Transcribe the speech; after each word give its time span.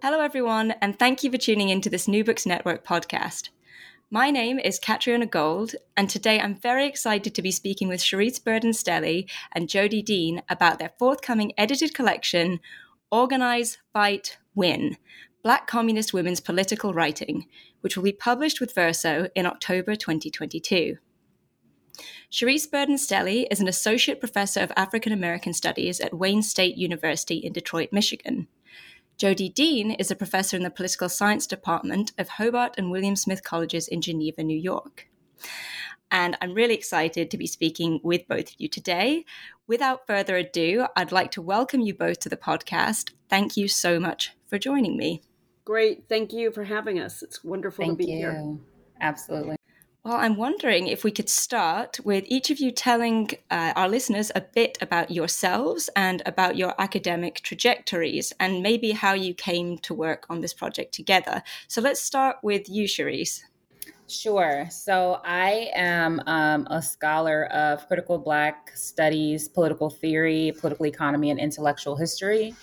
Hello, 0.00 0.20
everyone, 0.20 0.70
and 0.80 0.96
thank 0.96 1.24
you 1.24 1.30
for 1.32 1.38
tuning 1.38 1.70
into 1.70 1.90
this 1.90 2.06
New 2.06 2.22
Books 2.22 2.46
Network 2.46 2.86
podcast. 2.86 3.48
My 4.12 4.30
name 4.30 4.60
is 4.60 4.78
Catriona 4.78 5.26
Gold, 5.26 5.74
and 5.96 6.08
today 6.08 6.38
I'm 6.38 6.54
very 6.54 6.86
excited 6.86 7.34
to 7.34 7.42
be 7.42 7.50
speaking 7.50 7.88
with 7.88 7.98
Cherise 7.98 8.42
Burden-Stelly 8.42 9.28
and 9.50 9.68
Jodi 9.68 10.00
Dean 10.00 10.42
about 10.48 10.78
their 10.78 10.92
forthcoming 11.00 11.52
edited 11.58 11.94
collection, 11.94 12.60
Organize, 13.10 13.78
Fight, 13.92 14.38
Win 14.54 14.98
Black 15.42 15.66
Communist 15.66 16.12
Women's 16.12 16.38
Political 16.38 16.94
Writing, 16.94 17.46
which 17.80 17.96
will 17.96 18.04
be 18.04 18.12
published 18.12 18.60
with 18.60 18.76
Verso 18.76 19.28
in 19.34 19.46
October 19.46 19.96
2022. 19.96 20.98
Cherise 22.30 22.70
Burden-Stelly 22.70 23.46
is 23.50 23.60
an 23.60 23.66
associate 23.66 24.20
professor 24.20 24.60
of 24.60 24.70
African 24.76 25.10
American 25.10 25.52
Studies 25.52 25.98
at 25.98 26.16
Wayne 26.16 26.42
State 26.42 26.76
University 26.76 27.38
in 27.38 27.52
Detroit, 27.52 27.88
Michigan. 27.90 28.46
Jodi 29.18 29.48
Dean 29.48 29.90
is 29.90 30.12
a 30.12 30.16
professor 30.16 30.56
in 30.56 30.62
the 30.62 30.70
Political 30.70 31.08
Science 31.08 31.48
Department 31.48 32.12
of 32.18 32.28
Hobart 32.28 32.76
and 32.78 32.88
William 32.88 33.16
Smith 33.16 33.42
Colleges 33.42 33.88
in 33.88 34.00
Geneva, 34.00 34.44
New 34.44 34.56
York. 34.56 35.08
And 36.08 36.38
I'm 36.40 36.54
really 36.54 36.74
excited 36.74 37.28
to 37.28 37.36
be 37.36 37.48
speaking 37.48 37.98
with 38.04 38.28
both 38.28 38.50
of 38.50 38.54
you 38.58 38.68
today. 38.68 39.24
Without 39.66 40.06
further 40.06 40.36
ado, 40.36 40.86
I'd 40.94 41.10
like 41.10 41.32
to 41.32 41.42
welcome 41.42 41.80
you 41.80 41.94
both 41.94 42.20
to 42.20 42.28
the 42.28 42.36
podcast. 42.36 43.10
Thank 43.28 43.56
you 43.56 43.66
so 43.66 43.98
much 43.98 44.36
for 44.46 44.56
joining 44.56 44.96
me. 44.96 45.22
Great. 45.64 46.04
Thank 46.08 46.32
you 46.32 46.52
for 46.52 46.62
having 46.62 47.00
us. 47.00 47.20
It's 47.20 47.42
wonderful 47.42 47.86
Thank 47.86 47.98
to 47.98 48.06
be 48.06 48.12
you. 48.12 48.18
here. 48.18 48.56
Absolutely. 49.00 49.56
Well, 50.08 50.16
I'm 50.16 50.38
wondering 50.38 50.86
if 50.86 51.04
we 51.04 51.10
could 51.10 51.28
start 51.28 52.00
with 52.02 52.24
each 52.28 52.50
of 52.50 52.58
you 52.58 52.70
telling 52.70 53.28
uh, 53.50 53.74
our 53.76 53.90
listeners 53.90 54.32
a 54.34 54.40
bit 54.40 54.78
about 54.80 55.10
yourselves 55.10 55.90
and 55.94 56.22
about 56.24 56.56
your 56.56 56.74
academic 56.78 57.42
trajectories 57.42 58.32
and 58.40 58.62
maybe 58.62 58.92
how 58.92 59.12
you 59.12 59.34
came 59.34 59.76
to 59.80 59.92
work 59.92 60.24
on 60.30 60.40
this 60.40 60.54
project 60.54 60.94
together. 60.94 61.42
So 61.68 61.82
let's 61.82 62.02
start 62.02 62.36
with 62.42 62.70
you, 62.70 62.84
Cherise. 62.88 63.42
Sure. 64.08 64.66
So 64.70 65.20
I 65.26 65.68
am 65.74 66.22
um, 66.26 66.66
a 66.70 66.80
scholar 66.80 67.44
of 67.52 67.86
critical 67.86 68.16
Black 68.16 68.72
studies, 68.74 69.46
political 69.46 69.90
theory, 69.90 70.54
political 70.58 70.86
economy, 70.86 71.28
and 71.30 71.38
intellectual 71.38 71.96
history. 71.96 72.54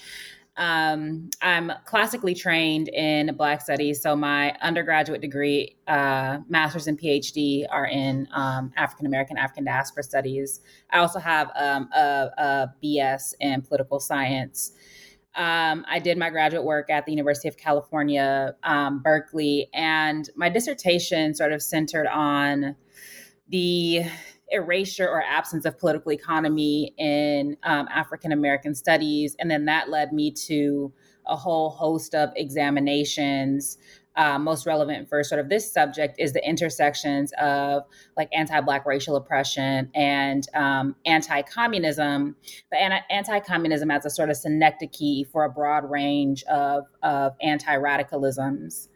Um, 0.57 1.29
I'm 1.41 1.71
classically 1.83 2.33
trained 2.33 2.88
in 2.88 3.35
Black 3.35 3.61
studies, 3.61 4.01
so 4.01 4.16
my 4.16 4.55
undergraduate 4.61 5.19
degree, 5.19 5.75
uh, 5.88 6.39
master's 6.47 6.88
and 6.88 6.99
PhD 6.99 7.66
are 7.69 7.85
in 7.85 8.27
um, 8.33 8.71
African 8.77 9.05
American, 9.05 9.38
African 9.38 9.65
diaspora 9.65 10.03
studies. 10.03 10.61
I 10.91 10.99
also 10.99 11.19
have 11.19 11.51
um, 11.55 11.89
a, 11.94 12.29
a, 12.38 12.73
BS 12.81 13.33
in 13.41 13.63
political 13.63 13.99
science. 13.99 14.71
Um, 15.35 15.85
I 15.89 15.99
did 15.99 16.17
my 16.17 16.29
graduate 16.29 16.63
work 16.63 16.89
at 16.89 17.05
the 17.05 17.11
University 17.11 17.49
of 17.49 17.57
California, 17.57 18.55
um, 18.63 18.99
Berkeley, 18.99 19.69
and 19.73 20.29
my 20.38 20.47
dissertation 20.47 21.35
sort 21.35 21.51
of 21.51 21.61
centered 21.61 22.07
on 22.07 22.77
the 23.49 24.05
erasure 24.50 25.07
or 25.07 25.23
absence 25.23 25.66
of 25.66 25.78
political 25.78 26.11
economy 26.11 26.94
in 26.97 27.57
um, 27.63 27.88
African 27.94 28.31
American 28.31 28.75
studies. 28.75 29.35
And 29.39 29.50
then 29.50 29.66
that 29.66 29.89
led 29.89 30.13
me 30.13 30.31
to 30.47 30.94
a 31.25 31.35
whole 31.35 31.69
host 31.69 32.13
of 32.13 32.29
examinations. 32.35 33.78
Uh, 34.17 34.39
most 34.39 34.66
relevant 34.66 35.09
for 35.09 35.22
sort 35.25 35.41
of 35.41 35.50
this 35.50 35.73
subject 35.73 36.16
is 36.17 36.31
the 36.31 36.47
intersections 36.47 37.33
of 37.38 37.83
like 38.16 38.29
anti-black 38.31 38.85
racial 38.85 39.17
oppression 39.17 39.89
and 39.94 40.47
um, 40.53 40.95
anti-communism, 41.06 42.33
but 42.72 42.79
anti-communism 43.09 43.91
as 43.91 44.06
a 44.06 44.09
sort 44.09 44.29
of 44.29 44.38
synecdoche 44.38 45.27
for 45.29 45.44
a 45.44 45.50
broad 45.50 45.89
range 45.89 46.44
of, 46.44 46.85
of 47.03 47.33
anti-radicalisms. 47.41 48.88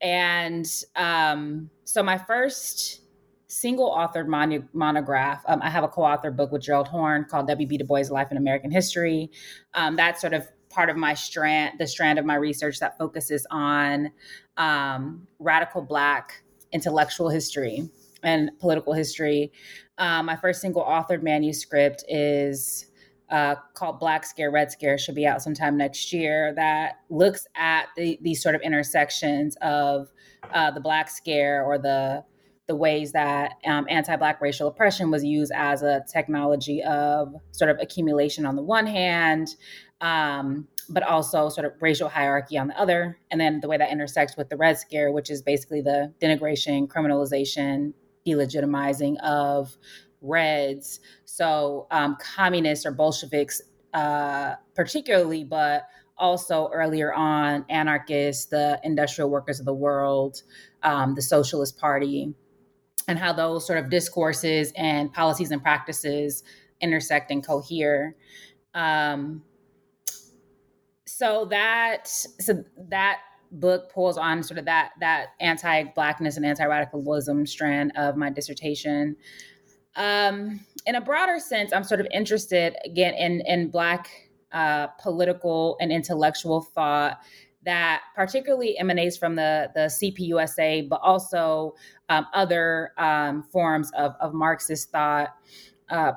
And 0.00 0.66
um, 0.96 1.70
so 1.84 2.02
my 2.02 2.18
first 2.18 3.02
single 3.48 3.90
authored 3.90 4.26
mon- 4.26 4.68
monograph. 4.72 5.42
Um, 5.46 5.60
I 5.62 5.70
have 5.70 5.84
a 5.84 5.88
co 5.88 6.02
authored 6.02 6.36
book 6.36 6.52
with 6.52 6.62
Gerald 6.62 6.88
Horne 6.88 7.24
called 7.24 7.48
W.B. 7.48 7.78
Du 7.78 7.84
Bois' 7.84 8.10
Life 8.10 8.30
in 8.30 8.36
American 8.36 8.70
History. 8.70 9.30
Um, 9.74 9.96
that's 9.96 10.20
sort 10.20 10.34
of 10.34 10.46
part 10.70 10.90
of 10.90 10.96
my 10.96 11.14
strand, 11.14 11.78
the 11.78 11.86
strand 11.86 12.18
of 12.18 12.24
my 12.24 12.34
research 12.34 12.78
that 12.80 12.96
focuses 12.98 13.46
on 13.50 14.10
um, 14.56 15.26
radical 15.38 15.82
Black 15.82 16.42
intellectual 16.72 17.30
history 17.30 17.88
and 18.22 18.50
political 18.60 18.92
history. 18.92 19.50
Um, 19.96 20.26
my 20.26 20.36
first 20.36 20.60
single 20.60 20.82
authored 20.82 21.22
manuscript 21.22 22.04
is 22.08 22.86
uh, 23.30 23.56
called 23.74 23.98
Black 24.00 24.24
Scare, 24.24 24.50
Red 24.50 24.70
Scare, 24.70 24.98
should 24.98 25.14
be 25.14 25.26
out 25.26 25.42
sometime 25.42 25.76
next 25.76 26.12
year, 26.12 26.52
that 26.54 27.00
looks 27.10 27.46
at 27.56 27.86
the, 27.96 28.18
these 28.22 28.42
sort 28.42 28.54
of 28.54 28.62
intersections 28.62 29.56
of 29.60 30.08
uh, 30.52 30.70
the 30.70 30.80
Black 30.80 31.10
Scare 31.10 31.64
or 31.64 31.78
the 31.78 32.24
the 32.68 32.76
ways 32.76 33.12
that 33.12 33.54
um, 33.66 33.86
anti-black 33.88 34.40
racial 34.42 34.68
oppression 34.68 35.10
was 35.10 35.24
used 35.24 35.50
as 35.54 35.82
a 35.82 36.04
technology 36.06 36.82
of 36.82 37.34
sort 37.50 37.70
of 37.70 37.78
accumulation 37.80 38.44
on 38.44 38.56
the 38.56 38.62
one 38.62 38.86
hand 38.86 39.48
um, 40.02 40.68
but 40.90 41.02
also 41.02 41.48
sort 41.48 41.66
of 41.66 41.72
racial 41.80 42.08
hierarchy 42.08 42.56
on 42.56 42.68
the 42.68 42.78
other. 42.78 43.18
And 43.30 43.40
then 43.40 43.60
the 43.60 43.68
way 43.68 43.76
that 43.76 43.90
intersects 43.90 44.36
with 44.36 44.50
the 44.50 44.56
red 44.56 44.78
scare 44.78 45.10
which 45.10 45.30
is 45.30 45.42
basically 45.42 45.80
the 45.80 46.12
denigration 46.20 46.86
criminalization 46.86 47.94
delegitimizing 48.26 49.18
of 49.22 49.76
reds. 50.20 51.00
So 51.24 51.86
um, 51.90 52.16
communists 52.20 52.84
or 52.84 52.90
bolsheviks 52.90 53.62
uh, 53.94 54.56
particularly 54.74 55.42
but 55.42 55.84
also 56.18 56.68
earlier 56.74 57.14
on 57.14 57.64
anarchists 57.70 58.46
the 58.46 58.78
industrial 58.84 59.30
workers 59.30 59.58
of 59.58 59.64
the 59.64 59.72
world 59.72 60.42
um, 60.82 61.14
the 61.14 61.22
socialist 61.22 61.78
party 61.78 62.34
and 63.08 63.18
how 63.18 63.32
those 63.32 63.66
sort 63.66 63.78
of 63.78 63.90
discourses 63.90 64.72
and 64.76 65.12
policies 65.12 65.50
and 65.50 65.62
practices 65.62 66.44
intersect 66.80 67.30
and 67.30 67.44
cohere. 67.44 68.14
Um, 68.74 69.42
so 71.06 71.46
that 71.46 72.06
so 72.06 72.62
that 72.90 73.20
book 73.50 73.90
pulls 73.92 74.18
on 74.18 74.42
sort 74.42 74.58
of 74.58 74.66
that 74.66 74.90
that 75.00 75.28
anti-blackness 75.40 76.36
and 76.36 76.44
anti-radicalism 76.44 77.46
strand 77.46 77.92
of 77.96 78.16
my 78.16 78.30
dissertation. 78.30 79.16
Um, 79.96 80.60
in 80.86 80.94
a 80.94 81.00
broader 81.00 81.40
sense, 81.40 81.72
I'm 81.72 81.82
sort 81.82 82.00
of 82.00 82.06
interested 82.12 82.76
again 82.84 83.14
in 83.14 83.40
in 83.46 83.70
black 83.70 84.10
uh, 84.52 84.88
political 85.02 85.76
and 85.80 85.90
intellectual 85.90 86.60
thought 86.60 87.18
that 87.64 88.02
particularly 88.14 88.78
emanates 88.78 89.16
from 89.16 89.36
the 89.36 89.70
the 89.74 89.86
CPUSA, 89.86 90.88
but 90.88 91.00
also 91.02 91.74
um, 92.08 92.26
other 92.34 92.92
um, 92.98 93.42
forms 93.42 93.90
of, 93.96 94.14
of 94.20 94.32
Marxist 94.34 94.90
thought. 94.90 95.30
Uh, 95.90 96.12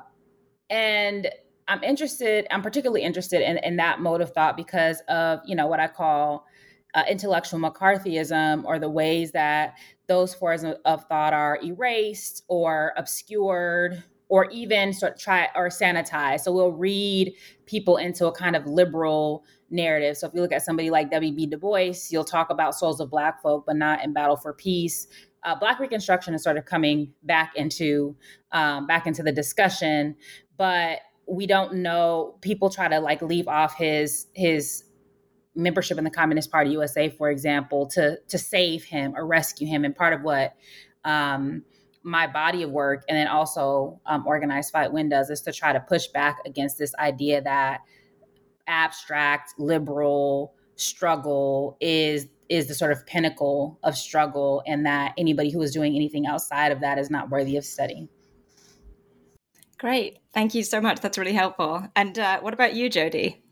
and 0.70 1.28
I'm 1.68 1.82
interested, 1.82 2.46
I'm 2.50 2.62
particularly 2.62 3.02
interested 3.02 3.40
in, 3.40 3.58
in 3.58 3.76
that 3.76 4.00
mode 4.00 4.20
of 4.20 4.32
thought 4.32 4.56
because 4.56 5.02
of, 5.08 5.40
you 5.46 5.54
know, 5.54 5.66
what 5.66 5.80
I 5.80 5.88
call 5.88 6.46
uh, 6.94 7.04
intellectual 7.08 7.60
McCarthyism 7.60 8.64
or 8.64 8.78
the 8.78 8.90
ways 8.90 9.32
that 9.32 9.78
those 10.08 10.34
forms 10.34 10.64
of, 10.64 11.04
thought 11.08 11.32
are 11.32 11.58
erased 11.62 12.44
or 12.48 12.92
obscured 12.96 14.02
or 14.28 14.50
even 14.50 14.92
sort 14.92 15.12
of 15.12 15.18
try 15.18 15.48
or 15.54 15.68
sanitized. 15.68 16.40
So 16.40 16.52
we'll 16.52 16.72
read 16.72 17.34
people 17.66 17.96
into 17.96 18.26
a 18.26 18.32
kind 18.32 18.56
of 18.56 18.66
liberal 18.66 19.44
narrative. 19.72 20.16
So 20.16 20.28
if 20.28 20.34
you 20.34 20.40
look 20.40 20.52
at 20.52 20.62
somebody 20.62 20.90
like 20.90 21.10
W.B. 21.10 21.46
Du 21.46 21.56
Bois, 21.56 21.94
you'll 22.10 22.24
talk 22.24 22.50
about 22.50 22.74
souls 22.74 23.00
of 23.00 23.10
Black 23.10 23.42
folk, 23.42 23.64
but 23.66 23.76
not 23.76 24.04
in 24.04 24.12
battle 24.12 24.36
for 24.36 24.52
peace. 24.52 25.08
Uh, 25.44 25.56
Black 25.56 25.80
Reconstruction 25.80 26.34
is 26.34 26.42
sort 26.42 26.56
of 26.56 26.64
coming 26.66 27.12
back 27.24 27.52
into 27.56 28.14
um, 28.52 28.86
back 28.86 29.06
into 29.06 29.22
the 29.22 29.32
discussion, 29.32 30.14
but 30.56 31.00
we 31.26 31.46
don't 31.46 31.74
know. 31.74 32.36
People 32.42 32.70
try 32.70 32.86
to 32.88 33.00
like 33.00 33.22
leave 33.22 33.48
off 33.48 33.74
his 33.74 34.26
his 34.34 34.84
membership 35.54 35.98
in 35.98 36.04
the 36.04 36.10
Communist 36.10 36.50
Party 36.50 36.70
USA, 36.70 37.08
for 37.08 37.30
example, 37.30 37.86
to 37.88 38.18
to 38.28 38.38
save 38.38 38.84
him 38.84 39.14
or 39.16 39.26
rescue 39.26 39.66
him. 39.66 39.84
And 39.84 39.96
part 39.96 40.12
of 40.12 40.22
what 40.22 40.54
um, 41.04 41.64
my 42.04 42.26
body 42.26 42.62
of 42.62 42.70
work 42.70 43.04
and 43.08 43.16
then 43.16 43.28
also 43.28 44.00
um, 44.06 44.26
organized 44.26 44.72
fight 44.72 44.92
win 44.92 45.08
does 45.08 45.30
is 45.30 45.40
to 45.42 45.52
try 45.52 45.72
to 45.72 45.80
push 45.80 46.06
back 46.08 46.38
against 46.46 46.78
this 46.78 46.94
idea 46.96 47.40
that 47.42 47.80
abstract 48.66 49.54
liberal 49.58 50.54
struggle 50.76 51.76
is 51.80 52.26
is 52.48 52.68
the 52.68 52.74
sort 52.74 52.92
of 52.92 53.06
pinnacle 53.06 53.78
of 53.82 53.96
struggle 53.96 54.62
and 54.66 54.84
that 54.84 55.14
anybody 55.16 55.50
who 55.50 55.62
is 55.62 55.72
doing 55.72 55.94
anything 55.94 56.26
outside 56.26 56.70
of 56.70 56.80
that 56.80 56.98
is 56.98 57.08
not 57.08 57.30
worthy 57.30 57.56
of 57.56 57.64
study. 57.64 58.08
Great. 59.78 60.18
Thank 60.34 60.54
you 60.54 60.62
so 60.62 60.80
much. 60.80 61.00
That's 61.00 61.16
really 61.16 61.32
helpful. 61.32 61.88
And 61.96 62.18
uh, 62.18 62.40
what 62.40 62.52
about 62.52 62.74
you 62.74 62.90
Jodi 62.90 63.42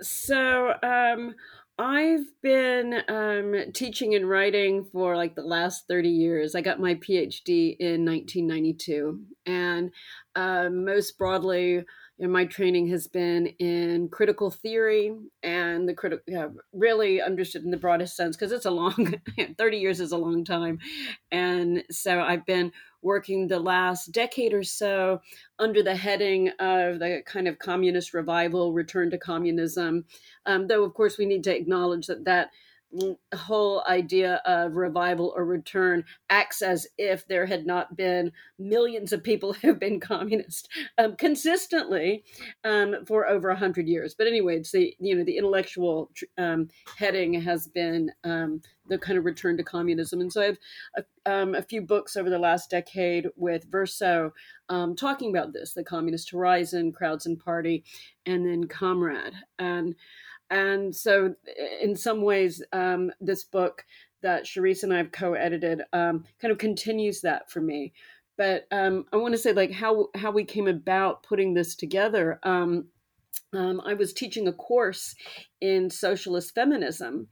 so 0.00 0.74
um, 0.82 1.34
I've 1.78 2.26
been 2.42 3.02
um, 3.08 3.72
teaching 3.72 4.14
and 4.14 4.28
writing 4.28 4.84
for 4.92 5.16
like 5.16 5.34
the 5.34 5.42
last 5.42 5.86
30 5.88 6.08
years. 6.08 6.54
I 6.54 6.60
got 6.60 6.80
my 6.80 6.94
PhD 6.94 7.76
in 7.78 8.04
1992. 8.04 9.20
And 9.46 9.90
uh, 10.34 10.68
most 10.70 11.18
broadly, 11.18 11.84
know, 12.26 12.32
my 12.32 12.44
training 12.44 12.88
has 12.88 13.06
been 13.06 13.46
in 13.58 14.08
critical 14.08 14.50
theory 14.50 15.14
and 15.42 15.88
the 15.88 15.94
critical, 15.94 16.24
yeah, 16.26 16.48
really 16.72 17.22
understood 17.22 17.64
in 17.64 17.70
the 17.70 17.76
broadest 17.76 18.16
sense 18.16 18.36
because 18.36 18.52
it's 18.52 18.66
a 18.66 18.70
long, 18.70 19.14
30 19.58 19.76
years 19.76 20.00
is 20.00 20.12
a 20.12 20.16
long 20.16 20.44
time. 20.44 20.78
And 21.30 21.84
so 21.90 22.20
I've 22.20 22.44
been 22.44 22.72
working 23.02 23.46
the 23.46 23.60
last 23.60 24.12
decade 24.12 24.52
or 24.52 24.64
so 24.64 25.20
under 25.58 25.82
the 25.82 25.94
heading 25.94 26.48
of 26.58 26.98
the 26.98 27.22
kind 27.26 27.46
of 27.46 27.58
communist 27.58 28.12
revival, 28.12 28.72
return 28.72 29.10
to 29.10 29.18
communism. 29.18 30.04
Um, 30.46 30.66
though, 30.66 30.84
of 30.84 30.94
course, 30.94 31.18
we 31.18 31.26
need 31.26 31.44
to 31.44 31.56
acknowledge 31.56 32.08
that 32.08 32.24
that 32.24 32.50
whole 33.34 33.84
idea 33.86 34.40
of 34.46 34.76
revival 34.76 35.32
or 35.36 35.44
return 35.44 36.04
acts 36.30 36.62
as 36.62 36.86
if 36.96 37.26
there 37.28 37.44
had 37.44 37.66
not 37.66 37.96
been 37.96 38.32
millions 38.58 39.12
of 39.12 39.22
people 39.22 39.52
who 39.54 39.68
have 39.68 39.78
been 39.78 40.00
communist 40.00 40.68
um, 40.96 41.14
consistently 41.16 42.24
um, 42.64 43.04
for 43.06 43.26
over 43.26 43.50
a 43.50 43.56
hundred 43.56 43.88
years. 43.88 44.14
But 44.14 44.26
anyway, 44.26 44.56
it's 44.56 44.72
the 44.72 44.94
you 44.98 45.16
know 45.16 45.24
the 45.24 45.36
intellectual 45.36 46.10
um, 46.38 46.68
heading 46.96 47.34
has 47.42 47.68
been 47.68 48.10
um, 48.24 48.62
the 48.88 48.98
kind 48.98 49.18
of 49.18 49.26
return 49.26 49.56
to 49.58 49.64
communism, 49.64 50.20
and 50.20 50.32
so 50.32 50.40
I 50.40 50.46
have 50.46 50.58
a, 50.96 51.04
um, 51.30 51.54
a 51.54 51.62
few 51.62 51.82
books 51.82 52.16
over 52.16 52.30
the 52.30 52.38
last 52.38 52.70
decade 52.70 53.28
with 53.36 53.70
Verso 53.70 54.32
um, 54.70 54.96
talking 54.96 55.30
about 55.30 55.52
this: 55.52 55.74
the 55.74 55.84
Communist 55.84 56.30
Horizon, 56.30 56.92
Crowds 56.92 57.26
and 57.26 57.38
Party, 57.38 57.84
and 58.24 58.46
then 58.46 58.66
Comrade 58.66 59.34
and 59.58 59.94
and 60.50 60.94
so, 60.94 61.34
in 61.80 61.96
some 61.96 62.22
ways, 62.22 62.62
um, 62.72 63.10
this 63.20 63.44
book 63.44 63.84
that 64.22 64.44
Cherise 64.44 64.82
and 64.82 64.92
I 64.92 64.98
have 64.98 65.12
co-edited 65.12 65.82
um, 65.92 66.24
kind 66.40 66.50
of 66.52 66.58
continues 66.58 67.20
that 67.20 67.50
for 67.50 67.60
me. 67.60 67.92
But 68.36 68.66
um, 68.70 69.04
I 69.12 69.16
want 69.16 69.32
to 69.34 69.38
say, 69.38 69.52
like, 69.52 69.72
how 69.72 70.08
how 70.14 70.30
we 70.30 70.44
came 70.44 70.68
about 70.68 71.22
putting 71.22 71.54
this 71.54 71.74
together. 71.74 72.38
Um, 72.42 72.86
um, 73.52 73.80
I 73.84 73.94
was 73.94 74.12
teaching 74.12 74.46
a 74.46 74.52
course 74.52 75.14
in 75.60 75.90
socialist 75.90 76.54
feminism, 76.54 77.28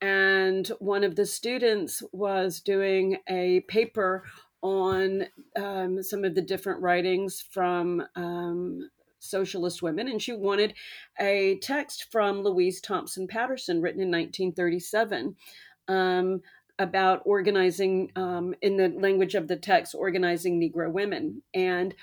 and 0.00 0.66
one 0.78 1.04
of 1.04 1.16
the 1.16 1.26
students 1.26 2.02
was 2.12 2.60
doing 2.60 3.18
a 3.28 3.60
paper 3.68 4.24
on 4.62 5.26
um, 5.56 6.02
some 6.02 6.24
of 6.24 6.34
the 6.34 6.42
different 6.42 6.80
writings 6.80 7.44
from 7.50 8.02
um, 8.16 8.88
socialist 9.18 9.82
women, 9.82 10.08
and 10.08 10.20
she 10.20 10.32
wanted 10.32 10.74
a 11.18 11.58
text 11.62 12.10
from 12.10 12.42
Louise 12.42 12.80
Thompson 12.80 13.26
Patterson, 13.26 13.80
written 13.80 14.00
in 14.00 14.10
1937. 14.10 15.36
Um, 15.88 16.42
about 16.78 17.22
organizing 17.24 18.12
um, 18.16 18.54
in 18.60 18.76
the 18.76 18.88
language 18.88 19.34
of 19.34 19.48
the 19.48 19.56
text 19.56 19.94
organizing 19.94 20.60
negro 20.60 20.92
women 20.92 21.42
and 21.54 21.94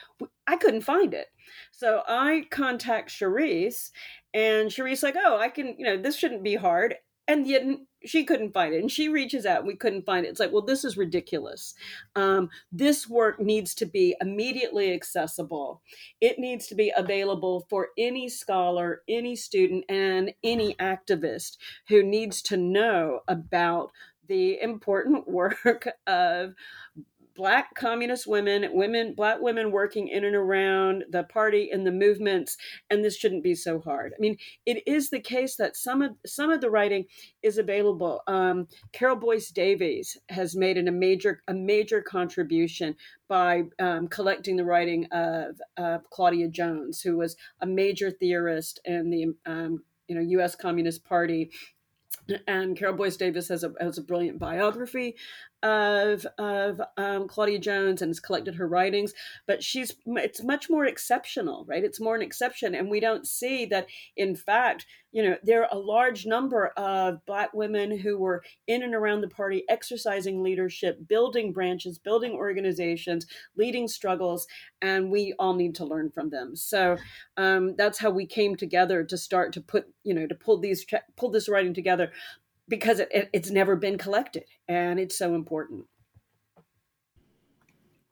i 0.48 0.56
couldn't 0.56 0.82
find 0.82 1.14
it 1.14 1.28
so 1.72 2.02
i 2.08 2.44
contact 2.50 3.12
Cherise, 3.12 3.92
and 4.34 4.70
Cherise 4.70 5.04
like 5.04 5.16
oh 5.16 5.38
i 5.38 5.50
can 5.50 5.76
you 5.78 5.86
know 5.86 5.96
this 5.98 6.16
shouldn't 6.16 6.44
be 6.44 6.56
hard 6.56 6.96
and 7.28 7.46
yet 7.48 7.64
she 8.06 8.24
couldn't 8.24 8.54
find 8.54 8.74
it 8.74 8.80
and 8.80 8.92
she 8.92 9.10
reaches 9.10 9.46
out 9.46 9.60
and 9.60 9.68
we 9.68 9.76
couldn't 9.76 10.06
find 10.06 10.26
it. 10.26 10.30
It's 10.30 10.40
like 10.40 10.52
well 10.52 10.66
this 10.66 10.84
is 10.84 10.98
ridiculous. 10.98 11.74
Um, 12.16 12.50
this 12.72 13.08
work 13.08 13.40
needs 13.40 13.74
to 13.76 13.86
be 13.86 14.16
immediately 14.22 14.94
accessible. 14.94 15.82
It 16.22 16.40
needs 16.40 16.68
to 16.68 16.76
be 16.76 16.94
available 16.96 17.66
for 17.70 17.90
any 17.98 18.30
scholar 18.30 19.02
any 19.08 19.36
student 19.36 19.86
and 19.90 20.34
any 20.44 20.76
activist 20.76 21.58
who 21.88 22.04
needs 22.04 22.42
to 22.44 22.58
know 22.58 23.22
about 23.28 23.92
the 24.28 24.60
important 24.62 25.28
work 25.30 25.88
of 26.08 26.54
black 27.36 27.74
communist 27.76 28.28
women, 28.28 28.70
women, 28.74 29.14
black 29.16 29.42
women 29.42 29.72
working 29.72 30.08
in 30.08 30.24
and 30.24 30.36
around 30.36 31.06
the 31.10 31.24
party 31.24 31.70
and 31.72 31.86
the 31.86 31.92
movements, 31.92 32.58
and 32.90 33.04
this 33.04 33.18
shouldn't 33.18 33.44
be 33.44 33.56
so 33.56 33.80
hard. 33.80 34.14
I 34.16 34.20
mean, 34.20 34.38
it 34.66 34.84
is 34.88 35.10
the 35.10 35.20
case 35.20 35.56
that 35.58 35.76
some 35.76 36.02
of 36.02 36.12
some 36.26 36.52
of 36.52 36.62
the 36.62 36.70
writing 36.70 37.06
is 37.42 37.58
available. 37.58 38.22
Um, 38.28 38.68
Carol 38.92 39.16
Boyce 39.16 39.50
Davies 39.50 40.18
has 40.30 40.56
made 40.56 40.78
an, 40.78 40.88
a 40.88 40.92
major 40.92 41.42
a 41.48 41.54
major 41.54 42.02
contribution 42.02 42.96
by 43.28 43.64
um, 43.80 44.08
collecting 44.08 44.58
the 44.58 44.66
writing 44.66 45.08
of, 45.12 45.60
of 45.78 46.10
Claudia 46.12 46.50
Jones, 46.50 47.02
who 47.02 47.18
was 47.18 47.36
a 47.62 47.66
major 47.66 48.12
theorist 48.12 48.80
in 48.86 49.10
the 49.10 49.52
um, 49.52 49.84
you 50.08 50.16
know 50.16 50.22
U.S. 50.22 50.56
Communist 50.56 51.04
Party 51.04 51.50
and 52.48 52.78
Carol 52.78 52.96
Boyce 52.96 53.18
Davies 53.18 53.50
has 53.50 53.64
a 53.64 53.74
has 53.80 53.98
a 53.98 54.04
brilliant 54.04 54.40
biography 54.40 55.16
of 55.64 56.26
of 56.38 56.82
um, 56.98 57.28
Claudia 57.28 57.58
Jones 57.58 58.02
and 58.02 58.10
has 58.10 58.20
collected 58.20 58.56
her 58.56 58.68
writings, 58.68 59.14
but 59.48 59.64
she's 59.64 59.96
it's 60.06 60.44
much 60.44 60.70
more 60.70 60.86
exceptional, 60.86 61.66
right? 61.68 61.84
It's 61.84 62.02
more 62.02 62.16
an 62.16 62.22
exception, 62.22 62.76
and 62.76 62.90
we 62.90 63.00
don't 63.00 63.26
see 63.26 63.66
that. 63.68 63.88
In 64.16 64.36
fact, 64.36 64.86
you 65.14 65.24
know, 65.24 65.38
there 65.44 65.62
are 65.62 65.70
a 65.72 65.80
large 65.80 66.26
number 66.26 66.68
of 66.76 67.26
Black 67.26 67.54
women 67.54 67.98
who 67.98 68.18
were 68.18 68.44
in 68.68 68.84
and 68.84 68.94
around 68.94 69.22
the 69.22 69.30
party, 69.30 69.64
exercising 69.70 70.44
leadership, 70.44 71.08
building 71.08 71.54
branches, 71.54 71.98
building 71.98 72.34
organizations, 72.34 73.26
leading 73.56 73.88
struggles, 73.88 74.48
and 74.82 75.12
we 75.12 75.34
all 75.40 75.54
need 75.54 75.76
to 75.76 75.86
learn 75.86 76.10
from 76.10 76.30
them. 76.30 76.56
So 76.56 76.98
um, 77.38 77.76
that's 77.78 78.00
how 78.00 78.10
we 78.10 78.26
came 78.26 78.56
together 78.56 79.04
to 79.04 79.18
start 79.18 79.54
to 79.54 79.62
put, 79.62 79.86
you 80.04 80.14
know, 80.14 80.28
to 80.28 80.36
pull 80.36 80.58
these 80.58 80.86
pull 81.16 81.32
this 81.32 81.48
writing 81.48 81.74
together 81.74 82.12
because 82.68 83.00
it, 83.00 83.10
it, 83.12 83.30
it's 83.34 83.50
never 83.50 83.76
been 83.76 83.98
collected 83.98 84.46
and 84.68 85.00
it's 85.00 85.18
so 85.18 85.36
important. 85.36 85.86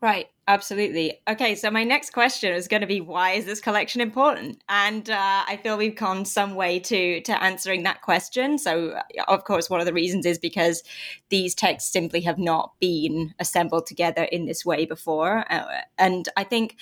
Right, 0.01 0.29
absolutely. 0.48 1.22
Okay, 1.29 1.53
so 1.53 1.70
my 1.70 1.84
next 1.84 2.10
question 2.10 2.53
is 2.53 2.67
going 2.67 2.81
to 2.81 2.88
be 2.88 3.01
why 3.01 3.34
is 3.34 3.46
this 3.46 3.62
collection 3.62 4.01
important? 4.01 4.63
And 4.67 5.08
uh, 5.08 5.43
I 5.48 5.60
feel 5.62 5.77
we've 5.77 5.96
gone 5.96 6.25
some 6.25 6.55
way 6.55 6.79
to 6.79 7.22
to 7.22 7.43
answering 7.43 7.84
that 7.84 8.01
question. 8.01 8.58
So, 8.58 9.00
of 9.27 9.43
course, 9.43 9.70
one 9.70 9.79
of 9.79 9.86
the 9.86 9.93
reasons 9.93 10.25
is 10.25 10.39
because 10.39 10.81
these 11.29 11.53
texts 11.53 11.93
simply 11.93 12.22
have 12.22 12.39
not 12.39 12.72
been 12.79 13.36
assembled 13.38 13.86
together 13.86 14.24
in 14.24 14.48
this 14.48 14.65
way 14.65 14.88
before, 14.88 15.46
uh, 15.51 15.81
and 16.00 16.27
I 16.36 16.46
think 16.46 16.77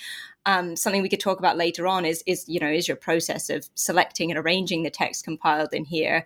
um, 0.46 0.74
something 0.74 1.02
we 1.02 1.10
could 1.10 1.20
talk 1.20 1.38
about 1.38 1.58
later 1.58 1.86
on 1.86 2.06
is 2.06 2.24
is 2.26 2.48
you 2.48 2.58
know 2.58 2.70
is 2.70 2.88
your 2.88 2.96
process 2.96 3.50
of 3.50 3.68
selecting 3.74 4.30
and 4.30 4.38
arranging 4.38 4.82
the 4.82 4.90
text 4.90 5.24
compiled 5.24 5.74
in 5.74 5.84
here 5.84 6.24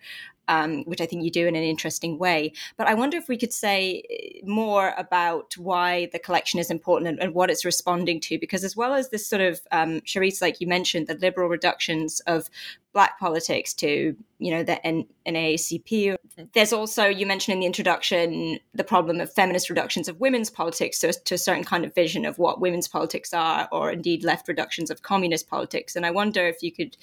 um, 0.49 0.85
which 0.85 1.01
I 1.01 1.07
think 1.07 1.25
you 1.25 1.31
do 1.31 1.47
in 1.47 1.57
an 1.57 1.63
interesting 1.63 2.19
way. 2.19 2.53
But 2.77 2.87
I 2.87 2.95
wonder 2.95 3.17
if 3.17 3.29
we 3.29 3.39
could 3.39 3.53
say 3.53 4.03
eh, 4.11 4.41
more 4.45 4.95
about 4.97 5.57
why 5.57 6.09
the 6.13 6.19
collection 6.19 6.61
is 6.61 6.71
important 6.71 7.09
and, 7.09 7.21
and 7.21 7.35
what 7.35 7.51
it's 7.51 7.65
responding 7.65 8.21
to, 8.21 8.39
because 8.39 8.65
as 8.65 8.77
well 8.77 8.95
as 8.95 9.11
this 9.11 9.27
sort 9.27 9.43
of, 9.43 9.61
um, 9.73 10.01
Cherise, 10.01 10.43
like 10.43 10.61
you 10.61 10.67
mentioned, 10.67 11.07
the 11.07 11.15
liberal 11.15 11.49
reductions 11.49 12.21
of 12.21 12.49
black 12.95 13.19
politics 13.19 13.75
to, 13.75 14.17
you 14.39 14.51
know, 14.53 14.63
the 14.63 14.85
N- 14.87 15.07
NAACP. 15.27 16.15
There's 16.55 16.73
also, 16.73 17.07
you 17.07 17.27
mentioned 17.27 17.55
in 17.55 17.61
the 17.61 17.67
introduction, 17.67 18.59
the 18.73 18.85
problem 18.85 19.21
of 19.21 19.33
feminist 19.33 19.69
reductions 19.69 20.09
of 20.09 20.21
women's 20.21 20.49
politics 20.49 21.01
to, 21.01 21.13
to 21.13 21.35
a 21.35 21.39
certain 21.39 21.65
kind 21.65 21.85
of 21.85 21.95
vision 21.95 22.25
of 22.25 22.39
what 22.39 22.61
women's 22.61 22.87
politics 22.87 23.35
are, 23.35 23.69
or 23.73 23.91
indeed 23.91 24.23
left 24.23 24.47
reductions 24.47 24.91
of 24.91 25.03
communist 25.03 25.49
politics. 25.49 25.97
And 25.97 26.07
I 26.07 26.13
wonder 26.13 26.47
if 26.47 26.63
you 26.63 26.71
could 26.71 26.97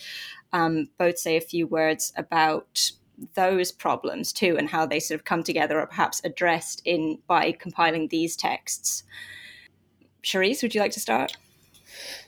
um, 0.53 0.87
both 0.97 1.19
say 1.19 1.35
a 1.35 1.41
few 1.41 1.67
words 1.67 2.13
about 2.15 2.91
those 3.35 3.71
problems 3.71 4.33
too 4.33 4.55
and 4.57 4.69
how 4.69 4.85
they 4.85 4.99
sort 4.99 5.19
of 5.19 5.25
come 5.25 5.43
together 5.43 5.79
or 5.79 5.87
perhaps 5.87 6.21
addressed 6.23 6.81
in 6.85 7.19
by 7.27 7.51
compiling 7.51 8.07
these 8.07 8.35
texts. 8.35 9.03
Cherise, 10.23 10.61
would 10.61 10.75
you 10.75 10.81
like 10.81 10.91
to 10.91 10.99
start? 10.99 11.37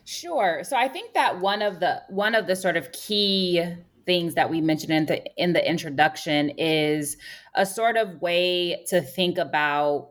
Sure. 0.05 0.63
So 0.63 0.75
I 0.75 0.87
think 0.87 1.13
that 1.13 1.39
one 1.39 1.61
of 1.61 1.79
the 1.79 2.01
one 2.09 2.35
of 2.35 2.47
the 2.47 2.55
sort 2.55 2.77
of 2.77 2.91
key 2.91 3.63
things 4.05 4.35
that 4.35 4.49
we 4.49 4.61
mentioned 4.61 4.91
in 4.91 5.05
the 5.05 5.23
in 5.37 5.53
the 5.53 5.67
introduction 5.67 6.49
is 6.57 7.17
a 7.55 7.65
sort 7.65 7.95
of 7.95 8.21
way 8.21 8.83
to 8.87 9.01
think 9.01 9.37
about 9.37 10.09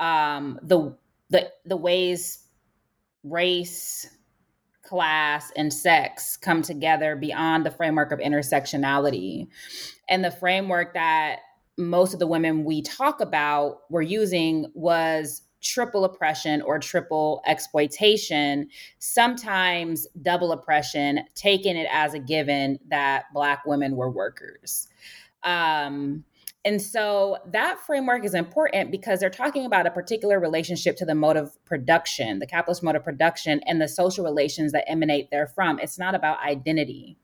um, 0.00 0.58
the 0.62 0.96
the 1.30 1.52
the 1.66 1.76
ways 1.76 2.44
race, 3.24 4.08
class, 4.88 5.52
and 5.56 5.72
sex 5.72 6.36
come 6.36 6.62
together 6.62 7.14
beyond 7.14 7.66
the 7.66 7.70
framework 7.70 8.10
of 8.12 8.18
intersectionality, 8.18 9.46
and 10.08 10.24
the 10.24 10.30
framework 10.30 10.94
that 10.94 11.40
most 11.76 12.12
of 12.12 12.18
the 12.18 12.26
women 12.26 12.64
we 12.64 12.82
talk 12.82 13.20
about 13.20 13.82
were 13.90 14.02
using 14.02 14.66
was 14.74 15.42
triple 15.60 16.04
oppression 16.04 16.62
or 16.62 16.78
triple 16.78 17.42
exploitation, 17.46 18.68
sometimes 18.98 20.06
double 20.22 20.52
oppression, 20.52 21.20
taking 21.34 21.76
it 21.76 21.88
as 21.90 22.14
a 22.14 22.18
given 22.18 22.78
that 22.88 23.24
Black 23.34 23.64
women 23.66 23.96
were 23.96 24.10
workers. 24.10 24.88
Um, 25.42 26.24
and 26.68 26.82
so 26.82 27.38
that 27.46 27.80
framework 27.80 28.26
is 28.26 28.34
important 28.34 28.90
because 28.90 29.20
they're 29.20 29.30
talking 29.30 29.64
about 29.64 29.86
a 29.86 29.90
particular 29.90 30.38
relationship 30.38 30.98
to 30.98 31.06
the 31.06 31.14
mode 31.14 31.38
of 31.38 31.56
production, 31.64 32.40
the 32.40 32.46
capitalist 32.46 32.82
mode 32.82 32.94
of 32.94 33.02
production, 33.02 33.62
and 33.64 33.80
the 33.80 33.88
social 33.88 34.22
relations 34.22 34.72
that 34.72 34.84
emanate 34.86 35.30
therefrom. 35.30 35.78
It's 35.78 35.98
not 35.98 36.14
about 36.14 36.44
identity. 36.44 37.16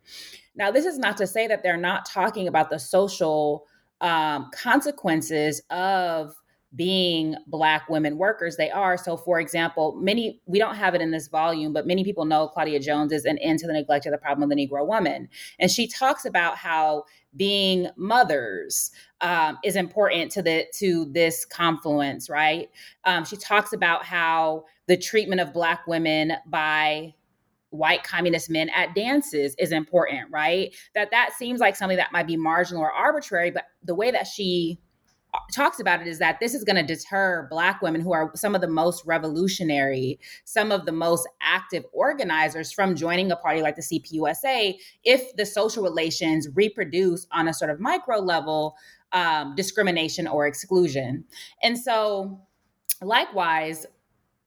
Now, 0.57 0.71
this 0.71 0.87
is 0.87 0.99
not 0.99 1.19
to 1.19 1.27
say 1.27 1.47
that 1.47 1.63
they're 1.63 1.77
not 1.77 2.07
talking 2.07 2.49
about 2.49 2.71
the 2.71 2.79
social 2.79 3.67
um, 4.01 4.51
consequences 4.55 5.61
of 5.69 6.35
being 6.75 7.37
black 7.47 7.89
women 7.89 8.19
workers 8.19 8.57
they 8.57 8.71
are. 8.71 8.97
So 8.97 9.17
for 9.17 9.39
example 9.39 9.97
many 10.01 10.41
we 10.47 10.59
don't 10.59 10.75
have 10.75 10.95
it 10.95 11.01
in 11.01 11.11
this 11.11 11.29
volume 11.29 11.73
but 11.73 11.87
many 11.87 12.05
people 12.05 12.25
know 12.25 12.49
claudia 12.49 12.81
jones 12.81 13.13
is 13.13 13.25
an 13.25 13.39
end 13.39 13.61
to 13.61 13.67
the 13.67 13.73
neglect 13.73 14.07
of 14.07 14.13
the 14.13 14.19
problem 14.19 14.51
of 14.51 14.57
the 14.57 14.69
negro 14.69 14.87
woman. 14.87 15.29
And 15.59 15.71
she 15.71 15.87
talks 15.87 16.25
about 16.25 16.57
how 16.57 17.05
being 17.37 17.89
mothers 17.97 18.91
um, 19.21 19.59
is 19.65 19.77
important 19.77 20.31
to 20.33 20.43
the 20.43 20.67
to 20.79 21.07
this 21.07 21.45
confluence 21.45 22.29
right? 22.29 22.71
Um, 23.05 23.25
she 23.25 23.37
talks 23.37 23.73
about 23.73 24.05
how 24.05 24.65
the 24.87 24.97
treatment 24.97 25.41
of 25.41 25.53
black 25.53 25.87
women 25.87 26.35
by 26.47 27.15
white 27.71 28.05
communist 28.05 28.51
men 28.51 28.69
at 28.71 28.95
dances 28.95 29.55
is 29.59 29.73
important 29.73 30.31
right? 30.31 30.75
That 30.95 31.11
that 31.11 31.33
seems 31.37 31.61
like 31.61 31.77
something 31.77 31.99
that 31.99 32.13
might 32.13 32.27
be 32.27 32.37
marginal 32.37 32.83
or 32.83 32.91
arbitrary 32.91 33.51
but 33.51 33.65
the 33.83 33.95
way 33.95 34.11
that 34.11 34.27
she 34.27 34.81
talks 35.53 35.81
about 35.81 36.01
it 36.01 36.07
is 36.07 36.19
that 36.19 36.39
this 36.41 36.55
is 36.55 36.65
going 36.65 36.77
to 36.77 36.83
deter 36.83 37.47
black 37.51 37.83
women 37.83 38.01
who 38.01 38.13
are 38.13 38.31
some 38.35 38.55
of 38.55 38.61
the 38.61 38.69
most 38.69 39.05
revolutionary 39.05 40.19
some 40.45 40.71
of 40.71 40.87
the 40.87 40.93
most 40.93 41.29
active 41.43 41.85
organizers 41.93 42.73
from 42.73 42.95
joining 42.95 43.31
a 43.33 43.37
party 43.37 43.63
like 43.63 43.77
the 43.77 43.83
cpusa 43.83 44.75
if 45.03 45.35
the 45.37 45.45
social 45.47 45.83
relations 45.83 46.49
reproduce 46.55 47.27
on 47.33 47.49
a 47.49 47.55
sort 47.55 47.71
of 47.71 47.81
micro 47.81 48.19
level 48.19 48.77
um, 49.15 49.55
discrimination 49.55 50.27
or 50.27 50.47
exclusion. 50.47 51.25
And 51.63 51.79
so 51.79 52.41
likewise 53.01 53.87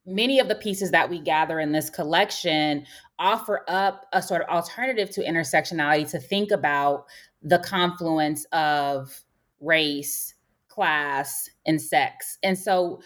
many 0.06 0.40
of 0.40 0.48
the 0.48 0.56
pieces 0.56 0.92
that 0.92 1.10
we 1.10 1.20
gather 1.20 1.60
in 1.60 1.72
this 1.72 1.90
collection 1.90 2.86
offer 3.20 3.64
up 3.68 4.06
a 4.14 4.22
sort 4.22 4.42
of 4.42 4.48
alternative 4.48 5.10
to 5.10 5.24
intersectionality 5.24 6.10
to 6.12 6.20
think 6.20 6.52
about 6.52 7.06
the 7.42 7.60
confluence 7.60 8.46
of 8.54 9.22
race 9.60 10.34
class, 10.78 11.50
and 11.66 11.82
sex. 11.82 12.38
And 12.44 12.56
so 12.56 13.00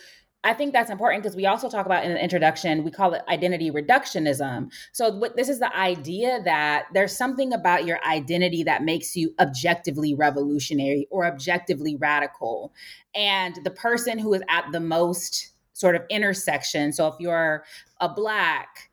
I 0.43 0.53
think 0.53 0.73
that's 0.73 0.89
important 0.89 1.23
because 1.23 1.37
we 1.37 1.45
also 1.45 1.69
talk 1.69 1.85
about 1.85 2.03
in 2.03 2.11
the 2.11 2.21
introduction, 2.21 2.83
we 2.83 2.91
call 2.91 3.13
it 3.13 3.21
identity 3.29 3.71
reductionism. 3.71 4.73
So, 4.91 5.09
what, 5.09 5.37
this 5.37 5.47
is 5.47 5.59
the 5.59 5.73
idea 5.73 6.41
that 6.43 6.87
there's 6.93 7.15
something 7.15 7.53
about 7.53 7.85
your 7.85 8.03
identity 8.05 8.63
that 8.63 8.83
makes 8.83 9.15
you 9.15 9.33
objectively 9.39 10.13
revolutionary 10.13 11.07
or 11.11 11.25
objectively 11.25 11.95
radical. 11.95 12.73
And 13.15 13.57
the 13.63 13.71
person 13.71 14.19
who 14.19 14.33
is 14.33 14.41
at 14.49 14.65
the 14.73 14.81
most 14.81 15.51
sort 15.71 15.95
of 15.95 16.01
intersection, 16.09 16.91
so 16.91 17.07
if 17.07 17.15
you're 17.19 17.63
a 18.01 18.09
Black, 18.09 18.89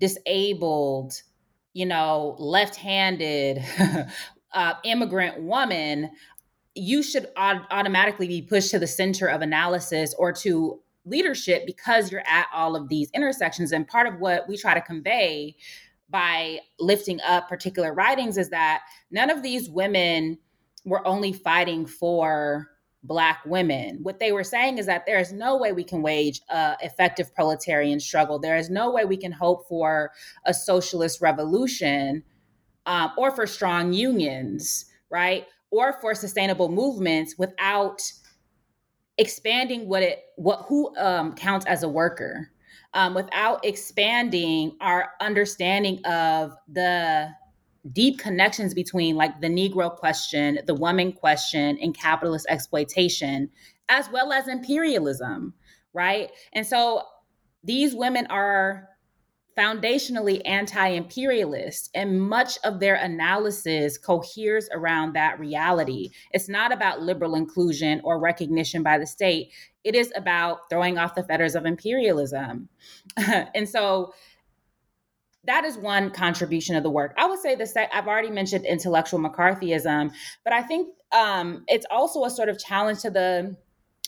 disabled, 0.00 1.22
you 1.74 1.86
know, 1.86 2.34
left 2.40 2.74
handed, 2.74 3.64
uh, 4.52 4.74
immigrant 4.82 5.42
woman, 5.42 6.10
you 6.76 7.02
should 7.02 7.28
automatically 7.36 8.28
be 8.28 8.42
pushed 8.42 8.70
to 8.70 8.78
the 8.78 8.86
center 8.86 9.26
of 9.26 9.42
analysis 9.42 10.14
or 10.18 10.32
to 10.32 10.80
leadership 11.04 11.64
because 11.66 12.12
you're 12.12 12.26
at 12.26 12.46
all 12.52 12.76
of 12.76 12.88
these 12.88 13.10
intersections. 13.14 13.72
And 13.72 13.86
part 13.86 14.06
of 14.06 14.20
what 14.20 14.48
we 14.48 14.56
try 14.56 14.74
to 14.74 14.80
convey 14.80 15.56
by 16.10 16.60
lifting 16.78 17.20
up 17.22 17.48
particular 17.48 17.92
writings 17.92 18.36
is 18.36 18.50
that 18.50 18.82
none 19.10 19.30
of 19.30 19.42
these 19.42 19.70
women 19.70 20.38
were 20.84 21.06
only 21.06 21.32
fighting 21.32 21.86
for 21.86 22.68
black 23.02 23.40
women. 23.46 24.00
What 24.02 24.18
they 24.18 24.32
were 24.32 24.44
saying 24.44 24.78
is 24.78 24.86
that 24.86 25.06
there 25.06 25.18
is 25.18 25.32
no 25.32 25.56
way 25.56 25.72
we 25.72 25.84
can 25.84 26.02
wage 26.02 26.40
a 26.48 26.76
effective 26.82 27.34
proletarian 27.34 28.00
struggle. 28.00 28.38
There 28.38 28.56
is 28.56 28.68
no 28.68 28.90
way 28.90 29.04
we 29.04 29.16
can 29.16 29.32
hope 29.32 29.68
for 29.68 30.10
a 30.44 30.52
socialist 30.52 31.20
revolution 31.20 32.24
um, 32.84 33.12
or 33.16 33.30
for 33.30 33.46
strong 33.46 33.92
unions 33.92 34.86
right 35.10 35.46
or 35.70 35.94
for 36.00 36.14
sustainable 36.14 36.68
movements 36.68 37.36
without 37.38 38.00
expanding 39.18 39.88
what 39.88 40.02
it 40.02 40.24
what 40.36 40.64
who 40.68 40.94
um, 40.96 41.34
counts 41.34 41.66
as 41.66 41.82
a 41.82 41.88
worker. 41.88 42.50
Um, 42.94 43.12
without 43.12 43.62
expanding 43.64 44.76
our 44.80 45.10
understanding 45.20 46.02
of 46.06 46.52
the 46.66 47.28
deep 47.92 48.18
connections 48.18 48.72
between 48.72 49.16
like 49.16 49.40
the 49.40 49.48
negro 49.48 49.94
question 49.94 50.58
the 50.66 50.74
woman 50.74 51.12
question 51.12 51.78
and 51.80 51.96
capitalist 51.96 52.46
exploitation 52.48 53.50
as 53.88 54.10
well 54.10 54.32
as 54.32 54.48
imperialism 54.48 55.52
right? 55.96 56.30
And 56.52 56.64
so 56.64 57.02
these 57.64 57.94
women 57.94 58.26
are 58.26 58.90
foundationally 59.56 60.42
anti 60.44 60.88
imperialist, 60.88 61.90
and 61.94 62.20
much 62.20 62.58
of 62.64 62.78
their 62.80 62.96
analysis 62.96 63.96
coheres 63.96 64.68
around 64.72 65.14
that 65.14 65.40
reality. 65.40 66.10
It's 66.32 66.48
not 66.48 66.72
about 66.72 67.02
liberal 67.02 67.34
inclusion 67.34 68.00
or 68.04 68.20
recognition 68.20 68.82
by 68.82 68.98
the 68.98 69.06
state, 69.06 69.52
it 69.84 69.94
is 69.94 70.12
about 70.16 70.68
throwing 70.68 70.98
off 70.98 71.14
the 71.14 71.22
fetters 71.22 71.54
of 71.54 71.64
imperialism. 71.64 72.68
and 73.16 73.68
so, 73.68 74.12
that 75.44 75.64
is 75.64 75.78
one 75.78 76.10
contribution 76.10 76.74
of 76.74 76.82
the 76.82 76.90
work. 76.90 77.14
I 77.16 77.26
would 77.26 77.38
say 77.38 77.54
the 77.54 77.96
I've 77.96 78.08
already 78.08 78.30
mentioned 78.30 78.66
intellectual 78.66 79.20
McCarthyism, 79.20 80.12
but 80.42 80.52
I 80.52 80.62
think 80.62 80.88
um, 81.12 81.64
it's 81.68 81.86
also 81.90 82.24
a 82.24 82.30
sort 82.30 82.48
of 82.48 82.58
challenge 82.58 83.02
to 83.02 83.10
the 83.10 83.56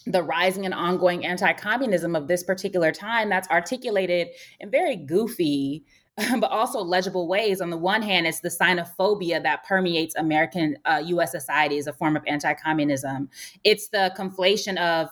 the 0.06 0.22
rising 0.22 0.64
and 0.64 0.74
ongoing 0.74 1.24
anti-communism 1.26 2.16
of 2.16 2.28
this 2.28 2.42
particular 2.42 2.92
time 2.92 3.28
that's 3.28 3.48
articulated 3.48 4.28
in 4.60 4.70
very 4.70 4.96
goofy 4.96 5.84
but 6.40 6.50
also 6.50 6.80
legible 6.80 7.28
ways. 7.28 7.60
On 7.60 7.70
the 7.70 7.76
one 7.76 8.02
hand, 8.02 8.26
it's 8.26 8.40
the 8.40 8.48
xenophobia 8.48 9.42
that 9.42 9.64
permeates 9.64 10.16
American 10.16 10.76
uh, 10.84 11.00
U.S. 11.06 11.30
society 11.30 11.78
as 11.78 11.86
a 11.86 11.92
form 11.92 12.16
of 12.16 12.24
anti-communism. 12.26 13.28
It's 13.62 13.88
the 13.88 14.12
conflation 14.18 14.78
of 14.78 15.10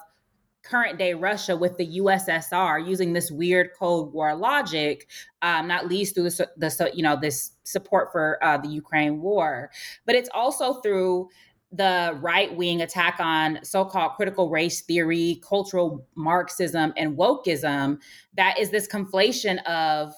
current 0.64 0.99
day 0.99 1.14
Russia 1.14 1.57
with 1.57 1.76
the 1.76 1.99
USSR 1.99 2.87
using 2.87 3.12
this 3.12 3.31
weird 3.31 3.71
Cold 3.78 4.12
War 4.12 4.35
logic, 4.35 5.09
um, 5.43 5.69
not 5.69 5.87
least 5.87 6.14
through 6.16 6.31
the, 6.31 6.49
the, 6.57 6.90
you 6.93 7.05
know 7.05 7.16
this 7.21 7.52
support 7.62 8.11
for 8.11 8.43
uh, 8.43 8.59
the 8.59 8.69
Ukraine 8.69 9.21
war, 9.21 9.71
but 10.07 10.16
it's 10.16 10.28
also 10.35 10.75
through 10.81 11.28
the 11.73 12.16
right 12.20 12.54
wing 12.56 12.80
attack 12.82 13.16
on 13.18 13.58
so 13.62 13.85
called 13.85 14.12
critical 14.16 14.49
race 14.49 14.82
theory, 14.82 15.40
cultural 15.46 16.06
Marxism, 16.14 16.92
and 16.96 17.16
wokeism 17.16 17.99
that 18.35 18.58
is 18.58 18.70
this 18.70 18.87
conflation 18.87 19.62
of 19.64 20.14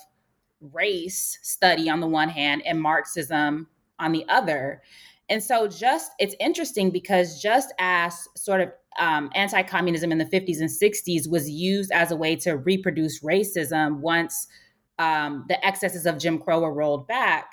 race 0.61 1.39
study 1.43 1.89
on 1.89 2.01
the 2.01 2.07
one 2.07 2.29
hand 2.29 2.63
and 2.67 2.81
Marxism 2.81 3.67
on 3.99 4.13
the 4.13 4.25
other. 4.29 4.83
And 5.31 5.43
so, 5.43 5.69
just 5.69 6.13
it's 6.19 6.35
interesting 6.41 6.91
because 6.91 7.41
just 7.41 7.73
as 7.79 8.29
sort 8.37 8.61
of 8.61 8.73
um, 8.99 9.31
anti 9.35 9.63
communism 9.63 10.13
in 10.13 10.19
the 10.19 10.25
50s 10.25 10.61
and 10.61 10.71
60s 10.71 11.29
was 11.29 11.49
used 11.49 11.93
as 11.93 12.11
a 12.11 12.17
way 12.17 12.37
to 12.37 12.57
reproduce 12.57 13.21
racism 13.23 14.01
once 14.01 14.49
um, 14.99 15.45
the 15.49 15.65
excesses 15.65 16.07
of 16.07 16.19
Jim 16.19 16.39
Crow 16.39 16.61
were 16.61 16.73
rolled 16.73 17.07
back, 17.07 17.53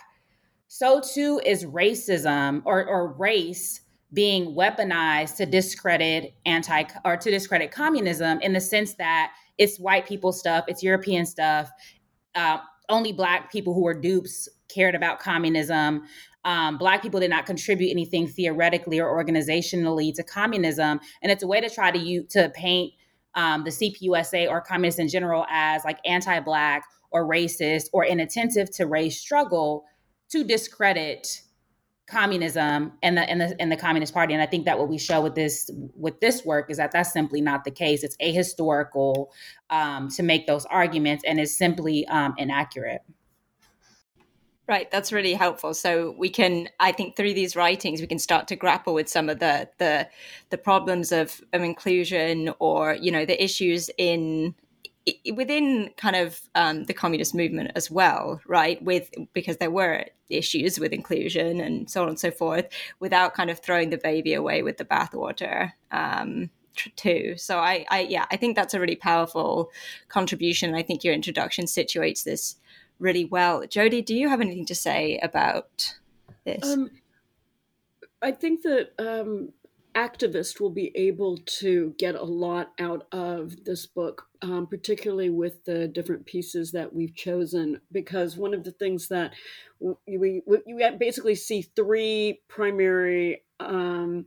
so 0.68 1.00
too 1.00 1.40
is 1.46 1.66
racism 1.66 2.62
or, 2.66 2.86
or 2.86 3.14
race 3.14 3.82
being 4.14 4.56
weaponized 4.56 5.36
to 5.38 5.46
discredit 5.46 6.34
anti 6.46 6.84
or 7.04 7.18
to 7.18 7.32
discredit 7.32 7.72
communism 7.72 8.40
in 8.42 8.54
the 8.54 8.62
sense 8.62 8.94
that 8.96 9.32
it's 9.58 9.80
white 9.80 10.08
people 10.08 10.32
stuff, 10.32 10.66
it's 10.68 10.84
European 10.84 11.26
stuff. 11.26 11.70
Uh, 12.34 12.58
only 12.90 13.12
black 13.12 13.52
people 13.52 13.74
who 13.74 13.84
were 13.84 14.00
dupes 14.00 14.48
cared 14.68 14.96
about 14.96 15.20
communism. 15.20 16.04
Um, 16.44 16.78
black 16.78 17.02
people 17.02 17.20
did 17.20 17.32
not 17.32 17.46
contribute 17.46 17.90
anything 17.90 18.28
theoretically 18.28 19.00
or 19.00 19.08
organizationally 19.08 20.14
to 20.14 20.24
communism, 20.24 21.00
and 21.24 21.32
it's 21.32 21.42
a 21.42 21.48
way 21.48 21.60
to 21.60 21.70
try 21.70 21.90
to 21.90 21.98
you 21.98 22.24
to 22.30 22.52
paint 22.54 22.94
um, 23.34 23.64
the 23.64 23.72
CPUSA 23.72 24.50
or 24.50 24.62
communists 24.62 25.00
in 25.00 25.08
general 25.08 25.46
as 25.50 25.84
like 25.84 26.00
anti-black 26.06 26.84
or 27.12 27.28
racist 27.28 27.86
or 27.94 28.06
inattentive 28.06 28.70
to 28.72 28.86
race 28.86 29.20
struggle 29.20 29.86
to 30.30 30.44
discredit 30.44 31.42
communism 32.08 32.94
and 33.02 33.18
the 33.18 33.22
and 33.30 33.42
the 33.42 33.56
and 33.60 33.72
the 33.72 33.78
communist 33.78 34.14
party. 34.14 34.34
And 34.34 34.42
i 34.42 34.46
think 34.46 34.66
that 34.66 34.78
what 34.78 34.90
we 34.90 34.98
show 34.98 35.22
with 35.22 35.36
this 35.36 35.70
with 35.96 36.20
this 36.20 36.46
work 36.46 36.70
is 36.70 36.78
that 36.78 36.92
that's 36.92 37.12
simply 37.12 37.42
not 37.42 37.64
the 37.64 37.72
case. 37.72 38.04
It's 38.04 38.18
ahistorical 38.18 39.28
um, 39.70 40.10
to 40.10 40.24
make 40.24 40.48
those 40.48 40.66
arguments 40.66 41.24
and 41.26 41.40
is 41.40 41.58
simply 41.58 42.08
um, 42.08 42.36
inaccurate. 42.38 43.02
Right, 44.68 44.90
that's 44.90 45.14
really 45.14 45.36
helpful. 45.36 45.76
So 45.76 46.16
we 46.18 46.28
can, 46.28 46.70
I 46.80 46.92
think, 46.92 47.16
through 47.16 47.36
these 47.36 47.56
writings, 47.56 48.02
we 48.02 48.08
can 48.08 48.18
start 48.18 48.48
to 48.48 48.56
grapple 48.56 48.96
with 48.96 49.08
some 49.08 49.30
of 49.30 49.40
the 49.40 49.70
the 49.78 50.08
the 50.50 50.58
problems 50.58 51.12
of, 51.12 51.40
of 51.54 51.62
inclusion, 51.62 52.52
or 52.58 52.96
you 52.96 53.12
know, 53.12 53.26
the 53.26 53.42
issues 53.44 53.92
in 54.00 54.56
within 55.34 55.92
kind 55.98 56.16
of 56.16 56.42
um, 56.56 56.86
the 56.86 56.94
communist 56.94 57.36
movement 57.36 57.72
as 57.76 57.92
well, 57.92 58.42
right? 58.48 58.82
With 58.84 59.12
because 59.34 59.58
there 59.58 59.72
were 59.72 60.06
issues 60.30 60.80
with 60.80 60.92
inclusion 60.94 61.62
and 61.62 61.90
so 61.90 62.02
on 62.02 62.10
and 62.10 62.20
so 62.20 62.32
forth, 62.32 62.68
without 63.00 63.34
kind 63.34 63.50
of 63.50 63.60
throwing 63.60 63.90
the 63.90 63.98
baby 63.98 64.34
away 64.34 64.64
with 64.64 64.78
the 64.78 64.86
bathwater. 64.86 65.72
Um, 65.92 66.50
too. 66.96 67.36
So 67.38 67.60
I, 67.60 67.86
I, 67.90 68.02
yeah, 68.02 68.26
I 68.32 68.36
think 68.36 68.58
that's 68.58 68.74
a 68.74 68.80
really 68.82 68.98
powerful 68.98 69.72
contribution. 70.10 70.76
I 70.76 70.84
think 70.84 71.06
your 71.06 71.14
introduction 71.14 71.66
situates 71.66 72.24
this 72.24 72.58
really 73.00 73.26
well. 73.26 73.66
Jodi, 73.66 74.02
do 74.02 74.16
you 74.16 74.30
have 74.30 74.42
anything 74.42 74.66
to 74.66 74.76
say 74.76 75.18
about 75.24 75.96
this? 76.44 76.64
Um, 76.68 76.92
I 78.22 78.32
think 78.32 78.64
that 78.64 78.90
activists 79.96 80.60
will 80.60 80.70
be 80.70 80.92
able 80.96 81.38
to 81.38 81.96
get 81.98 82.16
a 82.16 82.24
lot 82.24 82.74
out 82.80 83.08
of 83.12 83.64
this 83.64 83.86
book, 83.86 84.28
um, 84.42 84.68
particularly 84.68 85.30
with 85.30 85.64
the 85.64 85.88
different 85.88 86.26
pieces 86.26 86.72
that 86.72 86.94
we've 86.94 87.16
chosen. 87.16 87.80
Because 87.92 88.38
one 88.38 88.54
of 88.54 88.64
the 88.64 88.72
things 88.72 89.08
that 89.08 89.34
we, 89.80 90.42
we 90.46 90.62
you 90.66 90.92
basically 91.00 91.36
see 91.36 91.62
three 91.62 92.42
primary 92.48 93.44
um, 93.60 94.26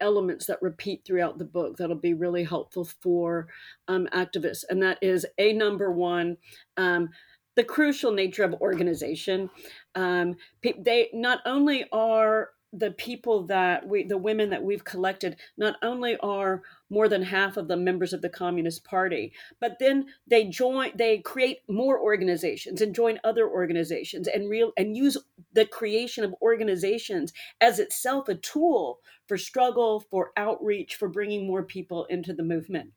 elements 0.00 0.46
that 0.46 0.60
repeat 0.60 1.02
throughout 1.04 1.38
the 1.38 1.44
book 1.44 1.76
that'll 1.76 1.96
be 1.96 2.14
really 2.14 2.44
helpful 2.44 2.84
for 2.84 3.48
um, 3.88 4.06
activists, 4.12 4.64
and 4.68 4.82
that 4.82 4.98
is 5.00 5.26
a 5.38 5.52
number 5.52 5.90
one. 5.90 6.36
Um, 6.76 7.08
the 7.56 7.64
crucial 7.64 8.12
nature 8.12 8.44
of 8.44 8.52
organization. 8.60 9.48
Um, 9.94 10.36
they 10.62 11.08
not 11.14 11.40
only 11.46 11.86
are 11.90 12.50
the 12.72 12.90
people 12.92 13.44
that 13.44 13.86
we 13.86 14.04
the 14.04 14.18
women 14.18 14.50
that 14.50 14.62
we've 14.62 14.84
collected 14.84 15.36
not 15.56 15.76
only 15.82 16.16
are 16.18 16.62
more 16.90 17.08
than 17.08 17.22
half 17.22 17.56
of 17.56 17.68
the 17.68 17.76
members 17.76 18.12
of 18.12 18.22
the 18.22 18.28
communist 18.28 18.84
party 18.84 19.32
but 19.60 19.78
then 19.78 20.06
they 20.26 20.44
join 20.44 20.90
they 20.94 21.18
create 21.18 21.58
more 21.68 22.00
organizations 22.00 22.80
and 22.80 22.94
join 22.94 23.18
other 23.24 23.48
organizations 23.48 24.28
and 24.28 24.48
real 24.48 24.72
and 24.76 24.96
use 24.96 25.16
the 25.52 25.66
creation 25.66 26.24
of 26.24 26.34
organizations 26.42 27.32
as 27.60 27.78
itself 27.78 28.28
a 28.28 28.34
tool 28.34 29.00
for 29.26 29.36
struggle, 29.36 30.00
for 30.10 30.30
outreach, 30.36 30.94
for 30.94 31.08
bringing 31.08 31.46
more 31.46 31.62
people 31.62 32.04
into 32.06 32.32
the 32.32 32.42
movement. 32.42 32.92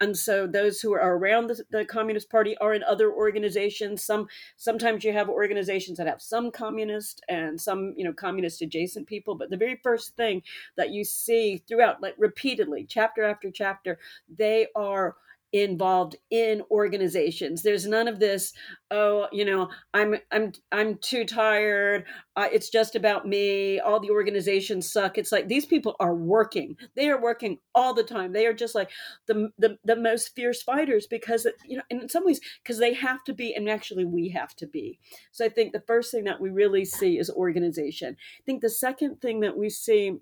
And 0.00 0.16
so 0.16 0.46
those 0.46 0.80
who 0.80 0.92
are 0.92 1.16
around 1.16 1.48
the, 1.48 1.64
the, 1.70 1.84
Communist 1.84 2.30
Party 2.30 2.56
are 2.58 2.72
in 2.72 2.84
other 2.84 3.12
organizations. 3.12 4.04
Some 4.04 4.28
sometimes 4.56 5.04
you 5.04 5.12
have 5.12 5.28
organizations 5.28 5.98
that 5.98 6.06
have 6.06 6.22
some 6.22 6.50
communist 6.50 7.22
and 7.28 7.60
some, 7.60 7.94
you 7.96 8.04
know, 8.04 8.12
communist 8.12 8.62
adjacent 8.62 9.06
people. 9.06 9.34
But 9.34 9.50
the 9.50 9.56
very 9.56 9.78
first 9.82 10.16
thing 10.16 10.42
that 10.76 10.90
you 10.90 11.04
see 11.04 11.62
throughout, 11.68 12.00
like 12.00 12.14
repeatedly, 12.16 12.86
chapter 12.88 13.24
after 13.32 13.50
chapter, 13.50 13.98
they 14.28 14.66
are 14.76 15.16
involved 15.52 16.16
in 16.30 16.62
organizations. 16.70 17.62
There's 17.62 17.86
none 17.86 18.08
of 18.08 18.18
this 18.18 18.54
oh 18.90 19.26
you 19.32 19.44
know 19.44 19.70
i'm 19.92 20.16
i'm 20.30 20.52
i'm 20.72 20.96
too 20.98 21.24
tired. 21.24 22.04
Uh, 22.36 22.48
it's 22.50 22.70
just 22.70 22.96
about 22.96 23.28
me. 23.28 23.78
All 23.78 24.00
the 24.00 24.10
organizations 24.10 24.90
suck. 24.90 25.18
It's 25.18 25.30
like 25.30 25.48
these 25.48 25.66
people 25.66 25.94
are 26.00 26.14
working. 26.14 26.76
They 26.96 27.10
are 27.10 27.20
working 27.20 27.58
all 27.74 27.92
the 27.92 28.02
time. 28.02 28.32
They 28.32 28.46
are 28.46 28.54
just 28.54 28.74
like 28.74 28.90
the 29.26 29.50
the, 29.58 29.78
the 29.84 29.96
most 29.96 30.34
fierce 30.34 30.62
fighters 30.62 31.06
because 31.06 31.46
you 31.66 31.76
know 31.76 31.84
in 31.90 32.08
some 32.08 32.24
ways 32.24 32.40
because 32.62 32.78
they 32.78 32.94
have 32.94 33.22
to 33.24 33.34
be 33.34 33.54
and 33.54 33.68
actually 33.68 34.06
we 34.06 34.30
have 34.30 34.56
to 34.56 34.66
be. 34.66 34.98
So 35.32 35.44
i 35.44 35.48
think 35.50 35.72
the 35.72 35.84
first 35.86 36.10
thing 36.10 36.24
that 36.24 36.40
we 36.40 36.48
really 36.48 36.86
see 36.86 37.18
is 37.18 37.28
organization. 37.28 38.16
I 38.40 38.42
think 38.46 38.62
the 38.62 38.70
second 38.70 39.20
thing 39.20 39.40
that 39.40 39.56
we 39.56 39.68
see 39.68 40.18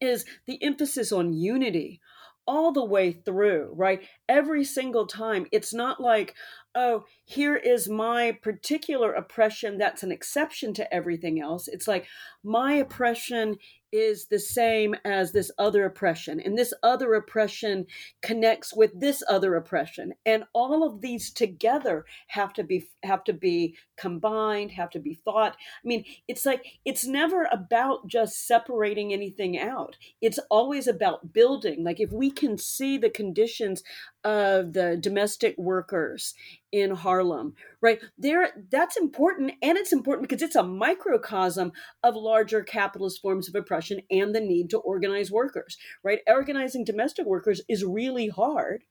is 0.00 0.24
the 0.46 0.62
emphasis 0.62 1.12
on 1.12 1.32
unity 1.32 2.00
all 2.46 2.72
the 2.72 2.84
way 2.84 3.12
through, 3.12 3.72
right? 3.74 4.02
Every 4.28 4.64
single 4.64 5.06
time. 5.06 5.46
It's 5.52 5.72
not 5.72 6.00
like, 6.00 6.34
oh, 6.74 7.04
here 7.24 7.56
is 7.56 7.88
my 7.88 8.38
particular 8.42 9.12
oppression 9.12 9.78
that's 9.78 10.02
an 10.02 10.12
exception 10.12 10.74
to 10.74 10.94
everything 10.94 11.40
else. 11.40 11.68
It's 11.68 11.88
like 11.88 12.06
my 12.42 12.72
oppression 12.74 13.56
is 13.92 14.26
the 14.26 14.38
same 14.38 14.94
as 15.04 15.32
this 15.32 15.50
other 15.58 15.84
oppression 15.84 16.40
and 16.40 16.56
this 16.56 16.72
other 16.82 17.14
oppression 17.14 17.86
connects 18.22 18.74
with 18.74 18.98
this 18.98 19.22
other 19.28 19.54
oppression. 19.54 20.14
And 20.24 20.44
all 20.54 20.84
of 20.84 21.00
these 21.00 21.30
together 21.30 22.04
have 22.28 22.52
to 22.54 22.64
be 22.64 22.88
have 23.02 23.24
to 23.24 23.32
be 23.32 23.76
combined 23.96 24.72
have 24.72 24.90
to 24.90 24.98
be 24.98 25.14
thought. 25.14 25.52
I 25.52 25.86
mean 25.86 26.04
it's 26.26 26.46
like 26.46 26.64
it's 26.84 27.06
never 27.06 27.48
about 27.52 28.08
just 28.08 28.46
separating 28.46 29.12
anything 29.12 29.58
out. 29.58 29.96
It's 30.20 30.38
always 30.50 30.86
about 30.88 31.32
building. 31.32 31.84
Like 31.84 32.00
if 32.00 32.10
we 32.12 32.30
can 32.30 32.56
see 32.58 32.96
the 32.96 33.10
conditions 33.10 33.82
of 34.24 34.72
the 34.72 34.96
domestic 35.00 35.56
workers 35.58 36.34
in 36.70 36.92
Harlem, 36.92 37.54
right? 37.82 38.00
There 38.16 38.48
that's 38.70 38.96
important 38.96 39.52
and 39.60 39.76
it's 39.76 39.92
important 39.92 40.28
because 40.28 40.40
it's 40.40 40.56
a 40.56 40.62
microcosm 40.62 41.72
of 42.02 42.14
larger 42.14 42.62
capitalist 42.62 43.20
forms 43.20 43.48
of 43.48 43.54
oppression 43.54 44.00
and 44.10 44.34
the 44.34 44.40
need 44.40 44.70
to 44.70 44.78
organize 44.78 45.30
workers, 45.30 45.76
right? 46.02 46.20
Organizing 46.26 46.84
domestic 46.84 47.26
workers 47.26 47.60
is 47.68 47.84
really 47.84 48.28
hard. 48.28 48.84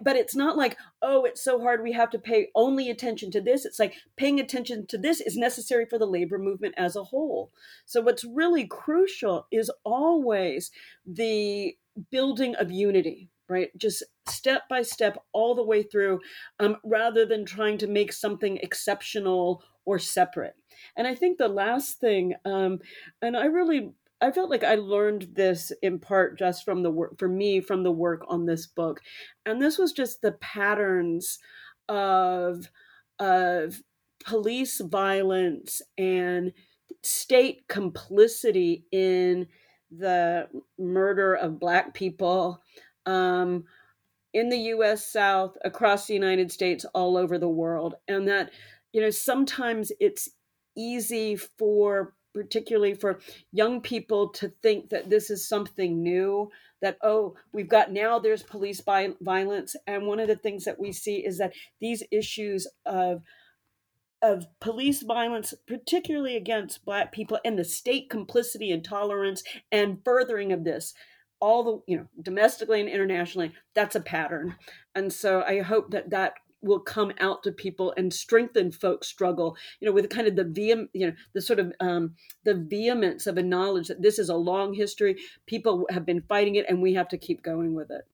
But 0.00 0.16
it's 0.16 0.34
not 0.34 0.56
like, 0.56 0.78
oh, 1.02 1.24
it's 1.24 1.44
so 1.44 1.60
hard 1.60 1.82
we 1.82 1.92
have 1.92 2.08
to 2.10 2.18
pay 2.18 2.48
only 2.54 2.88
attention 2.88 3.30
to 3.32 3.42
this. 3.42 3.66
It's 3.66 3.78
like 3.78 3.94
paying 4.16 4.40
attention 4.40 4.86
to 4.86 4.96
this 4.96 5.20
is 5.20 5.36
necessary 5.36 5.84
for 5.84 5.98
the 5.98 6.06
labor 6.06 6.38
movement 6.38 6.74
as 6.78 6.96
a 6.96 7.04
whole. 7.04 7.52
So, 7.84 8.00
what's 8.00 8.24
really 8.24 8.66
crucial 8.66 9.46
is 9.52 9.70
always 9.84 10.70
the 11.06 11.76
building 12.10 12.54
of 12.56 12.72
unity, 12.72 13.28
right? 13.48 13.70
Just 13.76 14.02
step 14.28 14.62
by 14.68 14.82
step 14.82 15.18
all 15.32 15.54
the 15.54 15.64
way 15.64 15.82
through, 15.82 16.20
um, 16.60 16.76
rather 16.84 17.26
than 17.26 17.44
trying 17.44 17.78
to 17.78 17.86
make 17.86 18.12
something 18.12 18.58
exceptional 18.58 19.62
or 19.84 19.98
separate. 19.98 20.54
And 20.96 21.06
I 21.06 21.14
think 21.14 21.38
the 21.38 21.48
last 21.48 22.00
thing, 22.00 22.34
um, 22.44 22.80
and 23.22 23.36
I 23.36 23.46
really 23.46 23.92
I 24.20 24.30
felt 24.32 24.48
like 24.48 24.64
I 24.64 24.76
learned 24.76 25.28
this 25.34 25.70
in 25.82 25.98
part 25.98 26.38
just 26.38 26.64
from 26.64 26.82
the 26.82 26.90
work 26.90 27.18
for 27.18 27.28
me 27.28 27.60
from 27.60 27.82
the 27.82 27.92
work 27.92 28.24
on 28.28 28.46
this 28.46 28.66
book, 28.66 29.00
and 29.44 29.60
this 29.60 29.78
was 29.78 29.92
just 29.92 30.22
the 30.22 30.32
patterns 30.32 31.38
of 31.88 32.70
of 33.18 33.82
police 34.24 34.80
violence 34.80 35.82
and 35.98 36.52
state 37.02 37.68
complicity 37.68 38.86
in 38.90 39.46
the 39.90 40.48
murder 40.78 41.34
of 41.34 41.58
black 41.60 41.92
people 41.94 42.62
um, 43.06 43.64
in 44.32 44.48
the 44.48 44.58
US 44.58 45.04
South, 45.06 45.56
across 45.64 46.06
the 46.06 46.14
United 46.14 46.50
States, 46.50 46.84
all 46.94 47.16
over 47.16 47.38
the 47.38 47.48
world. 47.48 47.94
And 48.08 48.26
that, 48.28 48.50
you 48.92 49.00
know, 49.00 49.10
sometimes 49.10 49.92
it's 50.00 50.28
easy 50.76 51.36
for, 51.36 52.14
particularly 52.34 52.94
for 52.94 53.20
young 53.52 53.80
people, 53.80 54.28
to 54.30 54.48
think 54.62 54.90
that 54.90 55.08
this 55.08 55.30
is 55.30 55.48
something 55.48 56.02
new, 56.02 56.50
that, 56.82 56.98
oh, 57.02 57.36
we've 57.52 57.68
got 57.68 57.92
now 57.92 58.18
there's 58.18 58.42
police 58.42 58.80
violence. 58.80 59.76
And 59.86 60.06
one 60.06 60.18
of 60.18 60.28
the 60.28 60.36
things 60.36 60.64
that 60.64 60.80
we 60.80 60.92
see 60.92 61.24
is 61.24 61.38
that 61.38 61.54
these 61.80 62.02
issues 62.10 62.66
of 62.84 63.22
of 64.22 64.46
police 64.58 65.02
violence, 65.02 65.52
particularly 65.66 66.34
against 66.34 66.84
Black 66.86 67.12
people, 67.12 67.38
and 67.44 67.58
the 67.58 67.64
state 67.64 68.08
complicity 68.08 68.72
and 68.72 68.82
tolerance 68.82 69.44
and 69.70 69.98
furthering 70.02 70.50
of 70.50 70.64
this 70.64 70.94
all 71.44 71.62
the 71.62 71.82
you 71.86 71.98
know 71.98 72.06
domestically 72.22 72.80
and 72.80 72.88
internationally 72.88 73.52
that's 73.74 73.94
a 73.94 74.00
pattern 74.00 74.54
and 74.94 75.12
so 75.12 75.42
i 75.42 75.60
hope 75.60 75.90
that 75.90 76.08
that 76.08 76.32
will 76.62 76.80
come 76.80 77.12
out 77.20 77.42
to 77.42 77.52
people 77.52 77.92
and 77.98 78.14
strengthen 78.14 78.72
folks 78.72 79.06
struggle 79.06 79.54
you 79.78 79.86
know 79.86 79.92
with 79.92 80.08
kind 80.08 80.26
of 80.26 80.36
the 80.36 80.44
vehem 80.44 80.88
you 80.94 81.06
know 81.06 81.12
the 81.34 81.42
sort 81.42 81.58
of 81.58 81.70
um, 81.80 82.14
the 82.44 82.54
vehemence 82.54 83.26
of 83.26 83.36
a 83.36 83.42
knowledge 83.42 83.88
that 83.88 84.00
this 84.00 84.18
is 84.18 84.30
a 84.30 84.34
long 84.34 84.72
history 84.72 85.16
people 85.44 85.86
have 85.90 86.06
been 86.06 86.22
fighting 86.22 86.54
it 86.54 86.64
and 86.66 86.80
we 86.80 86.94
have 86.94 87.08
to 87.08 87.18
keep 87.18 87.42
going 87.42 87.74
with 87.74 87.90
it 87.90 88.06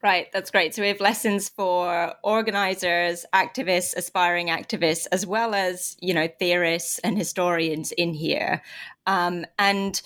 Right, 0.00 0.28
that's 0.32 0.52
great. 0.52 0.76
So 0.76 0.82
we 0.82 0.88
have 0.88 1.00
lessons 1.00 1.48
for 1.48 2.14
organizers, 2.22 3.26
activists, 3.34 3.96
aspiring 3.96 4.46
activists, 4.46 5.08
as 5.10 5.26
well 5.26 5.56
as 5.56 5.96
you 6.00 6.14
know 6.14 6.28
theorists 6.38 7.00
and 7.00 7.18
historians 7.18 7.90
in 7.90 8.14
here. 8.14 8.62
Um, 9.08 9.44
and 9.58 10.00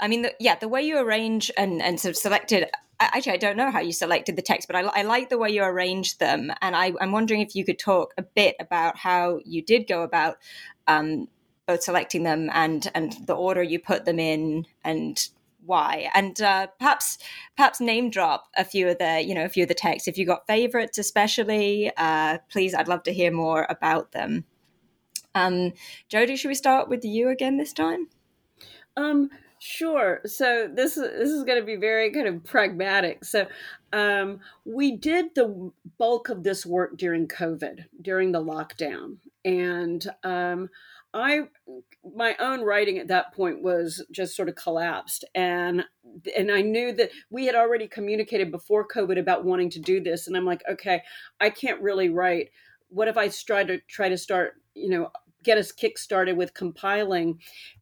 I 0.00 0.08
mean, 0.08 0.22
the, 0.22 0.34
yeah, 0.38 0.56
the 0.56 0.68
way 0.68 0.82
you 0.82 0.98
arrange 0.98 1.50
and, 1.56 1.82
and 1.82 1.98
sort 1.98 2.10
of 2.10 2.16
selected. 2.16 2.68
Actually, 2.98 3.32
I 3.32 3.38
don't 3.38 3.58
know 3.58 3.70
how 3.70 3.80
you 3.80 3.92
selected 3.92 4.36
the 4.36 4.42
text, 4.42 4.68
but 4.68 4.76
I, 4.76 4.80
I 4.80 5.02
like 5.02 5.28
the 5.28 5.38
way 5.38 5.50
you 5.50 5.62
arranged 5.62 6.18
them, 6.18 6.50
and 6.62 6.74
I, 6.74 6.92
am 7.00 7.12
wondering 7.12 7.40
if 7.40 7.54
you 7.54 7.64
could 7.64 7.78
talk 7.78 8.14
a 8.16 8.22
bit 8.22 8.56
about 8.58 8.96
how 8.96 9.40
you 9.44 9.62
did 9.62 9.86
go 9.86 10.02
about 10.02 10.38
um, 10.86 11.28
both 11.66 11.82
selecting 11.82 12.22
them 12.22 12.48
and 12.52 12.90
and 12.94 13.16
the 13.26 13.34
order 13.34 13.62
you 13.62 13.78
put 13.78 14.04
them 14.04 14.18
in 14.18 14.66
and 14.84 15.28
why. 15.66 16.10
And 16.14 16.40
uh, 16.40 16.68
perhaps 16.78 17.18
perhaps 17.56 17.80
name 17.80 18.08
drop 18.08 18.46
a 18.56 18.64
few 18.64 18.88
of 18.88 18.98
the 18.98 19.20
you 19.20 19.34
know 19.34 19.44
a 19.44 19.48
few 19.48 19.64
of 19.64 19.68
the 19.68 19.74
texts. 19.74 20.08
If 20.08 20.16
you 20.16 20.24
got 20.24 20.46
favorites 20.46 20.96
especially 20.98 21.90
uh, 21.96 22.38
please 22.50 22.74
i'd 22.74 22.88
love 22.88 23.02
to 23.04 23.12
hear 23.12 23.30
more 23.30 23.66
about 23.68 24.12
them. 24.12 24.44
Um, 25.34 25.72
Jodi 26.08 26.36
should 26.36 26.48
we 26.48 26.54
start 26.54 26.88
with 26.88 27.04
you 27.04 27.28
again 27.28 27.58
this 27.58 27.72
time? 27.72 28.08
Um 28.96 29.28
Sure. 29.68 30.20
So 30.26 30.70
this 30.72 30.96
is 30.96 31.10
this 31.10 31.28
is 31.28 31.42
going 31.42 31.58
to 31.58 31.66
be 31.66 31.74
very 31.74 32.12
kind 32.12 32.28
of 32.28 32.44
pragmatic. 32.44 33.24
So 33.24 33.48
um, 33.92 34.38
we 34.64 34.96
did 34.96 35.34
the 35.34 35.72
bulk 35.98 36.28
of 36.28 36.44
this 36.44 36.64
work 36.64 36.96
during 36.96 37.26
COVID, 37.26 37.84
during 38.00 38.30
the 38.30 38.40
lockdown, 38.40 39.16
and 39.44 40.08
um, 40.22 40.68
I 41.12 41.48
my 42.14 42.36
own 42.38 42.60
writing 42.60 42.98
at 42.98 43.08
that 43.08 43.34
point 43.34 43.60
was 43.60 44.06
just 44.12 44.36
sort 44.36 44.48
of 44.48 44.54
collapsed, 44.54 45.24
and 45.34 45.84
and 46.36 46.52
I 46.52 46.60
knew 46.62 46.92
that 46.92 47.10
we 47.30 47.46
had 47.46 47.56
already 47.56 47.88
communicated 47.88 48.52
before 48.52 48.86
COVID 48.86 49.18
about 49.18 49.44
wanting 49.44 49.70
to 49.70 49.80
do 49.80 50.00
this, 50.00 50.28
and 50.28 50.36
I'm 50.36 50.46
like, 50.46 50.62
okay, 50.70 51.02
I 51.40 51.50
can't 51.50 51.82
really 51.82 52.08
write. 52.08 52.50
What 52.88 53.08
if 53.08 53.16
I 53.16 53.30
try 53.30 53.64
to 53.64 53.80
try 53.88 54.10
to 54.10 54.16
start, 54.16 54.62
you 54.76 54.90
know, 54.90 55.10
get 55.42 55.58
us 55.58 55.72
kick 55.72 55.98
started 55.98 56.36
with 56.36 56.54
compiling, 56.54 57.40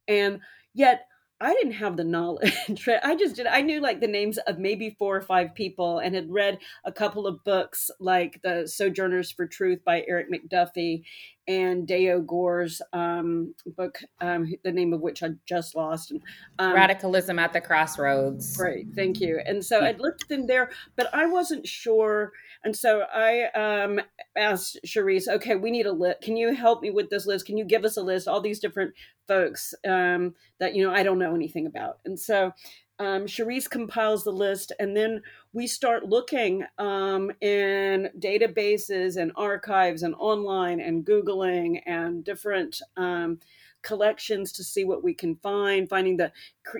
and 0.08 0.40
yet 0.72 1.08
I 1.44 1.52
didn't 1.54 1.72
have 1.72 1.96
the 1.96 2.04
knowledge. 2.04 2.88
I 3.02 3.14
just 3.16 3.36
did. 3.36 3.46
I 3.46 3.60
knew 3.60 3.80
like 3.80 4.00
the 4.00 4.06
names 4.06 4.38
of 4.38 4.58
maybe 4.58 4.96
four 4.98 5.16
or 5.16 5.20
five 5.20 5.54
people 5.54 5.98
and 5.98 6.14
had 6.14 6.30
read 6.30 6.58
a 6.84 6.92
couple 6.92 7.26
of 7.26 7.44
books 7.44 7.90
like 8.00 8.40
The 8.42 8.66
Sojourners 8.66 9.30
for 9.30 9.46
Truth 9.46 9.84
by 9.84 10.04
Erik 10.08 10.28
McDuffie 10.32 11.02
and 11.46 11.86
Dayo 11.86 12.24
Gore's 12.24 12.80
um, 12.92 13.54
book, 13.76 13.98
um, 14.20 14.52
the 14.62 14.72
name 14.72 14.92
of 14.92 15.00
which 15.00 15.22
I 15.22 15.30
just 15.46 15.74
lost. 15.74 16.12
Um, 16.58 16.74
Radicalism 16.74 17.38
at 17.38 17.52
the 17.52 17.60
Crossroads. 17.60 18.56
Great, 18.56 18.86
thank 18.94 19.20
you. 19.20 19.40
And 19.44 19.64
so 19.64 19.80
I 19.80 19.92
looked 19.92 20.30
in 20.30 20.46
there, 20.46 20.70
but 20.96 21.12
I 21.14 21.26
wasn't 21.26 21.66
sure. 21.66 22.32
And 22.64 22.74
so 22.74 23.04
I 23.12 23.44
um, 23.54 24.00
asked 24.36 24.78
Cherise, 24.86 25.28
okay, 25.28 25.56
we 25.56 25.70
need 25.70 25.86
a 25.86 25.92
list. 25.92 26.22
Can 26.22 26.36
you 26.36 26.54
help 26.54 26.82
me 26.82 26.90
with 26.90 27.10
this 27.10 27.26
list? 27.26 27.46
Can 27.46 27.58
you 27.58 27.64
give 27.64 27.84
us 27.84 27.96
a 27.96 28.02
list? 28.02 28.26
All 28.26 28.40
these 28.40 28.60
different 28.60 28.94
folks 29.28 29.74
um, 29.86 30.34
that, 30.60 30.74
you 30.74 30.86
know, 30.86 30.94
I 30.94 31.02
don't 31.02 31.18
know 31.18 31.34
anything 31.34 31.66
about. 31.66 31.98
And 32.04 32.18
so 32.18 32.52
um, 32.98 33.26
Cherise 33.26 33.68
compiles 33.68 34.24
the 34.24 34.32
list, 34.32 34.72
and 34.78 34.96
then 34.96 35.22
we 35.52 35.66
start 35.66 36.08
looking 36.08 36.64
um, 36.78 37.30
in 37.40 38.08
databases 38.18 39.16
and 39.16 39.32
archives 39.36 40.02
and 40.02 40.14
online 40.16 40.80
and 40.80 41.04
Googling 41.04 41.80
and 41.86 42.24
different 42.24 42.80
um, 42.96 43.38
collections 43.82 44.52
to 44.52 44.64
see 44.64 44.84
what 44.84 45.04
we 45.04 45.14
can 45.14 45.36
find, 45.36 45.88
finding 45.88 46.16
the, 46.16 46.32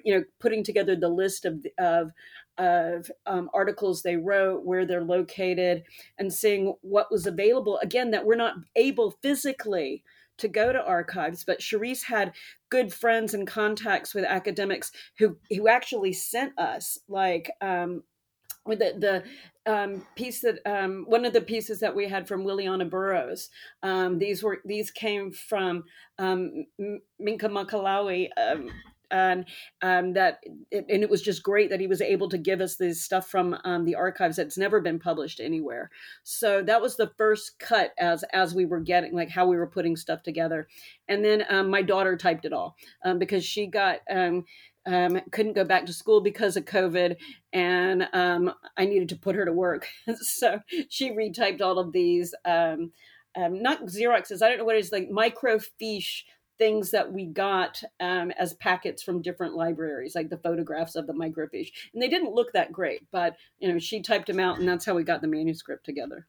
you 0.05 0.15
know, 0.15 0.25
putting 0.41 0.65
together 0.65 0.97
the 0.97 1.09
list 1.09 1.45
of, 1.45 1.65
of, 1.79 2.13
of 2.59 3.11
um, 3.27 3.51
articles 3.53 4.03
they 4.03 4.17
wrote, 4.17 4.65
where 4.65 4.87
they're 4.87 5.05
located, 5.05 5.83
and 6.19 6.33
seeing 6.33 6.75
what 6.81 7.11
was 7.11 7.27
available. 7.27 7.79
Again, 7.79 8.11
that 8.13 8.25
we're 8.25 8.37
not 8.37 8.55
able 8.77 9.11
physically 9.23 10.03
to 10.39 10.49
go 10.49 10.73
to 10.73 10.85
archives, 10.85 11.45
but 11.45 11.61
Cherise 11.61 12.05
had 12.05 12.33
good 12.71 12.93
friends 12.93 13.35
and 13.35 13.47
contacts 13.47 14.15
with 14.15 14.25
academics 14.25 14.91
who 15.19 15.37
who 15.51 15.69
actually 15.69 16.13
sent 16.13 16.59
us 16.59 16.99
like 17.09 17.51
um, 17.61 18.03
with 18.67 18.79
the 18.79 18.95
the 18.99 19.73
um, 19.73 20.07
piece 20.17 20.41
that 20.41 20.59
um, 20.67 21.05
one 21.07 21.25
of 21.25 21.33
the 21.33 21.41
pieces 21.41 21.81
that 21.81 21.95
we 21.95 22.09
had 22.09 22.29
from 22.29 22.45
Williana 22.45 22.89
Burroughs. 22.89 23.49
Um, 23.83 24.19
these 24.19 24.43
were 24.43 24.61
these 24.65 24.91
came 24.91 25.33
from 25.33 25.85
um, 26.19 26.67
Minkah 26.81 27.43
Makalani, 27.43 28.29
um, 28.37 28.71
and 29.15 29.47
um, 29.81 30.13
that 30.15 30.41
it, 30.71 30.85
and 30.91 31.03
it 31.03 31.09
was 31.09 31.23
just 31.23 31.43
great 31.43 31.71
that 31.71 31.81
he 31.81 31.87
was 31.87 32.01
able 32.01 32.29
to 32.29 32.37
give 32.37 32.61
us 32.61 32.77
this 32.77 33.01
stuff 33.01 33.29
from 33.29 33.57
um, 33.65 33.85
the 33.85 33.95
archives 33.95 34.37
that's 34.37 34.59
never 34.59 34.81
been 34.81 34.99
published 34.99 35.41
anywhere. 35.41 35.91
So 36.25 36.63
that 36.65 36.83
was 36.83 36.97
the 36.97 37.13
first 37.17 37.59
cut 37.61 37.93
as 37.99 38.25
as 38.33 38.55
we 38.55 38.67
were 38.67 38.81
getting 38.81 39.15
like 39.15 39.31
how 39.31 39.47
we 39.47 39.57
were 39.57 39.69
putting 39.69 39.97
stuff 39.97 40.23
together, 40.23 40.67
and 41.09 41.25
then 41.25 41.45
um, 41.49 41.71
my 41.71 41.81
daughter 41.81 42.17
typed 42.17 42.45
it 42.45 42.53
all 42.53 42.77
um, 43.05 43.19
because 43.19 43.45
she 43.45 43.67
got. 43.67 44.01
Um, 44.11 44.45
um, 44.87 45.19
couldn't 45.31 45.55
go 45.55 45.65
back 45.65 45.87
to 45.87 45.95
school 45.95 46.21
because 46.21 46.59
of 46.59 46.67
COVID, 46.67 47.17
and 47.55 48.07
um, 48.13 48.53
I 48.77 48.85
needed 48.85 49.09
to 49.09 49.17
put 49.17 49.35
her 49.35 49.47
to 49.47 49.53
work. 49.53 49.89
so 50.21 50.61
she 50.91 51.11
retyped 51.11 51.63
all 51.63 51.79
of 51.79 51.93
these, 51.93 52.35
um, 52.45 52.93
um, 53.35 53.63
not 53.63 53.87
Xeroxes. 53.87 54.43
I 54.43 54.51
don't 54.51 54.59
know 54.59 54.67
what 54.67 54.77
it 54.77 54.81
is 54.81 54.93
like 54.93 55.09
microfiche 55.09 56.25
things 56.59 56.91
that 56.91 57.13
we 57.13 57.27
got 57.27 57.83
um, 58.01 58.31
as 58.33 58.55
packets 58.55 59.03
from 59.03 59.23
different 59.23 59.55
libraries, 59.55 60.15
like 60.15 60.31
the 60.31 60.39
photographs 60.39 60.97
of 60.97 61.07
the 61.07 61.13
microfiche. 61.13 61.73
And 61.93 62.03
they 62.03 62.09
didn't 62.09 62.35
look 62.35 62.53
that 62.53 62.73
great, 62.73 63.03
but 63.11 63.37
you 63.59 63.73
know, 63.73 63.79
she 63.79 64.01
typed 64.01 64.27
them 64.27 64.41
out, 64.41 64.59
and 64.59 64.69
that's 64.69 64.85
how 64.85 64.95
we 64.95 65.05
got 65.05 65.21
the 65.21 65.29
manuscript 65.29 65.85
together. 65.85 66.27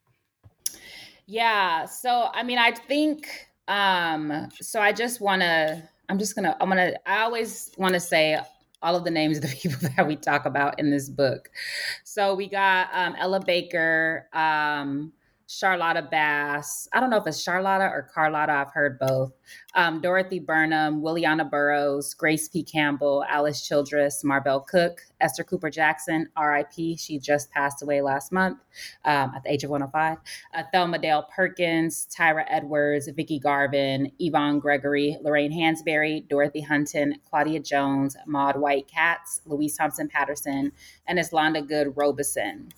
Yeah. 1.26 1.86
So 1.86 2.30
I 2.34 2.44
mean, 2.44 2.58
I 2.58 2.72
think 2.72 3.28
um, 3.68 4.50
so. 4.62 4.82
I 4.82 4.92
just 4.92 5.22
want 5.22 5.42
to. 5.42 5.82
I'm 6.10 6.20
just 6.20 6.36
gonna. 6.36 6.56
I'm 6.60 6.70
gonna. 6.70 6.94
I 7.06 7.24
always 7.24 7.72
want 7.78 7.94
to 7.94 8.00
say 8.00 8.40
all 8.82 8.96
of 8.96 9.04
the 9.04 9.12
names 9.12 9.38
of 9.38 9.44
the 9.44 9.56
people 9.62 9.90
that 9.96 10.08
we 10.08 10.16
talk 10.16 10.46
about 10.46 10.80
in 10.80 10.90
this 10.90 11.10
book. 11.10 11.50
So 12.04 12.36
we 12.36 12.48
got 12.48 12.90
um, 12.94 13.16
Ella 13.18 13.40
Baker. 13.40 14.28
Um, 14.34 15.14
Charlotta 15.48 16.02
Bass. 16.02 16.88
I 16.92 17.00
don't 17.00 17.12
know 17.12 17.18
if 17.18 17.28
it's 17.28 17.42
Charlotta 17.42 17.86
or 17.86 18.10
Carlotta. 18.14 18.52
I've 18.52 18.72
heard 18.74 18.98
both. 18.98 19.32
Um, 19.76 20.02
Dorothy 20.02 20.40
Burnham, 20.40 21.02
Williana 21.02 21.50
Burroughs, 21.50 22.16
Grace 22.16 22.50
P. 22.50 22.64
Campbell, 22.64 23.24
Alice 23.30 23.66
Childress, 23.66 24.24
Marvel 24.24 24.62
Cooke, 24.62 25.02
Esther 25.22 25.44
Cooper 25.44 25.70
Jackson, 25.70 26.30
RIP. 26.42 26.98
She 26.98 27.20
just 27.20 27.52
passed 27.52 27.84
away 27.84 28.02
last 28.02 28.32
month 28.32 28.58
um, 29.04 29.34
at 29.36 29.44
the 29.44 29.52
age 29.52 29.64
of 29.64 29.70
105. 29.70 30.18
Uh, 30.54 30.64
Thelma 30.74 30.98
Dale 30.98 31.28
Perkins, 31.36 32.08
Thyra 32.12 32.46
Edwards, 32.50 33.08
Vicki 33.16 33.38
Garvin, 33.40 34.12
Yvonne 34.18 34.60
Gregory, 34.60 35.18
Lorraine 35.22 35.52
Hansberry, 35.52 36.28
Dorothy 36.28 36.62
Hunton, 36.62 37.16
Claudia 37.30 37.60
Jones, 37.60 38.18
Maud 38.26 38.58
White 38.58 38.88
Katz, 38.88 39.42
Louise 39.46 39.78
Thompson 39.78 40.08
Patterson, 40.08 40.72
and 41.08 41.20
Eslanda 41.20 41.66
Goode 41.68 41.94
Robeson. 41.96 42.70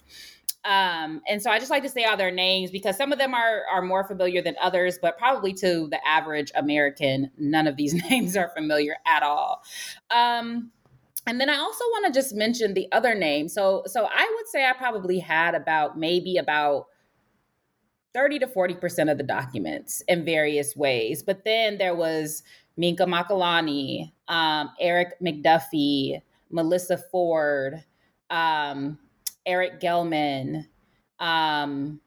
Um, 0.68 1.22
and 1.30 1.42
so 1.42 1.50
I 1.50 1.60
just 1.60 1.72
like 1.72 1.84
to 1.84 1.90
say 1.90 2.04
all 2.04 2.18
their 2.18 2.30
names 2.30 2.72
because 2.72 2.98
some 2.98 3.14
of 3.14 3.20
them 3.20 3.34
are 3.34 3.62
are 3.72 3.82
more 3.82 4.04
familiar 4.04 4.42
than 4.42 4.56
others, 4.62 5.00
but 5.02 5.18
probably 5.18 5.54
to 5.54 5.88
the 5.90 6.06
average 6.06 6.52
American, 6.56 7.32
none 7.38 7.68
of 7.68 7.78
these 7.78 7.94
names 8.10 8.36
are 8.36 8.50
familiar 8.50 8.98
at 9.06 9.24
all. 9.24 9.64
Um, 10.12 10.72
and 11.26 11.40
then 11.40 11.50
I 11.50 11.58
also 11.58 11.86
want 11.86 12.14
to 12.14 12.20
just 12.20 12.36
mention 12.36 12.74
the 12.74 12.92
other 12.92 13.16
name. 13.16 13.48
So 13.48 13.84
so 13.86 14.10
I 14.12 14.34
would 14.36 14.48
say 14.50 14.66
I 14.66 14.74
probably 14.74 15.20
had 15.20 15.56
about 15.56 15.98
maybe 15.98 16.36
about 16.36 16.88
30 18.14 18.40
to 18.40 18.48
40% 18.48 19.12
of 19.12 19.18
the 19.18 19.24
documents 19.24 20.02
in 20.10 20.26
various 20.26 20.76
ways. 20.76 21.24
But 21.24 21.46
then 21.46 21.78
there 21.78 21.96
was 21.96 22.44
Minkah 22.78 23.08
Makalani, 23.08 24.12
um, 24.28 24.72
Erik 24.82 25.14
McDuffie, 25.22 26.22
Melissa 26.50 26.98
Ford, 26.98 27.84
um, 28.30 28.98
Erik 29.48 29.80
Gellman, 29.80 30.68
um, 31.20 32.00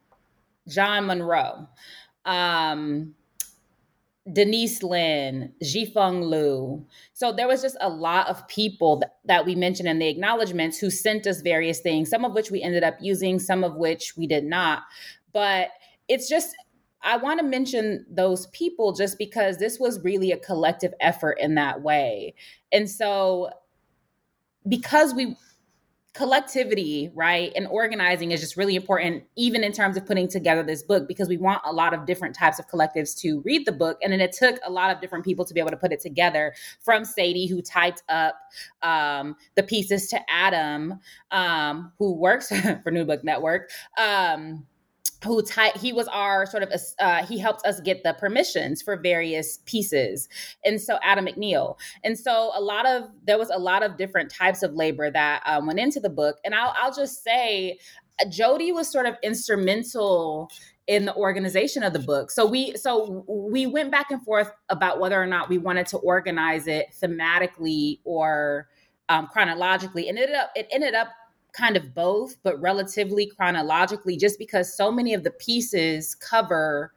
John 0.69 1.07
Munro, 1.07 1.69
um, 2.25 3.15
Denise 4.31 4.83
Lynn, 4.83 5.53
Jifeng 5.63 6.29
Liu. 6.29 6.87
So 7.15 7.33
there 7.33 7.49
was 7.49 7.63
just 7.63 7.77
a 7.81 7.89
lot 7.89 8.29
of 8.29 8.47
people 8.47 8.99
that, 9.01 9.17
that 9.25 9.47
we 9.47 9.55
mentioned 9.55 9.89
in 9.89 9.99
the 9.99 10.09
acknowledgments 10.09 10.79
who 10.79 10.91
sent 10.91 11.27
us 11.27 11.41
various 11.41 11.81
things, 11.81 12.11
some 12.11 12.25
of 12.25 12.35
which 12.35 12.51
we 12.51 12.63
ended 12.63 12.85
up 12.85 12.97
using, 13.01 13.39
some 13.39 13.65
of 13.65 13.77
which 13.77 14.17
we 14.17 14.27
did 14.27 14.45
not. 14.45 14.83
But 15.33 15.71
it's 16.07 16.29
just 16.29 16.55
I 17.03 17.17
want 17.17 17.41
to 17.41 17.47
mention 17.47 18.05
those 18.11 18.47
people 18.49 18.93
just 18.93 19.17
because 19.17 19.57
this 19.57 19.81
was 19.81 20.05
really 20.05 20.33
a 20.33 20.37
collective 20.37 20.93
effort 21.01 21.39
in 21.41 21.55
that 21.55 21.81
way. 21.81 22.35
And 22.73 22.91
so 22.91 23.51
because 24.69 25.15
we 25.15 25.37
collectivity, 26.13 27.11
right, 27.15 27.53
and 27.55 27.67
organizing 27.69 28.33
is 28.33 28.41
just 28.41 28.57
really 28.57 28.75
important, 28.75 29.23
even 29.37 29.63
in 29.63 29.73
terms 29.73 29.97
of 29.97 30.05
putting 30.05 30.27
together 30.27 30.63
this 30.63 30.83
book, 30.83 31.07
because 31.07 31.29
we 31.29 31.37
want 31.37 31.63
a 31.65 31.73
lot 31.73 31.95
of 31.95 32.05
different 32.05 32.35
types 32.35 32.59
of 32.59 32.69
collectives 32.69 33.17
to 33.21 33.41
read 33.43 33.65
the 33.65 33.73
book. 33.73 33.99
And 34.03 34.13
then 34.13 34.21
it 34.21 34.33
took 34.33 34.59
a 34.67 34.71
lot 34.71 34.95
of 34.95 35.01
different 35.01 35.25
people 35.25 35.45
to 35.45 35.55
be 35.55 35.61
able 35.61 35.71
to 35.71 35.77
put 35.77 35.93
it 35.93 36.01
together 36.01 36.53
from 36.81 37.05
Sadie, 37.05 37.47
who 37.47 37.63
typed 37.63 38.03
up 38.09 38.37
um, 38.83 39.37
the 39.55 39.63
pieces, 39.63 40.09
to 40.09 40.19
Adam, 40.29 40.99
um, 41.31 41.93
who 41.99 42.13
works 42.13 42.49
for 42.83 42.91
New 42.91 43.05
Book 43.05 43.23
Network. 43.23 43.71
Um, 43.99 44.67
who 45.25 45.43
he 45.77 45.93
was 45.93 46.09
our 46.09 46.47
sort 46.47 46.63
of 46.63 46.73
uh, 46.99 47.25
he 47.27 47.39
helped 47.39 47.65
us 47.67 47.81
get 47.81 48.03
the 48.03 48.15
permissions 48.15 48.81
for 48.81 48.97
various 48.97 49.59
pieces. 49.67 50.29
And 50.65 50.81
so 50.81 50.99
adam 51.03 51.27
mcneil. 51.27 51.77
And 52.05 52.19
so 52.19 52.53
a 52.55 52.61
lot 52.61 52.87
of 52.87 53.05
there 53.25 53.39
was 53.39 53.51
a 53.51 53.59
lot 53.59 53.83
of 53.83 53.97
different 53.97 54.31
types 54.31 54.63
of 54.63 54.75
labor 54.75 55.11
that 55.11 55.43
um, 55.45 55.67
went 55.67 55.79
into 55.79 56.01
the 56.01 56.11
book. 56.11 56.39
And 56.45 56.55
I'll, 56.55 56.75
I'll 56.77 56.95
just 56.95 57.23
say 57.23 57.79
uh, 58.21 58.29
jody 58.29 58.73
was 58.73 58.91
sort 58.91 59.07
of 59.07 59.17
instrumental 59.23 60.51
in 60.87 61.05
the 61.05 61.15
organization 61.15 61.83
of 61.83 61.93
the 61.93 61.99
book. 61.99 62.31
So 62.31 62.47
we 62.47 62.77
so 62.77 63.25
we 63.29 63.67
went 63.67 63.91
back 63.91 64.11
and 64.11 64.23
forth 64.23 64.51
about 64.69 65.01
whether 65.01 65.23
or 65.23 65.27
not 65.27 65.49
we 65.49 65.59
wanted 65.59 65.87
to 65.89 65.99
organize 65.99 66.67
it 66.67 66.87
thematically 67.01 68.01
or 68.05 68.69
um, 69.09 69.27
chronologically, 69.27 70.09
and 70.09 70.19
it 70.19 70.23
ended 70.23 70.37
up 70.37 70.51
it 70.57 70.69
ended 70.73 70.95
up 70.95 71.09
kind 71.53 71.77
of 71.77 71.95
both, 71.95 72.37
but 72.43 72.61
relatively 72.61 73.27
chronologically, 73.27 74.17
just 74.17 74.39
because 74.39 74.75
so 74.77 74.91
many 74.91 75.15
of 75.15 75.25
the 75.25 75.31
pieces 75.31 76.15
cover 76.15 76.93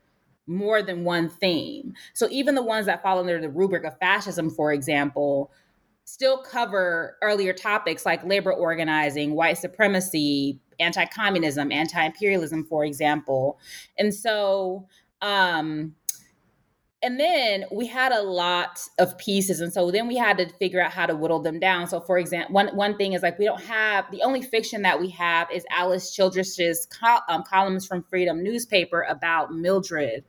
more 0.47 0.81
than 0.81 1.03
one 1.03 1.29
theme. 1.29 1.93
So 2.13 2.27
even 2.29 2.55
the 2.55 2.63
ones 2.63 2.85
that 2.85 3.01
fall 3.01 3.19
under 3.19 3.39
the 3.39 3.49
rubric 3.49 3.85
of 3.85 3.97
fascism, 3.99 4.49
for 4.49 4.73
example, 4.73 5.51
still 6.05 6.37
cover 6.37 7.17
earlier 7.21 7.53
topics 7.53 8.05
like 8.05 8.23
labor 8.25 8.51
organizing, 8.51 9.35
white 9.35 9.57
supremacy, 9.57 10.59
anti 10.79 11.05
communism, 11.05 11.71
anti 11.71 12.03
imperialism, 12.03 12.65
for 12.65 12.83
example. 12.83 13.57
And 13.97 14.13
so, 14.13 14.87
um, 15.21 15.95
and 17.03 17.19
then 17.19 17.65
we 17.71 17.85
had 17.85 18.11
a 18.11 18.21
lot 18.21 18.79
of 18.97 19.17
pieces 19.17 19.59
and 19.61 19.71
so 19.71 19.91
then 19.91 20.07
we 20.07 20.15
had 20.15 20.37
to 20.37 20.49
figure 20.53 20.81
out 20.81 20.91
how 20.91 21.05
to 21.05 21.15
whittle 21.15 21.41
them 21.41 21.59
down. 21.59 21.87
So 21.87 21.99
for 21.99 22.17
example 22.17 22.53
one, 22.53 22.75
one 22.75 22.97
thing 22.97 23.13
is 23.13 23.21
like 23.21 23.37
we 23.37 23.45
don't 23.45 23.61
have 23.61 24.09
the 24.11 24.21
only 24.23 24.41
fiction 24.41 24.81
that 24.83 24.99
we 24.99 25.09
have 25.09 25.47
is 25.51 25.65
alice 25.71 26.13
childress's 26.15 26.87
col- 26.87 27.23
um, 27.29 27.43
columns 27.43 27.85
from 27.85 28.03
freedom 28.03 28.41
newspaper 28.41 29.05
about 29.09 29.53
mildred. 29.53 30.23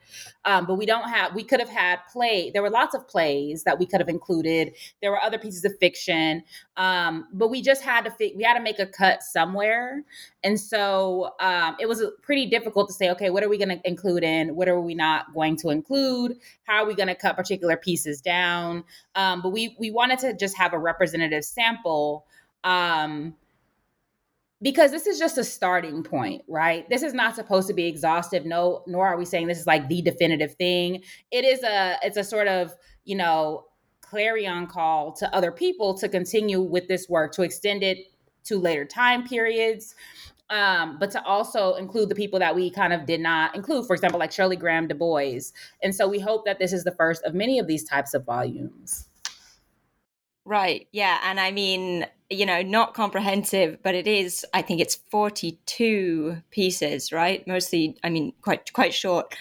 Um, 0.44 0.66
but 0.66 0.74
we 0.74 0.84
don't 0.84 1.08
have 1.08 1.34
we 1.34 1.44
could 1.44 1.60
have 1.60 1.68
had 1.70 2.00
play 2.12 2.50
there 2.52 2.62
were 2.62 2.70
lots 2.70 2.94
of 2.94 3.08
plays 3.08 3.64
that 3.64 3.78
we 3.78 3.87
could 3.87 4.00
have 4.00 4.08
included. 4.08 4.74
There 5.00 5.10
were 5.10 5.22
other 5.22 5.38
pieces 5.38 5.64
of 5.64 5.72
fiction. 5.78 6.42
Um, 6.76 7.28
but 7.32 7.48
we 7.48 7.62
just 7.62 7.82
had 7.82 8.04
to 8.04 8.10
fi- 8.10 8.34
we 8.37 8.42
had 8.42 8.54
to 8.54 8.60
make 8.60 8.78
a 8.78 8.87
cut 8.87 9.22
somewhere 9.22 10.02
and 10.44 10.61
so 10.61 11.33
um, 11.40 11.76
it 11.80 11.88
was 11.88 12.04
pretty 12.22 12.46
difficult 12.46 12.87
to 12.88 12.94
say 12.94 13.11
okay 13.11 13.30
what 13.30 13.42
are 13.42 13.48
we 13.48 13.59
going 13.59 13.68
to 13.68 13.80
include 13.88 14.22
in 14.22 14.54
what 14.54 14.68
are 14.68 14.80
we 14.80 14.94
not 14.94 15.33
going 15.35 15.57
to 15.57 15.70
include 15.70 16.37
how 16.64 16.83
are 16.83 16.87
we 16.87 16.94
going 16.94 17.09
to 17.09 17.14
cut 17.14 17.37
particular 17.37 17.76
pieces 17.76 18.20
down? 18.20 18.85
Um, 19.14 19.42
but 19.42 19.50
we 19.50 19.76
we 19.78 19.90
wanted 19.90 20.18
to 20.20 20.35
just 20.35 20.57
have 20.57 20.72
a 20.72 20.78
representative 20.78 21.44
sample 21.44 22.26
um, 22.64 23.35
because 24.62 24.90
this 24.90 25.07
is 25.07 25.18
just 25.18 25.37
a 25.37 25.44
starting 25.44 26.02
point, 26.02 26.42
right? 26.48 26.88
This 26.88 27.02
is 27.02 27.12
not 27.12 27.37
supposed 27.37 27.68
to 27.68 27.74
be 27.74 27.87
exhaustive. 27.87 28.46
No, 28.46 28.83
nor 28.87 29.07
are 29.07 29.18
we 29.18 29.24
saying 29.24 29.46
this 29.46 29.59
is 29.59 29.66
like 29.66 29.88
the 29.88 30.00
definitive 30.00 30.54
thing. 30.54 31.02
It 31.30 31.44
is 31.44 31.62
a 31.62 31.96
it's 32.02 32.16
a 32.16 32.24
sort 32.24 32.48
of 32.48 32.74
you 33.04 33.16
know 33.16 33.66
clarion 34.00 34.66
call 34.66 35.12
to 35.12 35.35
other 35.35 35.50
people 35.50 35.94
to 35.94 36.09
continue 36.09 36.61
with 36.61 36.88
this 36.88 37.09
work 37.09 37.33
to 37.33 37.42
extend 37.42 37.83
it 37.83 37.98
to 38.44 38.59
later 38.59 38.85
time 38.85 39.26
periods 39.26 39.94
um, 40.50 40.98
but 40.98 41.11
to 41.12 41.24
also 41.24 41.74
include 41.74 42.09
the 42.09 42.14
people 42.14 42.38
that 42.38 42.54
we 42.54 42.70
kind 42.70 42.92
of 42.92 43.07
did 43.07 43.20
not 43.20 43.54
include, 43.54 43.87
for 43.87 43.94
example, 43.94 44.18
like 44.20 44.33
Shirley 44.33 44.57
Graham 44.57 44.87
Du 44.87 44.94
Bois. 44.94 45.40
And 45.83 45.94
so 45.94 46.07
we 46.07 46.20
hope 46.20 46.44
that 46.44 46.59
this 46.59 46.72
is 46.72 46.85
the 46.85 46.92
first 46.92 47.22
of 47.24 47.35
many 47.35 47.59
of 47.59 47.66
these 47.66 47.85
types 47.85 48.14
of 48.14 48.24
volumes. 48.24 49.09
Right. 50.44 50.87
Yeah. 50.92 51.18
And 51.24 51.40
I 51.40 51.50
mean, 51.50 52.07
you 52.28 52.44
know, 52.44 52.61
not 52.61 52.92
comprehensive, 52.92 53.78
but 53.83 53.94
it 53.94 54.07
is, 54.07 54.44
I 54.52 54.61
think 54.61 54.80
it's 54.80 54.96
42 55.11 56.42
pieces, 56.50 57.12
right? 57.12 57.46
Mostly, 57.46 57.96
I 58.04 58.11
mean, 58.11 58.35
quite, 58.42 58.70
quite 58.74 58.92
short. 58.92 59.35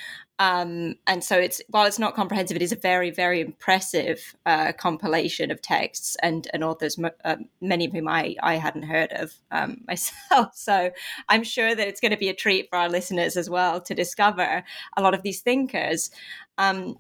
Um, 0.44 0.96
and 1.08 1.24
so 1.24 1.38
it's 1.38 1.62
while 1.70 1.86
it's 1.86 2.00
not 2.00 2.16
comprehensive, 2.16 2.58
it 2.58 2.62
is 2.62 2.74
a 2.74 2.76
very, 2.76 3.12
very 3.12 3.40
impressive 3.40 4.36
uh, 4.46 4.74
compilation 4.74 5.52
of 5.52 5.62
texts 5.62 6.18
and, 6.22 6.50
and 6.52 6.66
authors, 6.66 7.00
uh, 7.24 7.38
many 7.62 7.86
of 7.86 7.94
whom 7.94 8.10
I, 8.10 8.36
I 8.44 8.56
hadn't 8.56 8.84
heard 8.84 9.14
of 9.14 9.34
um, 9.52 9.82
myself. 9.88 10.54
So 10.54 10.92
I'm 11.30 11.46
sure 11.46 11.74
that 11.74 11.88
it's 11.88 12.02
going 12.02 12.12
to 12.12 12.18
be 12.18 12.28
a 12.28 12.34
treat 12.34 12.70
for 12.70 12.78
our 12.78 12.90
listeners 12.90 13.38
as 13.38 13.50
well 13.50 13.80
to 13.84 13.96
discover 13.96 14.66
a 14.98 15.02
lot 15.02 15.14
of 15.14 15.22
these 15.22 15.40
thinkers. 15.40 16.12
Um, 16.58 16.98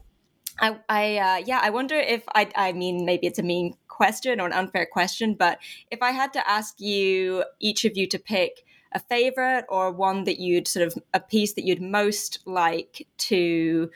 I, 0.61 0.79
I 0.87 1.17
uh, 1.17 1.43
yeah, 1.45 1.59
I 1.61 1.69
wonder 1.69 1.95
if 1.95 2.23
I, 2.33 2.49
I 2.55 2.71
mean, 2.71 3.03
maybe 3.03 3.27
it's 3.27 3.39
a 3.39 3.43
mean 3.43 3.75
question 3.89 4.39
or 4.39 4.45
an 4.45 4.53
unfair 4.53 4.85
question, 4.85 5.33
but 5.33 5.59
if 5.91 6.01
I 6.01 6.11
had 6.11 6.31
to 6.33 6.49
ask 6.49 6.79
you, 6.79 7.43
each 7.59 7.83
of 7.83 7.97
you, 7.97 8.07
to 8.07 8.19
pick 8.19 8.63
a 8.93 8.99
favorite 8.99 9.65
or 9.69 9.91
one 9.91 10.23
that 10.25 10.39
you'd 10.39 10.67
sort 10.67 10.87
of 10.87 10.95
a 11.13 11.19
piece 11.19 11.53
that 11.53 11.65
you'd 11.65 11.81
most 11.81 12.39
like 12.45 13.07
to 13.17 13.89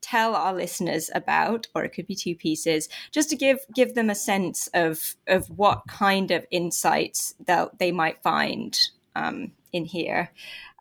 tell 0.00 0.34
our 0.34 0.54
listeners 0.54 1.10
about 1.14 1.66
or 1.74 1.84
it 1.84 1.90
could 1.90 2.06
be 2.06 2.14
two 2.14 2.34
pieces 2.34 2.88
just 3.12 3.28
to 3.28 3.36
give 3.36 3.58
give 3.74 3.94
them 3.94 4.08
a 4.08 4.14
sense 4.14 4.68
of 4.72 5.14
of 5.26 5.46
what 5.50 5.82
kind 5.88 6.30
of 6.30 6.46
insights 6.50 7.34
that 7.46 7.78
they 7.78 7.92
might 7.92 8.22
find 8.22 8.78
um, 9.14 9.52
in 9.72 9.84
here. 9.84 10.30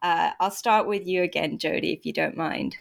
Uh, 0.02 0.32
i'll 0.40 0.52
start 0.52 0.88
with 0.88 1.06
you 1.06 1.24
again 1.24 1.58
Jodi 1.58 1.92
if 1.92 2.06
you 2.06 2.14
don't 2.14 2.38
mind. 2.38 2.78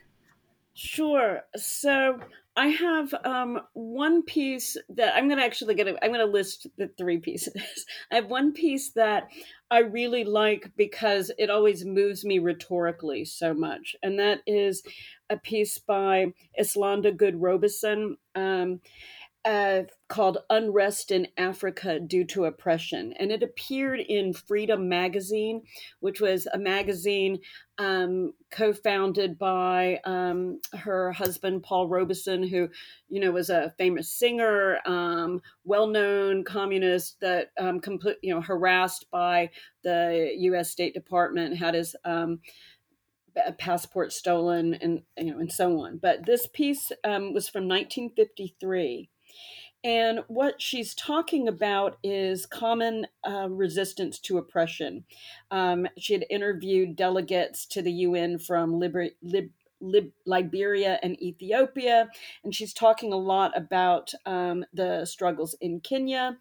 Sure. 0.75 1.41
So 1.57 2.21
I 2.59 2.67
have 2.67 3.15
um, 3.25 3.61
one 3.75 4.25
piece 4.25 4.77
that 4.89 5.15
I'm 5.15 5.29
going 5.29 5.39
to 5.39 5.45
actually 5.45 5.77
get. 5.77 5.87
I'm 5.87 6.13
going 6.13 6.27
to 6.27 6.33
list 6.33 6.67
the 6.77 6.91
three 6.99 7.19
pieces. 7.19 7.55
I 8.11 8.17
have 8.17 8.27
one 8.27 8.53
piece 8.53 8.91
that 8.95 9.29
I 9.71 9.79
really 9.79 10.25
like 10.25 10.73
because 10.77 11.31
it 11.39 11.51
always 11.51 11.85
moves 11.85 12.25
me 12.25 12.41
rhetorically 12.41 13.25
so 13.25 13.55
much, 13.55 13.95
and 14.03 14.19
that 14.19 14.41
is 14.45 14.83
a 15.31 15.37
piece 15.37 15.79
by 15.79 16.33
Eslanda 16.61 17.17
Goode 17.17 17.41
Robeson. 17.41 18.17
Um, 18.35 18.81
uh, 19.49 19.85
called 20.09 20.37
Unrest 20.51 21.11
in 21.11 21.27
Africa 21.39 21.99
Due 21.99 22.25
to 22.27 22.45
Oppression. 22.45 23.15
And 23.19 23.33
it 23.33 23.43
appeared 23.43 24.01
in 24.01 24.35
Freedom 24.35 24.91
Magazine, 24.91 25.63
which 26.01 26.21
was 26.21 26.47
a 26.53 26.59
magazine 26.59 27.39
um, 27.79 28.35
co 28.51 28.75
founded 28.75 29.39
by 29.39 30.01
um, 30.05 30.61
her 30.77 31.13
husband, 31.13 31.63
Paul 31.63 31.89
Robeson, 31.89 32.47
who, 32.47 32.69
you 33.09 33.21
know, 33.21 33.33
was 33.33 33.49
a 33.49 33.73
famous 33.79 34.13
singer, 34.13 34.81
um, 34.85 35.41
well 35.65 35.87
known 35.87 36.45
communist 36.45 37.19
that, 37.21 37.53
um, 37.59 37.81
complete, 37.81 38.19
you 38.23 38.35
know, 38.35 38.43
harassed 38.43 39.07
by 39.11 39.49
the 39.83 40.31
U.S. 40.41 40.71
State 40.71 40.93
Department, 40.93 41.57
had 41.57 41.73
his 41.73 41.97
um, 42.05 42.41
passport 43.57 44.13
stolen 44.13 44.75
and 44.75 45.01
you 45.17 45.33
know 45.33 45.39
and 45.39 45.53
so 45.53 45.79
on 45.83 45.97
but 45.97 46.27
this 46.27 46.49
piece 46.49 46.91
um, 47.05 47.33
was 47.33 47.49
from 47.49 47.69
1953 47.69 49.09
and 49.85 50.21
what 50.27 50.61
she's 50.61 50.95
talking 50.95 51.47
about 51.47 51.99
is 52.03 52.47
common 52.47 53.07
uh, 53.27 53.49
resistance 53.49 54.19
to 54.21 54.39
oppression. 54.39 55.05
Um, 55.51 55.87
she 55.97 56.15
had 56.15 56.27
interviewed 56.29 56.97
delegates 56.97 57.65
to 57.67 57.83
the 57.83 57.93
UN 57.93 58.39
from 58.39 58.79
Liber- 58.81 59.11
Lib- 59.23 59.53
Lib- 59.81 60.13
Liberia 60.27 60.99
and 61.03 61.21
Ethiopia, 61.23 62.11
and 62.43 62.53
she's 62.53 62.73
talking 62.75 63.13
a 63.13 63.17
lot 63.17 63.57
about 63.57 64.13
um, 64.27 64.65
the 64.73 65.05
struggles 65.05 65.55
in 65.61 65.81
Kenya. 65.81 66.39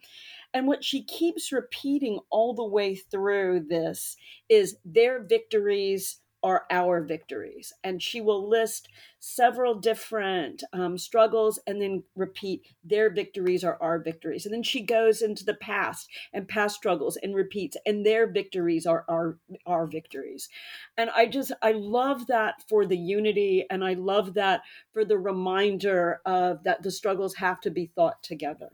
And 0.54 0.65
what 0.65 0.84
she 0.84 1.04
keeps 1.04 1.52
repeating 1.52 2.19
all 2.32 2.56
the 2.56 2.65
way 2.65 2.95
through 2.95 3.65
this 3.69 4.17
is 4.50 4.78
their 4.84 5.21
victories 5.21 6.21
are 6.43 6.65
our 6.69 7.02
victories. 7.02 7.73
And 7.84 8.02
she 8.02 8.21
will 8.21 8.47
list 8.47 8.89
several 9.19 9.76
different 9.76 10.63
um, 10.71 10.97
struggles 10.97 11.60
and 11.65 11.82
then 11.82 12.04
repeat 12.15 12.62
their 12.84 13.10
victories 13.10 13.63
are 13.63 13.78
our 13.82 14.00
victories. 14.00 14.45
And 14.45 14.54
then 14.54 14.63
she 14.63 14.82
goes 14.82 15.21
into 15.21 15.43
the 15.43 15.56
past 15.56 16.10
and 16.34 16.47
past 16.47 16.76
struggles 16.76 17.17
and 17.17 17.36
repeats, 17.36 17.78
and 17.86 18.06
their 18.06 18.28
victories 18.32 18.86
are 18.86 19.06
our, 19.10 19.38
our 19.65 19.88
victories. 19.88 20.50
And 20.97 21.10
I 21.15 21.26
just, 21.26 21.52
I 21.62 21.71
love 21.71 22.28
that 22.28 22.63
for 22.69 22.86
the 22.86 22.97
unity. 22.97 23.65
And 23.69 23.84
I 23.84 23.93
love 23.93 24.36
that 24.36 24.62
for 24.93 25.04
the 25.04 25.17
reminder 25.17 26.21
of 26.26 26.63
that 26.63 26.84
the 26.84 26.91
struggles 26.91 27.36
have 27.36 27.60
to 27.62 27.71
be 27.71 27.88
thought 27.88 28.21
together. 28.23 28.69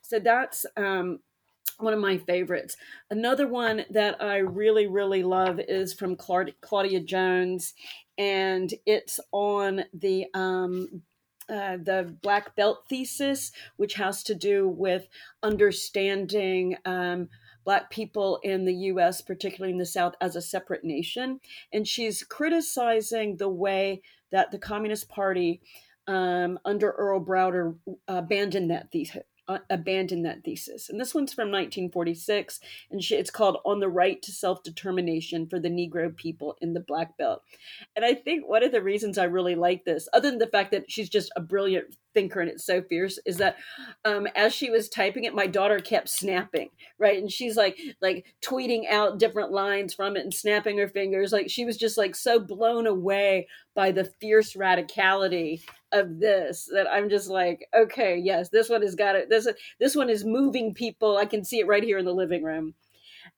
So 0.00 0.18
that's 0.18 0.66
um, 0.76 1.20
one 1.78 1.92
of 1.92 2.00
my 2.00 2.18
favorites. 2.18 2.76
Another 3.10 3.46
one 3.46 3.84
that 3.90 4.22
I 4.22 4.38
really, 4.38 4.86
really 4.86 5.22
love 5.22 5.60
is 5.60 5.92
from 5.92 6.16
Claudia 6.16 7.00
Jones, 7.00 7.74
and 8.16 8.72
it's 8.86 9.18
on 9.32 9.84
the 9.92 10.26
um, 10.34 11.02
uh, 11.48 11.76
the 11.76 12.16
black 12.22 12.54
belt 12.56 12.84
thesis, 12.88 13.50
which 13.76 13.94
has 13.94 14.22
to 14.22 14.34
do 14.34 14.68
with 14.68 15.08
understanding 15.42 16.76
um, 16.84 17.28
black 17.64 17.90
people 17.90 18.38
in 18.42 18.64
the 18.64 18.74
U.S., 18.74 19.20
particularly 19.20 19.72
in 19.72 19.78
the 19.78 19.84
South, 19.84 20.14
as 20.20 20.36
a 20.36 20.42
separate 20.42 20.84
nation, 20.84 21.40
and 21.72 21.86
she's 21.86 22.22
criticizing 22.22 23.36
the 23.36 23.48
way 23.48 24.02
that 24.30 24.50
the 24.50 24.58
Communist 24.58 25.08
Party 25.08 25.60
um, 26.06 26.58
under 26.64 26.90
Earl 26.90 27.24
Browder 27.24 27.76
abandoned 28.08 28.70
that 28.70 28.90
uh, 29.52 29.58
abandon 29.70 30.22
that 30.22 30.44
thesis. 30.44 30.88
And 30.88 31.00
this 31.00 31.14
one's 31.14 31.32
from 31.32 31.50
1946, 31.50 32.60
and 32.90 33.02
she, 33.02 33.16
it's 33.16 33.30
called 33.30 33.58
On 33.64 33.80
the 33.80 33.88
Right 33.88 34.20
to 34.22 34.32
Self 34.32 34.62
Determination 34.62 35.46
for 35.46 35.58
the 35.58 35.68
Negro 35.68 36.14
People 36.14 36.56
in 36.60 36.74
the 36.74 36.80
Black 36.80 37.16
Belt. 37.16 37.42
And 37.96 38.04
I 38.04 38.14
think 38.14 38.48
one 38.48 38.62
of 38.62 38.72
the 38.72 38.82
reasons 38.82 39.18
I 39.18 39.24
really 39.24 39.54
like 39.54 39.84
this, 39.84 40.08
other 40.12 40.30
than 40.30 40.38
the 40.38 40.46
fact 40.46 40.72
that 40.72 40.90
she's 40.90 41.08
just 41.08 41.32
a 41.36 41.40
brilliant 41.40 41.96
thinker 42.14 42.40
and 42.40 42.50
it's 42.50 42.64
so 42.64 42.82
fierce, 42.82 43.18
is 43.26 43.38
that 43.38 43.56
um, 44.04 44.26
as 44.34 44.54
she 44.54 44.70
was 44.70 44.88
typing 44.88 45.24
it, 45.24 45.34
my 45.34 45.46
daughter 45.46 45.78
kept 45.78 46.08
snapping, 46.08 46.70
right? 46.98 47.18
And 47.18 47.30
she's 47.30 47.56
like, 47.56 47.78
like 48.00 48.26
tweeting 48.42 48.90
out 48.90 49.18
different 49.18 49.52
lines 49.52 49.94
from 49.94 50.16
it 50.16 50.24
and 50.24 50.34
snapping 50.34 50.78
her 50.78 50.88
fingers. 50.88 51.32
Like 51.32 51.50
she 51.50 51.64
was 51.64 51.76
just 51.76 51.98
like 51.98 52.14
so 52.14 52.38
blown 52.38 52.86
away 52.86 53.48
by 53.74 53.92
the 53.92 54.04
fierce 54.04 54.54
radicality 54.54 55.62
of 55.92 56.18
this 56.20 56.68
that 56.72 56.86
I'm 56.90 57.08
just 57.08 57.28
like, 57.28 57.68
okay, 57.74 58.16
yes, 58.16 58.48
this 58.48 58.68
one 58.68 58.82
has 58.82 58.94
got 58.94 59.16
it. 59.16 59.28
This 59.28 59.46
this 59.78 59.94
one 59.94 60.10
is 60.10 60.24
moving 60.24 60.74
people. 60.74 61.16
I 61.16 61.26
can 61.26 61.44
see 61.44 61.60
it 61.60 61.66
right 61.66 61.82
here 61.82 61.98
in 61.98 62.04
the 62.04 62.14
living 62.14 62.42
room. 62.42 62.74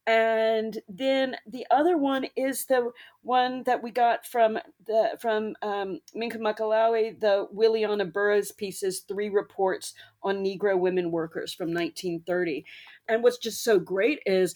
And 0.07 0.81
then 0.89 1.37
the 1.47 1.67
other 1.71 1.97
one 1.97 2.27
is 2.37 2.67
the 2.67 2.91
one 3.23 3.63
that 3.65 3.83
we 3.83 3.91
got 3.91 4.27
from 4.27 4.59
the 4.87 5.17
from 5.21 5.55
um, 5.63 6.01
Minkah 6.15 6.39
Makalani, 6.39 7.19
the 7.19 7.47
Williana 7.55 8.11
Burroughs 8.11 8.53
pieces, 8.53 9.01
three 9.01 9.31
reports 9.31 9.95
on 10.23 10.45
Negro 10.45 10.79
women 10.79 11.11
workers 11.11 11.53
from 11.53 11.69
1930. 11.69 12.65
And 13.09 13.23
what's 13.23 13.39
just 13.39 13.65
so 13.65 13.79
great 13.79 14.21
is 14.27 14.55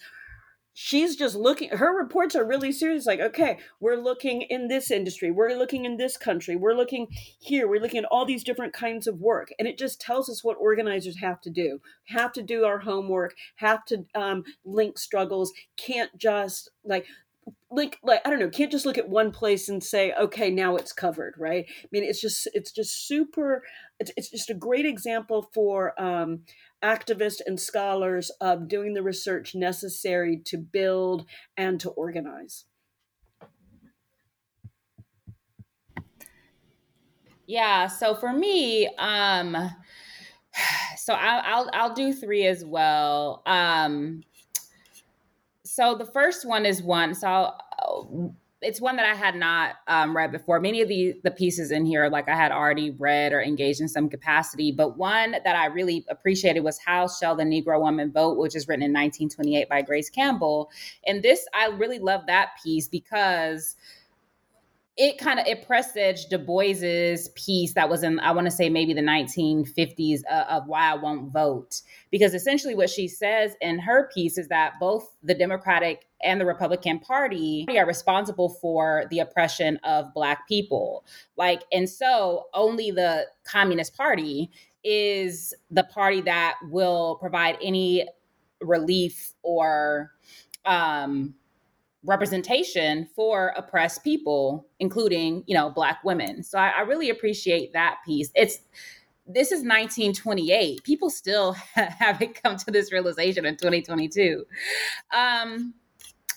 she's 0.81 1.17
just 1.17 1.35
looking 1.35 1.69
her 1.71 1.97
reports 1.97 2.37
are 2.37 2.47
really 2.47 2.71
serious 2.71 3.05
like 3.05 3.19
okay 3.19 3.59
we're 3.81 3.97
looking 3.97 4.43
in 4.43 4.69
this 4.69 4.91
industry 4.91 5.31
we're 5.31 5.57
looking 5.57 5.85
in 5.85 5.97
this 5.97 6.17
country 6.17 6.55
we're 6.55 6.75
looking 6.75 7.09
here 7.41 7.67
we're 7.67 7.81
looking 7.81 7.99
at 7.99 8.05
all 8.12 8.25
these 8.25 8.45
different 8.45 8.73
kinds 8.73 9.07
of 9.07 9.21
work. 9.21 9.53
And 9.59 9.67
it 9.67 9.79
just 9.79 10.01
tells 10.01 10.29
us 10.29 10.45
what 10.45 10.57
organizers 10.61 11.19
have 11.19 11.41
to 11.43 11.51
do 11.51 11.81
have 12.09 12.33
to 12.35 12.43
do 12.43 12.64
our 12.64 12.79
homework 12.79 13.35
have 13.57 13.85
to 13.87 14.05
um, 14.14 14.45
link 14.64 14.99
struggles 14.99 15.53
can't 15.77 16.17
just 16.17 16.71
like 16.85 17.07
like 17.70 17.98
like 18.02 18.20
i 18.24 18.30
don't 18.30 18.38
know 18.38 18.48
can't 18.48 18.72
just 18.72 18.87
look 18.87 18.98
at 18.98 19.08
one 19.08 19.30
place 19.30 19.68
and 19.68 19.82
say 19.82 20.12
okay 20.14 20.50
now 20.50 20.76
it's 20.76 20.92
covered 20.92 21.34
right 21.38 21.66
i 21.68 21.87
mean 21.92 22.02
it's 22.02 22.20
just 22.20 22.48
it's 22.54 22.72
just 22.72 23.06
super 23.06 23.62
it's, 24.00 24.11
it's 24.16 24.30
just 24.30 24.50
a 24.50 24.54
great 24.54 24.87
example 24.87 25.50
for 25.54 26.00
um 26.00 26.40
activists 26.82 27.40
and 27.44 27.58
scholars 27.58 28.30
of 28.40 28.68
doing 28.68 28.94
the 28.94 29.02
research 29.02 29.54
necessary 29.54 30.40
to 30.44 30.56
build 30.56 31.26
and 31.56 31.80
to 31.80 31.90
organize. 31.90 32.64
Yeah, 37.46 37.87
so 37.87 38.14
for 38.14 38.32
me, 38.32 38.88
um, 38.98 39.56
so 40.96 41.14
I'll, 41.14 41.42
I'll 41.44 41.70
I'll 41.72 41.94
do 41.94 42.12
three 42.12 42.46
as 42.46 42.64
well. 42.64 43.42
Um, 43.46 44.22
so 45.79 45.95
the 45.95 46.05
first 46.05 46.45
one 46.45 46.67
is 46.67 46.83
one. 46.83 47.14
So 47.14 47.29
I'll, 47.29 48.35
it's 48.61 48.81
one 48.81 48.97
that 48.97 49.07
I 49.07 49.14
had 49.14 49.37
not 49.37 49.77
um, 49.87 50.17
read 50.17 50.33
before. 50.33 50.59
Many 50.59 50.81
of 50.81 50.88
the 50.88 51.14
the 51.23 51.31
pieces 51.31 51.71
in 51.71 51.87
here, 51.87 52.09
like 52.09 52.29
I 52.29 52.35
had 52.35 52.51
already 52.51 52.91
read 52.91 53.33
or 53.33 53.41
engaged 53.41 53.81
in 53.81 53.87
some 53.87 54.09
capacity, 54.09 54.73
but 54.73 54.99
one 54.99 55.37
that 55.45 55.55
I 55.55 55.67
really 55.67 56.05
appreciated 56.11 56.64
was 56.64 56.81
"How 56.81 57.07
Shall 57.07 57.37
the 57.37 57.45
Negro 57.45 57.81
Woman 57.81 58.11
Vote," 58.11 58.38
which 58.38 58.57
is 58.57 58.67
written 58.67 58.83
in 58.83 58.91
1928 58.91 59.69
by 59.69 59.83
Grace 59.83 60.11
Campbell. 60.11 60.69
And 61.07 61.23
this, 61.23 61.47
I 61.55 61.69
really 61.69 62.01
love 62.01 62.23
that 62.27 62.59
piece 62.61 62.88
because 62.88 63.77
it 64.98 65.16
kind 65.16 65.38
of 65.38 65.46
it 65.46 65.64
presaged 65.64 66.28
Du 66.28 66.38
Bois's 66.38 67.28
piece 67.30 67.72
that 67.74 67.88
was 67.88 68.02
in 68.02 68.18
I 68.18 68.32
want 68.32 68.46
to 68.46 68.50
say 68.50 68.68
maybe 68.68 68.92
the 68.92 69.00
1950s 69.00 70.22
uh, 70.28 70.44
of 70.50 70.66
why 70.66 70.90
I 70.90 70.94
won't 70.94 71.32
vote. 71.32 71.82
Because 72.11 72.34
essentially 72.34 72.74
what 72.74 72.90
she 72.90 73.06
says 73.06 73.54
in 73.61 73.78
her 73.78 74.11
piece 74.12 74.37
is 74.37 74.48
that 74.48 74.72
both 74.80 75.16
the 75.22 75.34
Democratic 75.34 76.08
and 76.24 76.40
the 76.40 76.46
Republican 76.46 76.98
Party 76.98 77.64
are 77.70 77.87
responsible 77.87 78.48
for 78.61 79.04
the 79.11 79.20
oppression 79.20 79.78
of 79.84 80.12
black 80.14 80.48
people. 80.48 81.06
Like 81.37 81.62
and 81.72 81.88
so 81.88 82.46
only 82.52 82.90
the 82.90 83.26
Communist 83.44 83.96
Party 83.96 84.50
is 84.82 85.54
the 85.70 85.84
party 85.84 86.22
that 86.22 86.56
will 86.70 87.16
provide 87.20 87.56
any 87.62 88.08
relief 88.61 89.34
or 89.44 90.11
um 90.64 91.34
representation 92.04 93.08
for 93.14 93.52
oppressed 93.56 94.04
people, 94.04 94.66
including, 94.78 95.44
you 95.46 95.54
know, 95.54 95.70
black 95.70 96.02
women. 96.04 96.42
So 96.42 96.58
I, 96.58 96.68
I 96.68 96.80
really 96.82 97.11
appreciate 97.11 97.72
that 97.72 97.98
piece. 98.04 98.30
It's 98.34 98.61
this 99.26 99.52
is 99.52 99.58
1928. 99.58 100.82
People 100.84 101.11
still 101.11 101.52
haven't 101.74 102.42
come 102.42 102.56
to 102.56 102.70
this 102.70 102.92
realization 102.92 103.44
in 103.44 103.56
2022. 103.56 104.44
Um, 105.14 105.74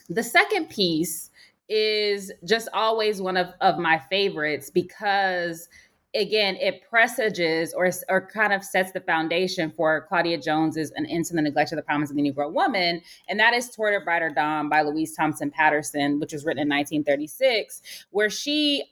the 0.09 0.23
second 0.23 0.69
piece 0.69 1.29
is 1.69 2.33
just 2.43 2.67
always 2.73 3.21
one 3.21 3.37
of, 3.37 3.53
of 3.61 3.77
my 3.77 3.97
favorites 4.09 4.69
because 4.69 5.69
again, 6.13 6.55
it 6.57 6.81
presages 6.89 7.73
or, 7.73 7.89
or 8.09 8.27
kind 8.27 8.53
of 8.53 8.63
sets 8.63 8.91
the 8.91 8.99
foundation 9.01 9.71
for 9.71 10.05
Claudia 10.07 10.37
Jones's 10.37 10.91
An 10.95 11.05
End 11.05 11.25
to 11.25 11.33
the 11.33 11.41
Neglect 11.41 11.71
of 11.71 11.77
the 11.77 11.83
Promise 11.83 12.09
of 12.09 12.15
the 12.15 12.21
Negro 12.21 12.51
Woman. 12.51 13.01
And 13.29 13.39
that 13.39 13.53
is 13.53 13.69
Toward 13.69 14.01
a 14.01 14.03
Brighter 14.03 14.29
Dawn 14.29 14.69
by 14.69 14.81
Louise 14.81 15.15
Thompson 15.15 15.51
Patterson, 15.51 16.19
which 16.19 16.33
was 16.33 16.45
written 16.45 16.63
in 16.63 16.69
1936, 16.69 18.05
where 18.11 18.29
she 18.29 18.85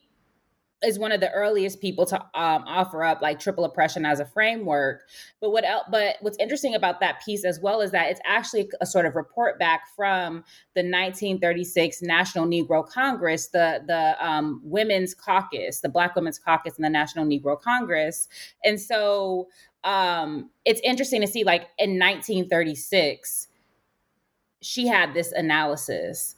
is 0.84 0.98
one 0.98 1.12
of 1.12 1.20
the 1.20 1.32
earliest 1.32 1.82
people 1.82 2.06
to 2.06 2.18
um, 2.34 2.64
offer 2.66 3.04
up 3.04 3.22
like 3.22 3.40
triple 3.40 3.66
oppression 3.66 4.06
as 4.06 4.20
a 4.20 4.26
framework. 4.26 5.02
But 5.42 5.52
what 5.52 5.66
else, 5.66 5.84
but 5.92 6.16
what's 6.22 6.38
interesting 6.38 6.76
about 6.76 7.00
that 7.02 7.22
piece 7.24 7.44
as 7.44 7.60
well 7.60 7.82
is 7.82 7.92
that 7.92 8.10
it's 8.10 8.22
actually 8.26 8.70
a 8.80 8.86
sort 8.86 9.06
of 9.06 9.16
report 9.16 9.60
back 9.60 9.82
from 9.96 10.44
the 10.76 10.82
1936 10.82 12.02
National 12.02 12.46
Negro 12.46 12.88
Congress, 12.88 13.48
the 13.48 13.84
the 13.86 14.16
um, 14.26 14.62
Women's 14.64 15.14
Caucus, 15.14 15.82
the 15.82 15.90
Black 15.90 16.16
Women's 16.16 16.40
Caucus, 16.40 16.78
in 16.78 16.84
the 16.84 16.90
National 16.90 17.26
Negro 17.26 17.60
Congress, 17.60 18.28
and 18.64 18.80
so 18.80 19.48
um, 19.84 20.50
it's 20.66 20.82
interesting 20.84 21.22
to 21.22 21.28
see 21.28 21.44
like 21.44 21.68
in 21.78 22.00
1936 22.00 23.48
she 24.62 24.88
had 24.88 25.14
this 25.14 25.32
analysis. 25.32 26.36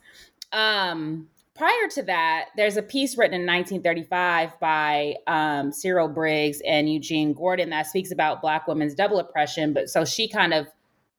Um, 0.51 1.27
prior 1.55 1.87
to 1.91 2.03
that, 2.03 2.49
there's 2.55 2.77
a 2.77 2.81
piece 2.81 3.17
written 3.17 3.41
in 3.41 3.47
1935 3.47 4.59
by 4.59 5.15
um, 5.27 5.71
Cyril 5.71 6.07
Briggs 6.07 6.61
and 6.65 6.91
Eugene 6.91 7.33
Gordon 7.33 7.69
that 7.71 7.87
speaks 7.87 8.11
about 8.11 8.41
Black 8.41 8.67
women's 8.67 8.95
double 8.95 9.19
oppression. 9.19 9.73
But 9.73 9.89
so 9.89 10.05
she 10.05 10.27
kind 10.27 10.53
of 10.53 10.67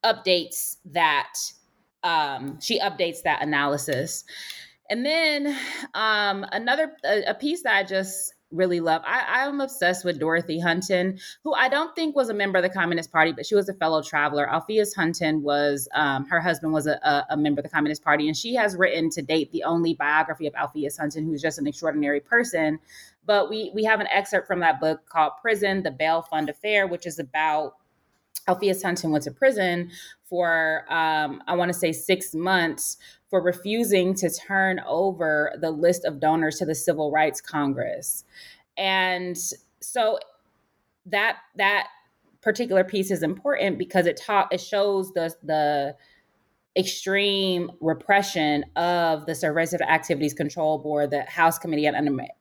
updates 0.04 0.76
that. 0.86 1.32
Um, 2.02 2.58
she 2.60 2.80
updates 2.80 3.22
that 3.22 3.42
analysis. 3.42 4.24
And 4.90 5.06
then 5.06 5.56
um, 5.94 6.44
another 6.50 6.92
a, 7.04 7.22
a 7.28 7.34
piece 7.34 7.62
that 7.62 7.76
I 7.76 7.84
just 7.84 8.34
really 8.52 8.80
love. 8.80 9.02
I, 9.04 9.44
I'm 9.44 9.60
obsessed 9.60 10.04
with 10.04 10.20
Dorothy 10.20 10.60
Hunton, 10.60 11.18
who 11.42 11.54
I 11.54 11.68
don't 11.68 11.94
think 11.94 12.14
was 12.14 12.28
a 12.28 12.34
member 12.34 12.58
of 12.58 12.62
the 12.62 12.70
Communist 12.70 13.10
Party, 13.10 13.32
but 13.32 13.46
she 13.46 13.54
was 13.54 13.68
a 13.68 13.74
fellow 13.74 14.02
traveler. 14.02 14.48
Alpheus 14.48 14.94
Hunton 14.94 15.42
was, 15.42 15.88
um, 15.94 16.26
her 16.26 16.40
husband 16.40 16.72
was 16.72 16.86
a, 16.86 17.26
a, 17.30 17.36
member 17.36 17.60
of 17.60 17.64
the 17.64 17.70
Communist 17.70 18.04
Party, 18.04 18.28
and 18.28 18.36
she 18.36 18.54
has 18.54 18.76
written 18.76 19.10
to 19.10 19.22
date 19.22 19.50
the 19.52 19.64
only 19.64 19.94
biography 19.94 20.46
of 20.46 20.54
Alpheus 20.54 20.98
Hunton, 20.98 21.24
who's 21.24 21.42
just 21.42 21.58
an 21.58 21.66
extraordinary 21.66 22.20
person. 22.20 22.78
But 23.24 23.48
we 23.48 23.70
we 23.74 23.84
have 23.84 24.00
an 24.00 24.08
excerpt 24.08 24.46
from 24.46 24.60
that 24.60 24.80
book 24.80 25.06
called 25.08 25.32
Prison: 25.40 25.82
The 25.82 25.90
Bail 25.90 26.22
Fund 26.22 26.48
Affair, 26.48 26.86
which 26.86 27.06
is 27.06 27.18
about 27.18 27.74
Alpheus 28.48 28.82
Hunton 28.82 29.10
went 29.10 29.24
to 29.24 29.30
prison 29.30 29.90
for, 30.24 30.84
um, 30.92 31.42
I 31.46 31.54
want 31.54 31.72
to 31.72 31.78
say, 31.78 31.92
six 31.92 32.34
months 32.34 32.96
for 33.30 33.42
refusing 33.42 34.14
to 34.14 34.30
turn 34.30 34.80
over 34.86 35.52
the 35.60 35.70
list 35.70 36.04
of 36.04 36.20
donors 36.20 36.58
to 36.58 36.66
the 36.66 36.74
Civil 36.74 37.10
Rights 37.10 37.40
Congress. 37.40 38.24
And 38.76 39.36
so 39.80 40.18
that 41.06 41.38
that 41.56 41.88
particular 42.40 42.84
piece 42.84 43.10
is 43.10 43.22
important 43.22 43.78
because 43.78 44.06
it 44.06 44.16
taught 44.16 44.52
it 44.52 44.60
shows 44.60 45.12
the 45.12 45.34
the 45.42 45.96
extreme 46.76 47.70
repression 47.80 48.64
of 48.76 49.26
the 49.26 49.34
Subversive 49.34 49.82
Activities 49.82 50.32
Control 50.32 50.78
Board, 50.78 51.10
the 51.10 51.22
House 51.22 51.58
Committee 51.58 51.86
on 51.86 51.94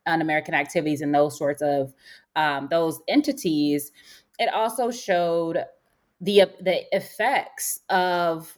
Un-American 0.05 0.53
Activities, 0.53 1.01
and 1.01 1.13
those 1.13 1.37
sorts 1.37 1.61
of 1.61 1.93
um, 2.35 2.67
those 2.71 3.01
entities. 3.09 3.91
It 4.39 4.51
also 4.53 4.89
showed 4.89 5.65
the 6.21 6.43
the 6.61 6.83
effects 6.95 7.81
of 7.89 8.57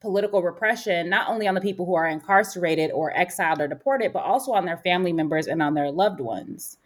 political 0.00 0.42
repression, 0.42 1.08
not 1.08 1.28
only 1.28 1.48
on 1.48 1.54
the 1.54 1.60
people 1.60 1.84
who 1.84 1.94
are 1.94 2.06
incarcerated 2.06 2.90
or 2.92 3.16
exiled 3.16 3.60
or 3.60 3.66
deported, 3.66 4.12
but 4.12 4.20
also 4.20 4.52
on 4.52 4.64
their 4.64 4.76
family 4.78 5.12
members 5.12 5.48
and 5.48 5.60
on 5.60 5.74
their 5.74 5.90
loved 5.90 6.20
ones. 6.20 6.76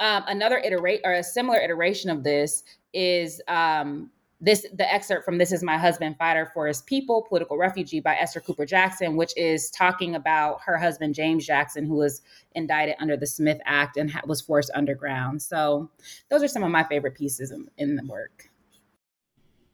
Um, 0.00 0.24
another 0.26 0.58
iterate 0.58 1.00
or 1.04 1.12
a 1.12 1.22
similar 1.22 1.58
iteration 1.58 2.10
of 2.10 2.22
this 2.22 2.64
is 2.92 3.42
um, 3.48 4.10
this 4.40 4.66
the 4.74 4.92
excerpt 4.92 5.24
from 5.24 5.38
"This 5.38 5.52
Is 5.52 5.62
My 5.62 5.78
Husband, 5.78 6.16
Fighter 6.18 6.50
for 6.52 6.66
His 6.66 6.82
People: 6.82 7.26
Political 7.28 7.56
Refugee" 7.56 8.00
by 8.00 8.14
Esther 8.16 8.40
Cooper 8.40 8.66
Jackson, 8.66 9.16
which 9.16 9.36
is 9.36 9.70
talking 9.70 10.14
about 10.14 10.60
her 10.64 10.76
husband 10.76 11.14
James 11.14 11.46
Jackson, 11.46 11.86
who 11.86 11.96
was 11.96 12.22
indicted 12.54 12.96
under 13.00 13.16
the 13.16 13.26
Smith 13.26 13.58
Act 13.64 13.96
and 13.96 14.10
ha- 14.10 14.22
was 14.26 14.40
forced 14.40 14.70
underground. 14.74 15.42
So, 15.42 15.90
those 16.30 16.42
are 16.42 16.48
some 16.48 16.62
of 16.62 16.70
my 16.70 16.84
favorite 16.84 17.14
pieces 17.14 17.50
in, 17.50 17.68
in 17.78 17.96
the 17.96 18.04
work. 18.04 18.50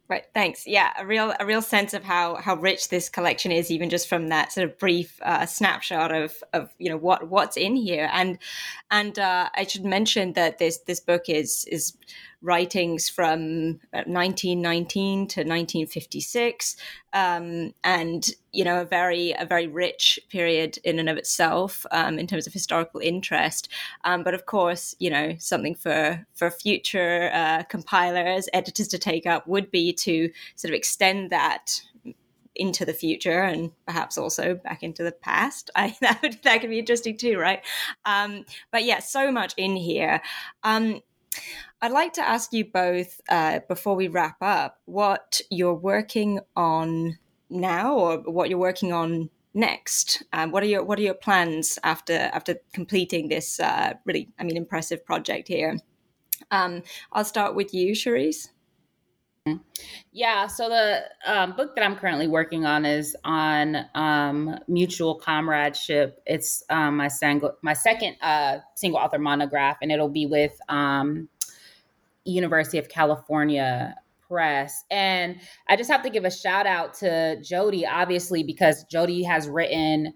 Right. 0.09 0.25
Thanks. 0.35 0.67
Yeah, 0.67 0.93
a 0.99 1.07
real 1.07 1.33
a 1.41 1.47
real 1.47 1.63
sense 1.63 1.95
of 1.95 2.05
how 2.05 2.35
how 2.35 2.57
rich 2.57 2.89
this 2.89 3.09
collection 3.09 3.51
is, 3.51 3.71
even 3.71 3.89
just 3.89 4.09
from 4.09 4.29
that 4.29 4.53
sort 4.53 4.69
of 4.69 4.79
brief 4.79 5.19
uh, 5.23 5.47
snapshot 5.47 6.13
of 6.13 6.43
of 6.53 6.69
you 6.79 6.91
know 6.91 6.99
what 6.99 7.29
what's 7.31 7.57
in 7.57 7.77
here. 7.77 8.11
And 8.13 8.39
and 8.91 9.19
uh, 9.19 9.49
I 9.55 9.65
should 9.65 9.85
mention 9.87 10.35
that 10.35 10.59
this 10.59 10.79
this 10.79 11.01
book 11.01 11.29
is 11.29 11.65
is 11.71 11.97
writings 12.43 13.09
from 13.09 13.81
1919 13.93 15.29
to 15.29 15.41
1956, 15.41 16.77
um, 17.13 17.73
and 17.85 18.31
you 18.53 18.65
know 18.65 18.81
a 18.81 18.85
very 18.85 19.33
a 19.39 19.47
very 19.47 19.67
rich 19.67 20.19
period 20.29 20.79
in 20.85 20.99
and 20.99 21.09
of 21.09 21.17
itself 21.17 21.87
um, 21.91 22.19
in 22.19 22.27
terms 22.27 22.47
of 22.47 22.53
historical 22.53 23.01
interest. 23.01 23.69
Um, 24.05 24.23
but 24.23 24.35
of 24.35 24.47
course, 24.47 24.95
you 24.99 25.11
know 25.11 25.37
something 25.39 25.75
for 25.75 26.27
for 26.35 26.51
future 26.51 27.31
uh, 27.33 27.63
compilers, 27.65 28.49
editors 28.53 28.89
to 28.89 28.99
take 28.99 29.27
up 29.27 29.47
would 29.47 29.71
be 29.71 29.93
to 29.95 30.31
sort 30.57 30.71
of 30.71 30.77
extend 30.77 31.31
that 31.31 31.81
into 32.55 32.85
the 32.85 32.93
future 32.93 33.43
and 33.43 33.73
perhaps 33.87 34.19
also 34.19 34.55
back 34.55 34.83
into 34.83 35.03
the 35.03 35.13
past. 35.13 35.71
I, 35.77 35.97
that 36.01 36.21
would 36.23 36.43
that 36.43 36.61
could 36.61 36.71
be 36.71 36.79
interesting 36.79 37.17
too, 37.17 37.39
right? 37.39 37.63
Um, 38.05 38.45
but 38.71 38.85
yeah, 38.85 38.99
so 38.99 39.31
much 39.31 39.55
in 39.57 39.77
here. 39.77 40.21
Um, 40.63 41.01
I'd 41.83 41.91
like 41.91 42.13
to 42.13 42.23
ask 42.23 42.53
you 42.53 42.65
both 42.65 43.21
uh, 43.29 43.59
before 43.69 43.97
we 43.97 44.07
wrap 44.07 44.37
up 44.41 44.79
what 44.85 45.41
you're 45.51 45.75
working 45.75 46.39
on 46.55 47.19
now, 47.51 47.97
or 47.97 48.19
what 48.19 48.49
you're 48.49 48.59
working 48.59 48.93
on 48.93 49.29
next. 49.53 50.23
Um, 50.33 50.53
what 50.53 50.63
are 50.63 50.67
your 50.67 50.85
What 50.85 51.01
are 51.01 51.03
your 51.03 51.15
plans 51.15 51.81
after 51.83 52.31
after 52.33 52.55
completing 52.73 53.29
this 53.29 53.59
uh, 53.59 53.95
really, 54.05 54.29
I 54.39 54.45
mean, 54.45 54.57
impressive 54.57 55.05
project 55.05 55.49
here? 55.49 55.77
Um, 56.53 56.83
I'll 57.13 57.25
start 57.25 57.57
with 57.57 57.75
you, 57.75 57.95
Charisse. 57.95 58.49
Yeah, 60.13 60.47
so 60.47 60.69
the 60.69 61.03
um, 61.27 61.57
book 61.57 61.75
that 61.75 61.85
I'm 61.85 61.97
currently 61.97 62.29
working 62.29 62.65
on 62.65 62.85
is 62.87 63.17
on 63.25 63.77
um, 63.97 64.57
mutual 64.69 65.17
comradeship. 65.17 66.23
It's 66.27 66.63
um, 66.71 66.99
my 66.99 67.09
single, 67.09 67.57
my 67.61 67.73
second 67.73 68.17
uh, 68.23 68.59
single 68.77 69.01
author 69.01 69.19
monograph, 69.19 69.79
and 69.83 69.91
it'll 69.91 70.09
be 70.09 70.27
with 70.27 70.57
um, 70.69 71.29
University 72.25 72.79
of 72.79 72.89
California 72.89 73.95
Press. 74.27 74.85
And 74.91 75.41
I 75.69 75.77
just 75.77 75.91
have 75.91 76.03
to 76.03 76.11
give 76.11 76.25
a 76.25 76.31
shout 76.31 76.67
out 76.67 76.95
to 76.95 77.41
Jodi, 77.43 77.87
obviously, 77.87 78.43
because 78.43 78.85
Jodi 78.85 79.23
has 79.25 79.49
written 79.49 80.15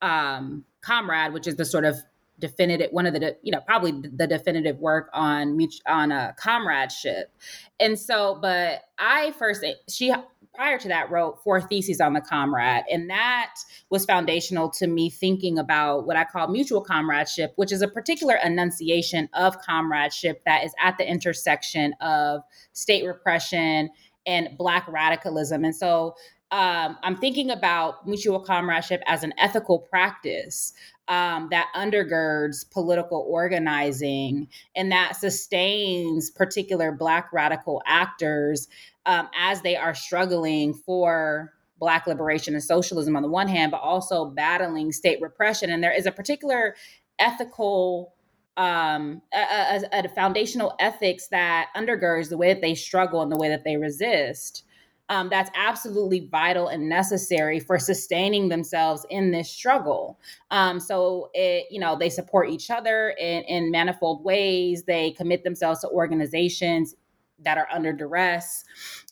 um, 0.00 0.64
Comrade, 0.80 1.32
which 1.32 1.46
is 1.46 1.56
the 1.56 1.64
sort 1.64 1.84
of 1.84 1.96
definitive 2.38 2.90
one 2.92 3.06
of 3.06 3.14
the 3.14 3.36
you 3.42 3.50
know 3.50 3.60
probably 3.66 3.92
the 3.92 4.26
definitive 4.26 4.78
work 4.78 5.10
on 5.12 5.58
on 5.86 6.12
a 6.12 6.14
uh, 6.14 6.32
comradeship 6.34 7.32
and 7.80 7.98
so 7.98 8.38
but 8.40 8.82
i 8.98 9.32
first 9.32 9.64
she 9.88 10.14
prior 10.58 10.76
to 10.76 10.88
that 10.88 11.08
wrote 11.08 11.40
four 11.44 11.60
theses 11.60 12.00
on 12.00 12.14
the 12.14 12.20
comrade. 12.20 12.82
And 12.90 13.08
that 13.10 13.54
was 13.90 14.04
foundational 14.04 14.68
to 14.70 14.88
me 14.88 15.08
thinking 15.08 15.56
about 15.56 16.04
what 16.04 16.16
i 16.16 16.24
call 16.24 16.48
mutual 16.48 16.80
comradeship 16.80 17.52
which 17.54 17.70
is 17.70 17.80
a 17.80 17.86
particular 17.86 18.36
enunciation 18.44 19.28
of 19.34 19.56
comradeship 19.62 20.42
that 20.44 20.64
is 20.64 20.74
at 20.82 20.98
the 20.98 21.08
intersection 21.08 21.94
of 22.00 22.42
state 22.72 23.06
repression 23.06 23.88
and 24.26 24.48
black 24.58 24.86
radicalism. 24.88 25.64
And 25.64 25.74
so 25.74 26.16
um, 26.50 26.96
I'm 27.02 27.16
thinking 27.16 27.50
about 27.50 28.06
mutual 28.06 28.40
comradeship 28.40 29.02
as 29.06 29.22
an 29.22 29.34
ethical 29.38 29.78
practice 29.78 30.72
um, 31.08 31.48
that 31.50 31.68
undergirds 31.74 32.70
political 32.70 33.24
organizing 33.28 34.48
and 34.76 34.92
that 34.92 35.16
sustains 35.16 36.30
particular 36.30 36.92
Black 36.92 37.32
radical 37.32 37.82
actors 37.86 38.68
um, 39.08 39.28
as 39.36 39.62
they 39.62 39.76
are 39.76 39.94
struggling 39.94 40.72
for 40.72 41.52
Black 41.80 42.06
liberation 42.06 42.54
and 42.54 42.62
socialism 42.62 43.16
on 43.16 43.22
the 43.22 43.28
one 43.28 43.48
hand, 43.48 43.72
but 43.72 43.80
also 43.80 44.26
battling 44.26 44.92
state 44.92 45.20
repression. 45.20 45.70
And 45.70 45.82
there 45.82 45.92
is 45.92 46.06
a 46.06 46.12
particular 46.12 46.76
ethical 47.18 48.14
um, 48.56 49.22
a, 49.32 49.84
a, 49.92 50.04
a, 50.04 50.08
foundational 50.08 50.74
ethics 50.80 51.28
that 51.28 51.68
undergirds 51.76 52.28
the 52.28 52.36
way 52.36 52.52
that 52.52 52.60
they 52.60 52.74
struggle 52.74 53.22
and 53.22 53.30
the 53.30 53.36
way 53.36 53.48
that 53.48 53.62
they 53.62 53.76
resist 53.76 54.64
um, 55.10 55.28
that's 55.30 55.50
absolutely 55.54 56.28
vital 56.30 56.68
and 56.68 56.88
necessary 56.88 57.60
for 57.60 57.78
sustaining 57.78 58.48
themselves 58.48 59.06
in 59.10 59.30
this 59.30 59.50
struggle. 59.50 60.18
Um, 60.50 60.80
so 60.80 61.30
it, 61.34 61.66
you 61.70 61.80
know, 61.80 61.96
they 61.96 62.10
support 62.10 62.50
each 62.50 62.70
other 62.70 63.10
in, 63.18 63.42
in 63.44 63.70
manifold 63.70 64.22
ways. 64.22 64.84
They 64.84 65.12
commit 65.12 65.44
themselves 65.44 65.80
to 65.80 65.88
organizations 65.88 66.94
that 67.40 67.58
are 67.58 67.68
under 67.72 67.92
duress. 67.92 68.64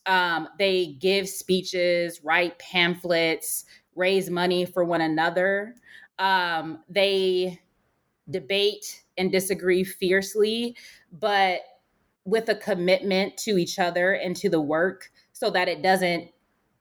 Um, 0.06 0.48
they 0.58 0.96
give 1.00 1.28
speeches, 1.28 2.20
write 2.22 2.58
pamphlets, 2.58 3.64
raise 3.94 4.30
money 4.30 4.64
for 4.64 4.84
one 4.84 5.00
another. 5.00 5.74
Um, 6.18 6.82
they 6.88 7.60
debate 8.28 9.04
and 9.16 9.30
disagree 9.30 9.84
fiercely, 9.84 10.76
but 11.12 11.60
with 12.24 12.48
a 12.48 12.56
commitment 12.56 13.36
to 13.36 13.56
each 13.56 13.78
other 13.78 14.12
and 14.12 14.34
to 14.36 14.48
the 14.48 14.60
work 14.60 15.10
so 15.32 15.50
that 15.50 15.68
it 15.68 15.82
doesn't 15.82 16.28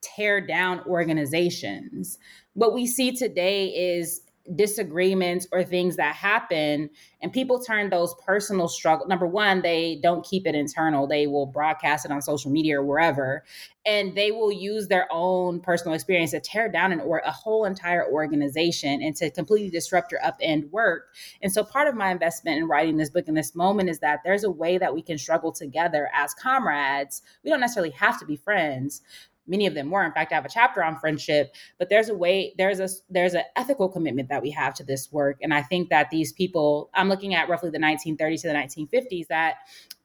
tear 0.01 0.41
down 0.41 0.81
organizations. 0.87 2.17
What 2.53 2.73
we 2.73 2.87
see 2.87 3.15
today 3.15 3.67
is 3.67 4.21
disagreements 4.53 5.47
or 5.51 5.63
things 5.63 5.95
that 5.95 6.15
happen 6.15 6.89
and 7.21 7.33
people 7.33 7.59
turn 7.59 7.89
those 7.89 8.13
personal 8.25 8.67
struggle 8.67 9.07
number 9.07 9.25
one 9.25 9.61
they 9.63 9.99
don't 10.03 10.23
keep 10.23 10.45
it 10.45 10.53
internal 10.53 11.07
they 11.07 11.25
will 11.25 11.47
broadcast 11.47 12.05
it 12.05 12.11
on 12.11 12.21
social 12.21 12.51
media 12.51 12.79
or 12.79 12.83
wherever 12.83 13.43
and 13.85 14.15
they 14.15 14.31
will 14.31 14.51
use 14.51 14.87
their 14.87 15.07
own 15.11 15.59
personal 15.59 15.93
experience 15.93 16.31
to 16.31 16.39
tear 16.39 16.69
down 16.69 16.91
an 16.91 16.99
or 16.99 17.19
a 17.19 17.31
whole 17.31 17.65
entire 17.65 18.09
organization 18.11 19.01
and 19.01 19.15
to 19.15 19.29
completely 19.29 19.69
disrupt 19.69 20.11
your 20.11 20.21
upend 20.21 20.69
work. 20.71 21.09
And 21.41 21.51
so 21.51 21.63
part 21.63 21.87
of 21.87 21.95
my 21.95 22.09
investment 22.09 22.57
in 22.57 22.67
writing 22.67 22.97
this 22.97 23.11
book 23.11 23.27
in 23.27 23.35
this 23.35 23.53
moment 23.53 23.89
is 23.89 23.99
that 23.99 24.21
there's 24.23 24.43
a 24.43 24.49
way 24.49 24.79
that 24.79 24.95
we 24.95 25.03
can 25.03 25.19
struggle 25.19 25.51
together 25.51 26.09
as 26.15 26.33
comrades. 26.33 27.21
We 27.43 27.51
don't 27.51 27.59
necessarily 27.59 27.91
have 27.91 28.19
to 28.19 28.25
be 28.25 28.35
friends 28.35 29.01
many 29.47 29.67
of 29.67 29.73
them 29.73 29.89
were 29.89 30.03
in 30.03 30.11
fact 30.11 30.31
i 30.31 30.35
have 30.35 30.45
a 30.45 30.49
chapter 30.49 30.83
on 30.83 30.97
friendship 30.97 31.55
but 31.77 31.89
there's 31.89 32.09
a 32.09 32.15
way 32.15 32.53
there's 32.57 32.79
a 32.79 32.89
there's 33.09 33.33
an 33.33 33.43
ethical 33.55 33.89
commitment 33.89 34.29
that 34.29 34.41
we 34.41 34.49
have 34.49 34.73
to 34.73 34.83
this 34.83 35.11
work. 35.11 35.37
And 35.41 35.53
i 35.53 35.61
think 35.61 35.89
that 35.89 36.09
these 36.09 36.31
people 36.31 36.89
i'm 36.93 37.09
looking 37.09 37.35
at 37.35 37.49
roughly 37.49 37.69
the 37.69 37.79
1930s 37.79 38.41
to 38.41 38.47
the 38.47 38.53
1950s 38.53 39.27
that 39.27 39.55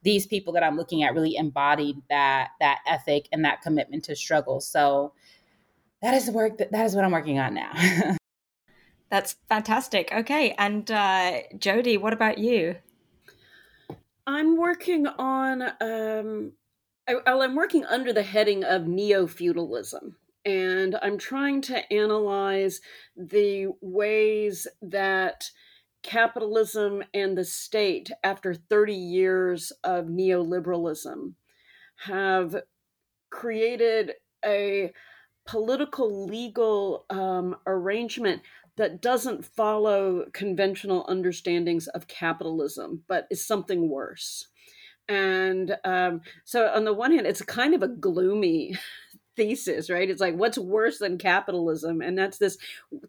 these 0.03 0.27
people 0.27 0.53
that 0.55 0.63
i'm 0.63 0.77
looking 0.77 1.03
at 1.03 1.15
really 1.15 1.37
embodied 1.37 1.97
that 2.09 2.51
that 2.61 2.79
ethic 2.87 3.29
and 3.33 3.45
that 3.45 3.63
commitment 3.63 4.05
to 4.05 4.17
struggle. 4.17 4.61
So 4.61 5.13
that 6.03 6.15
is 6.15 6.27
the 6.27 6.33
work 6.33 6.59
that, 6.59 6.73
that 6.73 6.87
is 6.87 6.95
what 6.95 7.05
i'm 7.05 7.13
working 7.13 7.39
on 7.39 7.55
now. 7.55 7.73
That's 9.11 9.37
fantastic. 9.49 10.11
Okay 10.13 10.55
and 10.59 10.91
uh, 10.91 11.41
jodi 11.59 11.97
what 11.97 12.13
about 12.13 12.39
you? 12.39 12.77
I'm 14.27 14.57
working 14.57 15.07
on 15.07 15.63
um, 15.81 16.53
I, 17.11 17.17
I'm 17.27 17.55
working 17.55 17.85
under 17.85 18.13
the 18.13 18.23
heading 18.23 18.63
of 18.63 18.87
neo 18.87 19.27
feudalism, 19.27 20.17
and 20.45 20.97
I'm 21.03 21.19
trying 21.19 21.61
to 21.63 21.93
analyze 21.93 22.81
the 23.17 23.69
ways 23.81 24.69
that 24.81 25.51
capitalism 26.03 27.03
and 27.13 27.37
the 27.37 27.45
state, 27.45 28.11
after 28.23 28.55
30 28.55 28.95
years 28.95 29.73
of 29.83 30.07
neoliberalism, 30.07 31.35
have 32.05 32.63
created 33.29 34.13
a 34.45 34.93
political 35.47 36.27
legal 36.27 37.07
um, 37.11 37.57
arrangement 37.67 38.43
that 38.77 39.03
doesn't 39.03 39.45
follow 39.45 40.27
conventional 40.33 41.05
understandings 41.09 41.89
of 41.89 42.07
capitalism, 42.07 43.03
but 43.09 43.27
is 43.31 43.45
something 43.45 43.91
worse. 43.91 44.47
And 45.11 45.77
um, 45.85 46.21
so, 46.45 46.69
on 46.69 46.85
the 46.85 46.95
one 46.95 47.11
hand, 47.11 47.27
it's 47.27 47.43
kind 47.43 47.75
of 47.75 47.83
a 47.83 47.89
gloomy 47.89 48.79
thesis, 49.37 49.91
right? 49.91 50.09
It's 50.09 50.21
like, 50.21 50.37
what's 50.37 50.57
worse 50.57 50.99
than 50.99 51.19
capitalism? 51.19 52.01
And 52.01 52.17
that's 52.17 52.39
this 52.39 52.57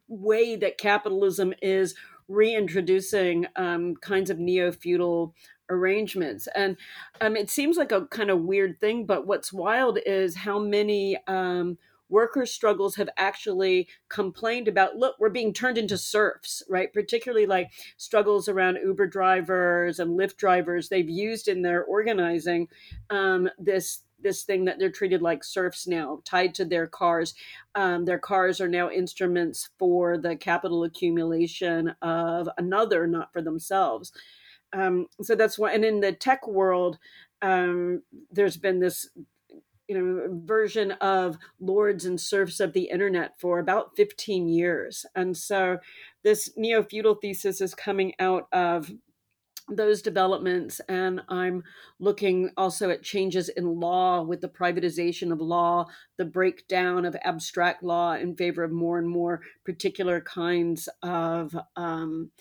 way 0.08 0.56
that 0.56 0.80
capitalism 0.80 1.54
is 1.62 1.94
reintroducing 2.28 3.46
um, 3.56 3.96
kinds 3.98 4.32
of 4.32 4.40
neo 4.40 4.72
feudal 4.72 5.36
arrangements. 5.70 6.48
And 6.56 6.76
um, 7.22 7.36
it 7.36 7.52
seems 7.52 7.78
like 7.78 7.92
a 7.92 8.08
kind 8.08 8.32
of 8.32 8.42
weird 8.42 8.80
thing, 8.80 9.06
but 9.06 9.28
what's 9.28 9.54
wild 9.54 10.00
is 10.04 10.36
how 10.36 10.58
many 10.58 11.18
um, 11.28 11.78
workers' 12.12 12.54
struggles 12.54 12.96
have 12.96 13.10
actually 13.18 13.88
complained 14.10 14.68
about 14.68 14.98
look, 14.98 15.16
we're 15.20 15.30
being 15.30 15.54
turned 15.54 15.78
into 15.78 15.98
serfs, 15.98 16.62
right? 16.70 16.94
Particularly 16.94 17.46
like 17.46 17.72
struggles 17.98 18.48
around 18.48 18.78
Uber 18.84 19.08
drivers 19.08 20.00
and 20.00 20.20
Lyft 20.20 20.38
drivers. 20.38 20.90
They've 20.90 21.10
used 21.10 21.48
in 21.48 21.62
their 21.62 21.84
organizing 21.84 22.68
um, 23.10 23.50
this 23.58 24.04
this 24.24 24.44
thing 24.44 24.66
that 24.66 24.78
they're 24.78 24.92
treated 24.92 25.22
like 25.22 25.44
serfs 25.44 25.88
now, 25.88 26.22
tied 26.26 26.54
to 26.56 26.66
their 26.66 26.86
cars. 26.86 27.34
Um, 27.74 28.06
their 28.06 28.20
cars 28.20 28.62
are 28.62 28.68
now 28.68 28.92
instruments 28.92 29.70
for 29.80 30.18
the 30.18 30.36
capital 30.36 30.84
accumulation 30.84 31.96
of 32.04 32.48
another, 32.58 33.08
not 33.08 33.34
for 33.34 33.42
themselves. 33.42 34.12
Um, 34.74 35.08
so 35.22 35.36
that's 35.36 35.58
why, 35.58 35.74
and 35.74 35.84
in 35.84 36.00
the 36.00 36.12
tech 36.12 36.48
world, 36.48 36.98
um, 37.42 38.04
there's 38.32 38.58
been 38.58 38.80
this 38.80 39.10
you 39.92 40.00
know 40.00 40.42
version 40.46 40.92
of 41.02 41.38
lords 41.60 42.06
and 42.06 42.20
serfs 42.20 42.62
of 42.62 42.72
the 42.72 42.84
internet 42.84 43.38
for 43.38 43.60
about 43.60 43.92
15 43.98 44.48
years. 44.48 45.06
And 45.16 45.36
so 45.36 45.80
this 46.24 46.50
neo-feudal 46.56 47.16
thesis 47.16 47.60
is 47.60 47.76
coming 47.76 48.14
out 48.18 48.48
of 48.54 48.90
those 49.70 50.02
developments 50.02 50.82
and 50.90 51.22
i'm 51.30 51.64
looking 52.00 52.50
also 52.58 52.90
at 52.90 53.04
changes 53.04 53.48
in 53.48 53.80
law 53.80 54.22
with 54.22 54.42
the 54.42 54.50
privatization 54.50 55.32
of 55.32 55.40
law 55.40 55.86
the 56.18 56.26
breakdown 56.26 57.06
of 57.06 57.16
abstract 57.24 57.82
law 57.82 58.14
in 58.14 58.36
favor 58.36 58.64
of 58.64 58.72
more 58.72 58.98
and 58.98 59.08
more 59.08 59.40
particular 59.64 60.20
kinds 60.20 60.90
of 61.04 61.56
um, 61.78 62.32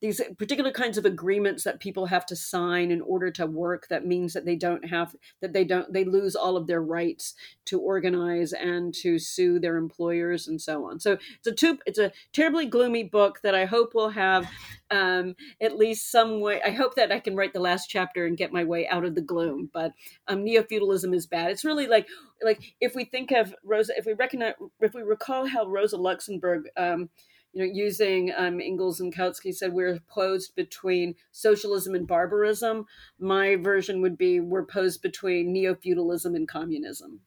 these 0.00 0.20
particular 0.38 0.72
kinds 0.72 0.98
of 0.98 1.04
agreements 1.04 1.64
that 1.64 1.80
people 1.80 2.06
have 2.06 2.26
to 2.26 2.36
sign 2.36 2.90
in 2.90 3.00
order 3.00 3.30
to 3.30 3.46
work 3.46 3.86
that 3.88 4.06
means 4.06 4.32
that 4.32 4.44
they 4.44 4.56
don't 4.56 4.88
have 4.88 5.14
that 5.40 5.52
they 5.52 5.64
don't 5.64 5.92
they 5.92 6.04
lose 6.04 6.34
all 6.34 6.56
of 6.56 6.66
their 6.66 6.82
rights 6.82 7.34
to 7.64 7.80
organize 7.80 8.52
and 8.52 8.94
to 8.94 9.18
sue 9.18 9.58
their 9.58 9.76
employers 9.76 10.48
and 10.48 10.60
so 10.60 10.84
on. 10.86 10.98
So 10.98 11.18
it's 11.38 11.46
a 11.46 11.52
two 11.52 11.78
it's 11.86 11.98
a 11.98 12.12
terribly 12.32 12.66
gloomy 12.66 13.04
book 13.04 13.40
that 13.42 13.54
i 13.54 13.64
hope 13.64 13.94
will 13.94 14.10
have 14.10 14.48
um, 14.90 15.34
at 15.60 15.76
least 15.76 16.10
some 16.10 16.40
way 16.40 16.60
i 16.62 16.70
hope 16.70 16.94
that 16.94 17.12
i 17.12 17.20
can 17.20 17.36
write 17.36 17.52
the 17.52 17.60
last 17.60 17.88
chapter 17.88 18.26
and 18.26 18.36
get 18.36 18.52
my 18.52 18.64
way 18.64 18.88
out 18.88 19.04
of 19.04 19.14
the 19.14 19.20
gloom 19.20 19.68
but 19.72 19.92
um, 20.28 20.44
neo-feudalism 20.44 21.12
is 21.14 21.26
bad. 21.26 21.50
It's 21.50 21.64
really 21.64 21.86
like 21.86 22.06
like 22.42 22.74
if 22.80 22.94
we 22.94 23.04
think 23.04 23.32
of 23.32 23.54
rosa 23.64 23.92
if 23.96 24.06
we 24.06 24.12
recognize 24.12 24.54
if 24.80 24.94
we 24.94 25.02
recall 25.02 25.46
how 25.46 25.66
rosa 25.66 25.96
luxemburg 25.96 26.68
um, 26.76 27.08
you 27.52 27.64
know, 27.64 27.72
using 27.72 28.32
um, 28.36 28.60
Engels 28.60 29.00
and 29.00 29.14
Kautsky 29.14 29.54
said 29.54 29.72
we're 29.72 29.98
posed 30.08 30.54
between 30.54 31.14
socialism 31.30 31.94
and 31.94 32.06
barbarism. 32.06 32.86
My 33.18 33.56
version 33.56 34.00
would 34.02 34.18
be 34.18 34.40
we're 34.40 34.64
posed 34.64 35.02
between 35.02 35.52
neo 35.52 35.74
feudalism 35.74 36.34
and 36.34 36.46
communism. 36.46 37.20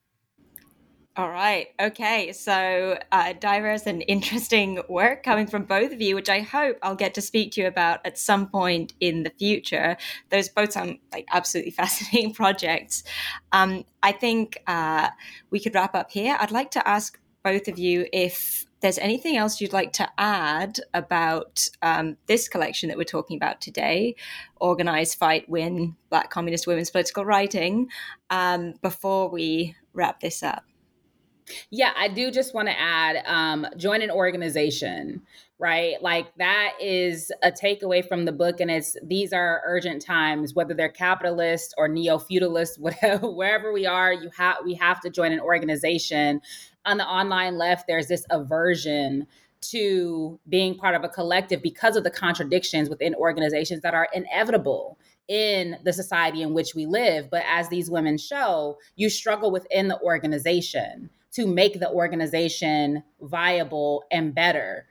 All 1.18 1.30
right. 1.30 1.68
Okay. 1.78 2.32
So, 2.32 2.98
uh, 3.12 3.34
diverse 3.34 3.86
and 3.86 4.02
interesting 4.08 4.82
work 4.88 5.24
coming 5.24 5.46
from 5.46 5.66
both 5.66 5.92
of 5.92 6.02
you, 6.02 6.16
which 6.16 6.30
I 6.30 6.40
hope 6.40 6.78
I'll 6.82 6.96
get 6.96 7.14
to 7.16 7.22
speak 7.22 7.52
to 7.54 7.62
you 7.62 7.68
about 7.68 8.00
at 8.06 8.18
some 8.18 8.48
point 8.48 8.94
in 9.02 9.24
the 9.24 9.30
future. 9.32 9.98
Those 10.30 10.48
both 10.48 10.72
sound 10.72 11.00
like 11.12 11.28
absolutely 11.30 11.72
fascinating 11.82 12.34
projects. 12.34 13.04
Um, 13.52 13.84
I 14.02 14.14
think 14.14 14.64
uh, 14.68 15.10
we 15.50 15.60
could 15.60 15.76
wrap 15.76 15.96
up 15.96 16.12
here. 16.12 16.38
I'd 16.40 16.52
like 16.52 16.72
to 16.72 16.88
ask 16.88 17.20
both 17.44 17.68
of 17.68 17.78
you 17.78 18.08
if 18.14 18.66
there's 18.82 18.98
anything 18.98 19.38
else 19.38 19.62
you'd 19.62 19.74
like 19.74 19.94
to 19.94 20.10
add 20.18 20.80
about 20.94 21.68
um, 21.82 22.18
this 22.26 22.50
collection 22.50 22.90
that 22.90 22.98
we're 22.98 23.04
talking 23.04 23.38
about 23.38 23.62
today, 23.62 24.16
Organize, 24.60 25.16
Fight, 25.16 25.48
Win, 25.48 25.96
Black 26.10 26.30
Communist 26.30 26.68
Women's 26.68 26.90
Political 26.90 27.26
Writing, 27.26 27.88
um, 28.30 28.74
before 28.82 29.30
we 29.30 29.76
wrap 29.94 30.20
this 30.20 30.42
up? 30.44 30.64
Yeah, 31.70 31.92
I 31.98 32.08
do 32.08 32.32
just 32.32 32.54
want 32.54 32.68
to 32.68 32.80
add 32.80 33.24
um, 33.26 33.68
join 33.78 34.02
an 34.02 34.12
organization, 34.12 35.22
right? 35.60 36.02
Like 36.02 36.34
that 36.38 36.74
is 36.80 37.32
a 37.44 37.52
takeaway 37.52 38.08
from 38.08 38.26
the 38.26 38.32
book. 38.32 38.60
And 38.60 38.72
it's 38.72 38.96
these 39.04 39.34
are 39.34 39.62
urgent 39.66 40.02
times, 40.02 40.54
whether 40.54 40.74
they're 40.74 40.90
capitalist 40.90 41.74
or 41.78 41.88
neo 41.88 42.18
feudalist, 42.18 42.80
whatever, 42.80 43.30
wherever 43.30 43.74
we 43.74 43.86
are, 43.86 44.14
you 44.14 44.30
have 44.38 44.58
we 44.64 44.76
have 44.76 45.02
to 45.02 45.10
join 45.10 45.32
an 45.32 45.40
organization 45.40 46.42
on 46.86 46.98
the 46.98 47.06
online 47.06 47.58
left, 47.58 47.88
there's 47.88 48.08
this 48.08 48.26
aversion 48.30 49.28
to 49.62 50.40
being 50.50 50.76
part 50.76 50.96
of 50.96 51.04
a 51.04 51.10
collective 51.10 51.62
because 51.62 51.96
of 51.96 52.04
the 52.04 52.10
contradictions 52.10 52.90
within 52.90 53.14
organizations 53.16 53.82
that 53.82 53.94
are 53.94 54.08
inevitable 54.14 54.98
in 55.28 55.78
the 55.84 55.94
society 55.94 56.42
in 56.42 56.54
which 56.54 56.74
we 56.76 56.86
live. 56.86 57.30
But 57.30 57.44
as 57.48 57.70
these 57.70 57.90
women 57.90 58.18
show, 58.18 58.80
you 58.96 59.10
struggle 59.10 59.52
within 59.52 59.88
the 59.88 60.00
organization 60.02 61.10
to 61.34 61.48
make 61.48 61.80
the 61.80 61.90
organization 61.90 63.04
viable 63.22 64.04
and 64.12 64.34
better. 64.34 64.88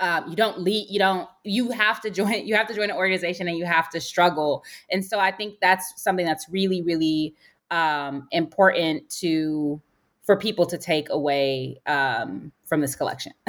Um, 0.00 0.28
you 0.28 0.36
don't 0.36 0.60
lead 0.60 0.88
you 0.90 0.98
don't 0.98 1.28
you 1.42 1.70
have 1.70 2.02
to 2.02 2.10
join 2.18 2.46
you 2.46 2.54
have 2.54 2.66
to 2.68 2.74
join 2.74 2.90
an 2.90 2.96
organization 2.96 3.48
and 3.48 3.56
you 3.56 3.64
have 3.64 3.88
to 3.90 4.00
struggle 4.00 4.62
and 4.90 5.02
so 5.02 5.18
i 5.18 5.30
think 5.30 5.54
that's 5.62 5.94
something 6.02 6.26
that's 6.26 6.50
really 6.50 6.82
really 6.82 7.34
um, 7.70 8.28
important 8.30 9.08
to 9.08 9.80
for 10.26 10.36
people 10.36 10.66
to 10.66 10.76
take 10.76 11.08
away 11.08 11.80
um, 11.86 12.52
from 12.66 12.80
this 12.80 12.96
collection. 12.96 13.32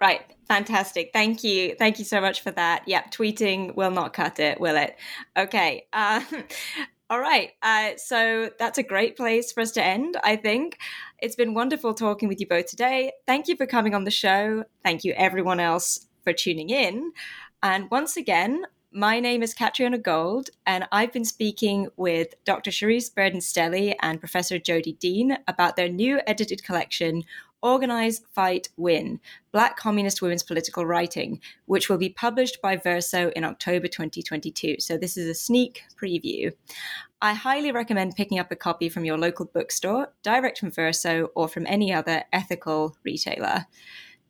right. 0.00 0.20
Fantastic. 0.46 1.10
Thank 1.12 1.42
you. 1.42 1.74
Thank 1.74 1.98
you 1.98 2.04
so 2.04 2.20
much 2.20 2.42
for 2.42 2.50
that. 2.52 2.86
Yep. 2.86 3.10
Tweeting 3.10 3.74
will 3.74 3.90
not 3.90 4.12
cut 4.12 4.38
it, 4.38 4.60
will 4.60 4.76
it? 4.76 4.96
Okay. 5.36 5.86
Uh, 5.92 6.22
all 7.10 7.20
right. 7.20 7.50
Uh, 7.62 7.92
so 7.96 8.50
that's 8.58 8.78
a 8.78 8.82
great 8.82 9.16
place 9.16 9.50
for 9.50 9.60
us 9.60 9.72
to 9.72 9.84
end, 9.84 10.16
I 10.22 10.36
think. 10.36 10.78
It's 11.20 11.36
been 11.36 11.54
wonderful 11.54 11.94
talking 11.94 12.28
with 12.28 12.40
you 12.40 12.46
both 12.46 12.66
today. 12.66 13.12
Thank 13.26 13.48
you 13.48 13.56
for 13.56 13.66
coming 13.66 13.94
on 13.94 14.04
the 14.04 14.10
show. 14.10 14.64
Thank 14.84 15.04
you, 15.04 15.14
everyone 15.16 15.58
else, 15.58 16.06
for 16.22 16.32
tuning 16.32 16.70
in. 16.70 17.12
And 17.62 17.90
once 17.90 18.16
again, 18.16 18.64
my 18.92 19.20
name 19.20 19.42
is 19.42 19.52
Catriona 19.52 19.98
Gold, 19.98 20.50
and 20.66 20.88
I've 20.90 21.12
been 21.12 21.24
speaking 21.24 21.88
with 21.96 22.34
Dr. 22.44 22.70
Charisse 22.70 23.14
Burden 23.14 23.40
Stelly 23.40 23.94
and 24.00 24.18
Professor 24.18 24.58
Jodi 24.58 24.92
Dean 24.92 25.36
about 25.46 25.76
their 25.76 25.88
new 25.88 26.20
edited 26.26 26.64
collection, 26.64 27.24
Organize, 27.60 28.22
Fight, 28.32 28.68
Win 28.76 29.20
Black 29.52 29.76
Communist 29.76 30.22
Women's 30.22 30.42
Political 30.42 30.86
Writing, 30.86 31.40
which 31.66 31.90
will 31.90 31.98
be 31.98 32.08
published 32.08 32.62
by 32.62 32.76
Verso 32.76 33.30
in 33.36 33.44
October 33.44 33.88
2022. 33.88 34.76
So, 34.78 34.96
this 34.96 35.16
is 35.16 35.28
a 35.28 35.34
sneak 35.34 35.82
preview. 36.00 36.52
I 37.20 37.34
highly 37.34 37.72
recommend 37.72 38.16
picking 38.16 38.38
up 38.38 38.50
a 38.50 38.56
copy 38.56 38.88
from 38.88 39.04
your 39.04 39.18
local 39.18 39.44
bookstore, 39.44 40.12
direct 40.22 40.58
from 40.58 40.70
Verso, 40.70 41.30
or 41.34 41.46
from 41.46 41.66
any 41.66 41.92
other 41.92 42.24
ethical 42.32 42.96
retailer. 43.04 43.66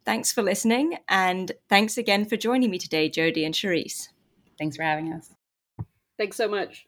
Thanks 0.05 0.33
for 0.33 0.43
listening, 0.43 0.99
and 1.09 1.53
thanks 1.69 1.97
again 1.97 2.25
for 2.25 2.37
joining 2.37 2.71
me 2.71 2.79
today, 2.79 3.09
Jodi 3.09 3.45
and 3.45 3.55
Charisse. 3.55 4.09
Thanks 4.59 4.77
for 4.77 4.83
having 4.83 5.13
us. 5.13 5.35
Thanks 6.19 6.37
so 6.37 6.49
much. 6.49 6.87